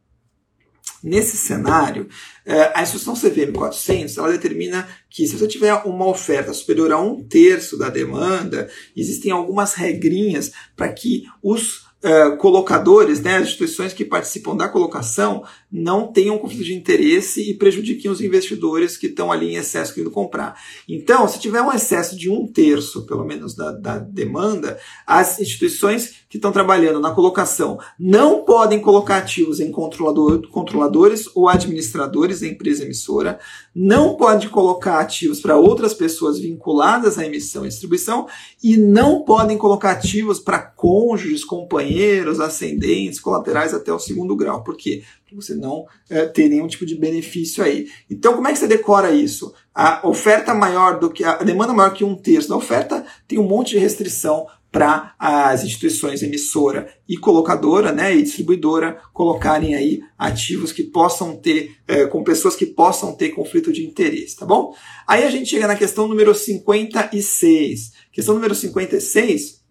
[1.02, 2.08] Nesse cenário,
[2.46, 7.00] eh, a instrução CVM 400 ela determina que se você tiver uma oferta superior a
[7.00, 13.92] um terço da demanda, existem algumas regrinhas para que os uh, colocadores, né, as instituições
[13.92, 19.32] que participam da colocação, não tenham conflito de interesse e prejudiquem os investidores que estão
[19.32, 20.60] ali em excesso querendo comprar.
[20.88, 26.22] Então, se tiver um excesso de um terço, pelo menos, da, da demanda, as instituições
[26.32, 32.46] que estão trabalhando na colocação não podem colocar ativos em controlador, controladores ou administradores da
[32.46, 33.38] empresa emissora,
[33.74, 38.26] não pode colocar ativos para outras pessoas vinculadas à emissão e distribuição
[38.64, 44.64] e não podem colocar ativos para cônjuges, companheiros, ascendentes, colaterais até o segundo grau.
[44.64, 45.02] Por quê?
[45.20, 47.88] Porque você não é, tem nenhum tipo de benefício aí.
[48.10, 49.52] Então, como é que você decora isso?
[49.74, 53.47] A oferta maior do que a demanda maior que um terço da oferta tem um
[53.47, 60.73] monte de restrição para as instituições emissora e colocadora, né, e distribuidora colocarem aí ativos
[60.73, 64.74] que possam ter, é, com pessoas que possam ter conflito de interesse, tá bom?
[65.07, 67.93] Aí a gente chega na questão número 56.
[68.11, 69.61] Questão número 56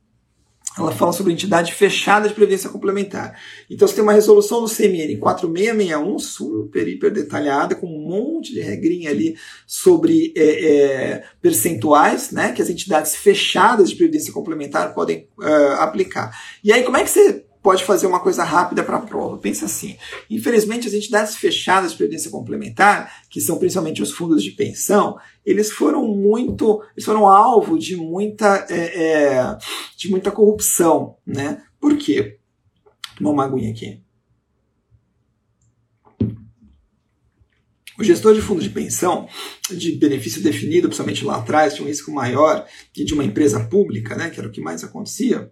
[0.77, 3.37] ela fala sobre entidade fechada de previdência complementar.
[3.69, 8.61] Então você tem uma resolução do CMN 4661, super, hiper detalhada, com um monte de
[8.61, 9.35] regrinha ali
[9.67, 16.31] sobre é, é, percentuais, né, que as entidades fechadas de previdência complementar podem uh, aplicar.
[16.63, 19.37] E aí, como é que você pode fazer uma coisa rápida para a prova.
[19.37, 19.95] Pensa assim:
[20.29, 25.71] infelizmente, as entidades fechadas de previdência complementar, que são principalmente os fundos de pensão, eles
[25.71, 29.57] foram muito, eles foram alvo de muita, é, é,
[29.95, 31.63] de muita corrupção, né?
[31.79, 32.39] Por quê?
[33.17, 34.01] Tomar uma aguinha aqui.
[37.99, 39.27] O gestor de fundo de pensão,
[39.69, 44.15] de benefício definido, principalmente lá atrás, tinha um risco maior que de uma empresa pública,
[44.15, 45.51] né, que era o que mais acontecia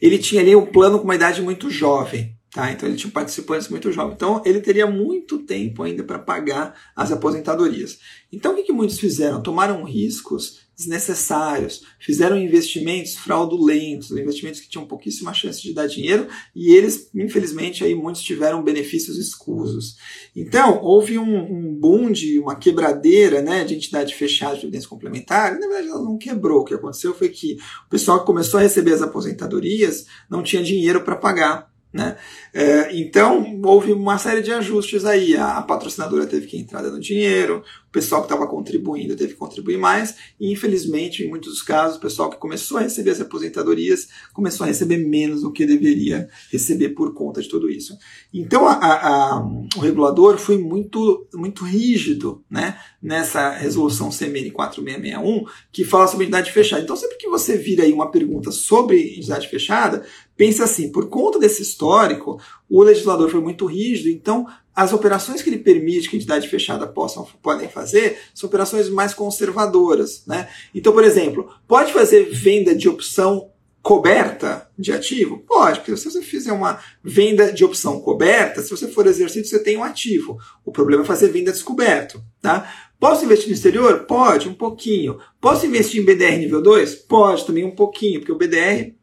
[0.00, 2.36] ele tinha ali um plano com uma idade muito jovem.
[2.52, 2.72] Tá?
[2.72, 4.14] Então ele tinha participantes muito jovens.
[4.14, 7.98] Então ele teria muito tempo ainda para pagar as aposentadorias.
[8.32, 9.42] Então o que, que muitos fizeram?
[9.42, 16.72] Tomaram riscos desnecessários, fizeram investimentos fraudulentos, investimentos que tinham pouquíssima chance de dar dinheiro e
[16.72, 19.96] eles, infelizmente, aí muitos tiveram benefícios escusos.
[20.34, 25.54] Então, houve um, um boom de uma quebradeira né, de entidade fechada de evidência complementar,
[25.54, 26.62] e, na verdade ela não quebrou.
[26.62, 30.62] O que aconteceu foi que o pessoal que começou a receber as aposentadorias não tinha
[30.62, 32.16] dinheiro para pagar né?
[32.52, 35.36] É, então, houve uma série de ajustes aí.
[35.36, 39.38] A, a, patrocinadora teve que entrar dando dinheiro, o pessoal que estava contribuindo teve que
[39.38, 43.20] contribuir mais, e infelizmente, em muitos dos casos, o pessoal que começou a receber as
[43.20, 47.96] aposentadorias começou a receber menos do que deveria receber por conta de tudo isso.
[48.32, 49.44] Então, a, a,
[49.76, 56.52] o regulador foi muito, muito rígido né, nessa resolução CMN 4661, que fala sobre entidade
[56.52, 56.82] fechada.
[56.82, 60.04] Então, sempre que você vira aí uma pergunta sobre entidade fechada,
[60.36, 65.50] pensa assim, por conta desse histórico, o legislador foi muito rígido, então as operações que
[65.50, 70.24] ele permite que a entidade fechada possam, podem fazer são operações mais conservadoras.
[70.26, 70.48] Né?
[70.74, 73.50] Então, por exemplo, pode fazer venda de opção
[73.82, 75.38] coberta de ativo?
[75.46, 79.58] Pode, porque se você fizer uma venda de opção coberta, se você for exercido, você
[79.58, 80.38] tem um ativo.
[80.64, 82.22] O problema é fazer venda descoberto.
[82.40, 82.72] Tá?
[82.98, 84.00] Posso investir no exterior?
[84.00, 85.18] Pode, um pouquinho.
[85.40, 86.94] Posso investir em BDR nível 2?
[86.94, 88.94] Pode, também um pouquinho, porque o BDR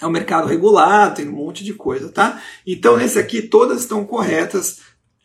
[0.00, 2.42] é um mercado regulado, tem um monte de coisa, tá?
[2.66, 4.80] Então, nesse aqui, todas estão corretas.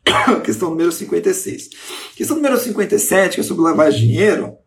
[0.44, 1.70] questão número 56.
[2.16, 4.58] Questão número 57, que é sobre lavar dinheiro,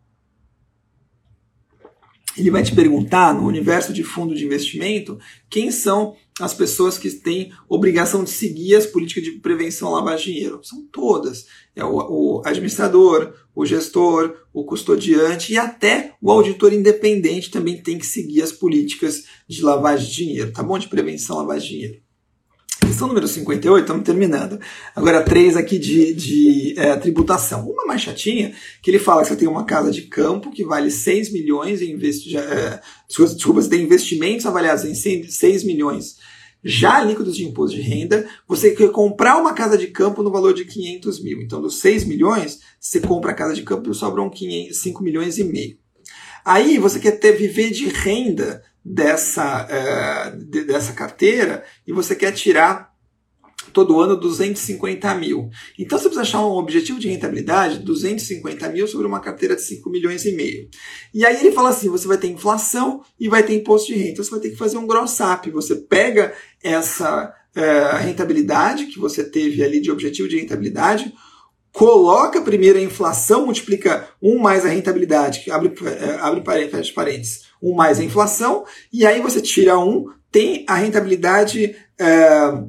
[2.37, 5.19] ele vai te perguntar, no universo de fundo de investimento,
[5.49, 10.27] quem são as pessoas que têm obrigação de seguir as políticas de prevenção à lavagem
[10.27, 10.61] de dinheiro.
[10.65, 11.47] São todas.
[11.77, 17.99] É o, o, administrador, o gestor, o custodiante e até o auditor independente também tem
[17.99, 20.77] que seguir as políticas de lavagem de dinheiro, tá bom?
[20.77, 22.05] De prevenção à lavagem de dinheiro.
[22.81, 24.61] Questão número 58, estamos terminando.
[24.95, 27.69] Agora, três aqui de, de é, tributação.
[27.69, 30.91] Uma mais chatinha, que ele fala que você tem uma casa de campo que vale
[30.91, 36.17] 6 milhões em investi é, desculpa, você tem investimentos avaliados em 6 milhões
[36.65, 40.55] já líquidos de imposto de renda, você quer comprar uma casa de campo no valor
[40.55, 41.43] de 500 mil.
[41.43, 45.39] Então, dos 6 milhões, você compra a casa de campo e sobram 500, 5 milhões
[45.39, 45.77] e meio.
[46.45, 52.33] Aí você quer ter, viver de renda dessa, uh, de, dessa carteira e você quer
[52.33, 52.95] tirar
[53.73, 55.51] todo ano 250 mil.
[55.79, 59.91] Então você precisa achar um objetivo de rentabilidade 250 mil sobre uma carteira de 5
[59.91, 60.69] milhões e meio.
[61.13, 64.11] E aí ele fala assim: você vai ter inflação e vai ter imposto de renda.
[64.11, 65.51] Então você vai ter que fazer um gross up.
[65.51, 66.35] Você pega
[66.65, 71.15] essa uh, rentabilidade que você teve ali de objetivo de rentabilidade,
[71.75, 77.99] coloca primeiro a inflação, multiplica 1 mais a rentabilidade, abre, é, abre parênteses, 1 mais
[77.99, 82.65] a inflação, e aí você tira 1, tem a rentabilidade é,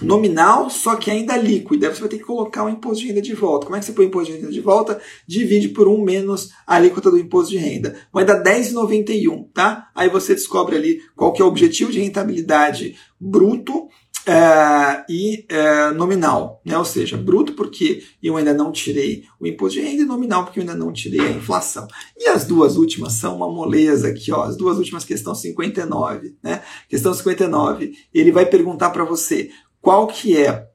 [0.00, 1.92] nominal, só que ainda líquida.
[1.92, 3.66] Você vai ter que colocar o imposto de renda de volta.
[3.66, 5.00] Como é que você põe o imposto de renda de volta?
[5.26, 7.96] Divide por 1 menos a alíquota do imposto de renda.
[8.12, 9.88] Vai dar 10,91, tá?
[9.94, 13.88] Aí você descobre ali qual que é o objetivo de rentabilidade bruto
[14.26, 16.76] é, e é, nominal, né?
[16.76, 20.58] ou seja, bruto porque eu ainda não tirei o imposto de renda e nominal porque
[20.58, 21.86] eu ainda não tirei a inflação.
[22.16, 26.60] E as duas últimas são uma moleza aqui, ó, as duas últimas questão 59, né?
[26.88, 29.50] Questão 59, ele vai perguntar para você
[29.86, 30.66] qual que é,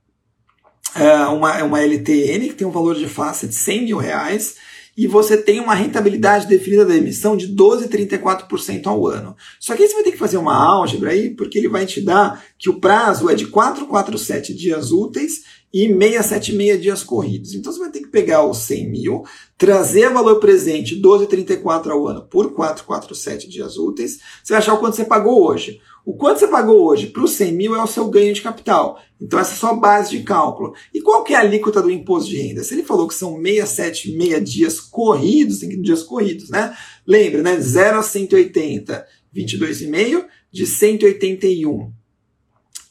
[0.95, 4.55] é uma, uma LTN que tem um valor de face de 100 mil reais
[4.95, 9.35] e você tem uma rentabilidade definida da emissão de 12,34% ao ano.
[9.59, 11.99] Só que aí você vai ter que fazer uma álgebra aí, porque ele vai te
[11.99, 15.43] dar que o prazo é de 447 dias úteis
[15.73, 17.53] e 676 dias corridos.
[17.53, 19.23] Então você vai ter que pegar os 100 mil,
[19.61, 24.95] trazer valor presente 12,34 ao ano por 447 dias úteis, você vai achar o quanto
[24.95, 25.79] você pagou hoje.
[26.03, 28.99] O quanto você pagou hoje para os 100 mil é o seu ganho de capital.
[29.21, 30.73] Então essa é a sua base de cálculo.
[30.91, 32.63] E qual que é a alíquota do imposto de renda?
[32.63, 36.75] Se ele falou que são 676 dias corridos, tem que dias corridos, né?
[37.05, 37.59] Lembra, né?
[37.59, 41.93] 0 a 180, 22,5, de 181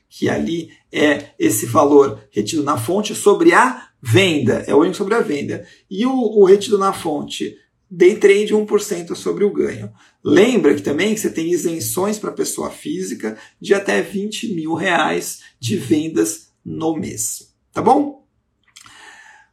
[0.09, 5.15] que ali é esse valor retido na fonte sobre a venda, é o único sobre
[5.15, 5.65] a venda.
[5.91, 7.57] E o, o retido na fonte
[7.91, 9.93] day trade 1% sobre o ganho.
[10.23, 15.41] Lembra que também que você tem isenções para pessoa física de até 20 mil reais
[15.59, 17.55] de vendas no mês.
[17.73, 18.18] Tá bom?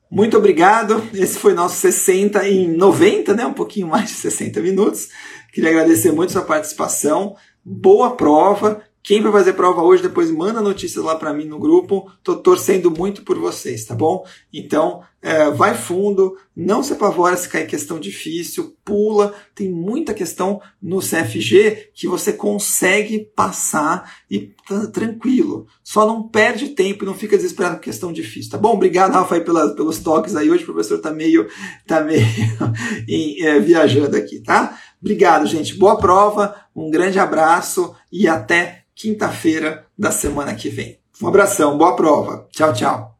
[0.09, 1.01] Muito obrigado.
[1.13, 3.45] Esse foi nosso 60 em 90, né?
[3.45, 5.09] Um pouquinho mais de 60 minutos.
[5.51, 7.35] Queria agradecer muito sua participação.
[7.63, 8.83] Boa prova.
[9.05, 12.11] Quem vai fazer prova hoje, depois manda notícias lá para mim no grupo.
[12.23, 14.25] Tô torcendo muito por vocês, tá bom?
[14.51, 19.31] Então, é, vai fundo, não se apavora se cair questão difícil, pula.
[19.53, 25.67] Tem muita questão no CFG que você consegue passar e tá tranquilo.
[25.83, 28.73] Só não perde tempo e não fica desesperado com questão difícil, tá bom?
[28.73, 30.49] Obrigado, Rafael, pela, pelos toques aí.
[30.49, 31.47] Hoje o professor tá meio,
[31.85, 32.25] tá meio
[33.07, 34.79] em, é, viajando aqui, tá?
[34.99, 35.75] Obrigado, gente.
[35.75, 40.99] Boa prova, um grande abraço e até quinta-feira da semana que vem.
[41.21, 42.47] Um abração, boa prova.
[42.51, 43.14] Tchau, tchau.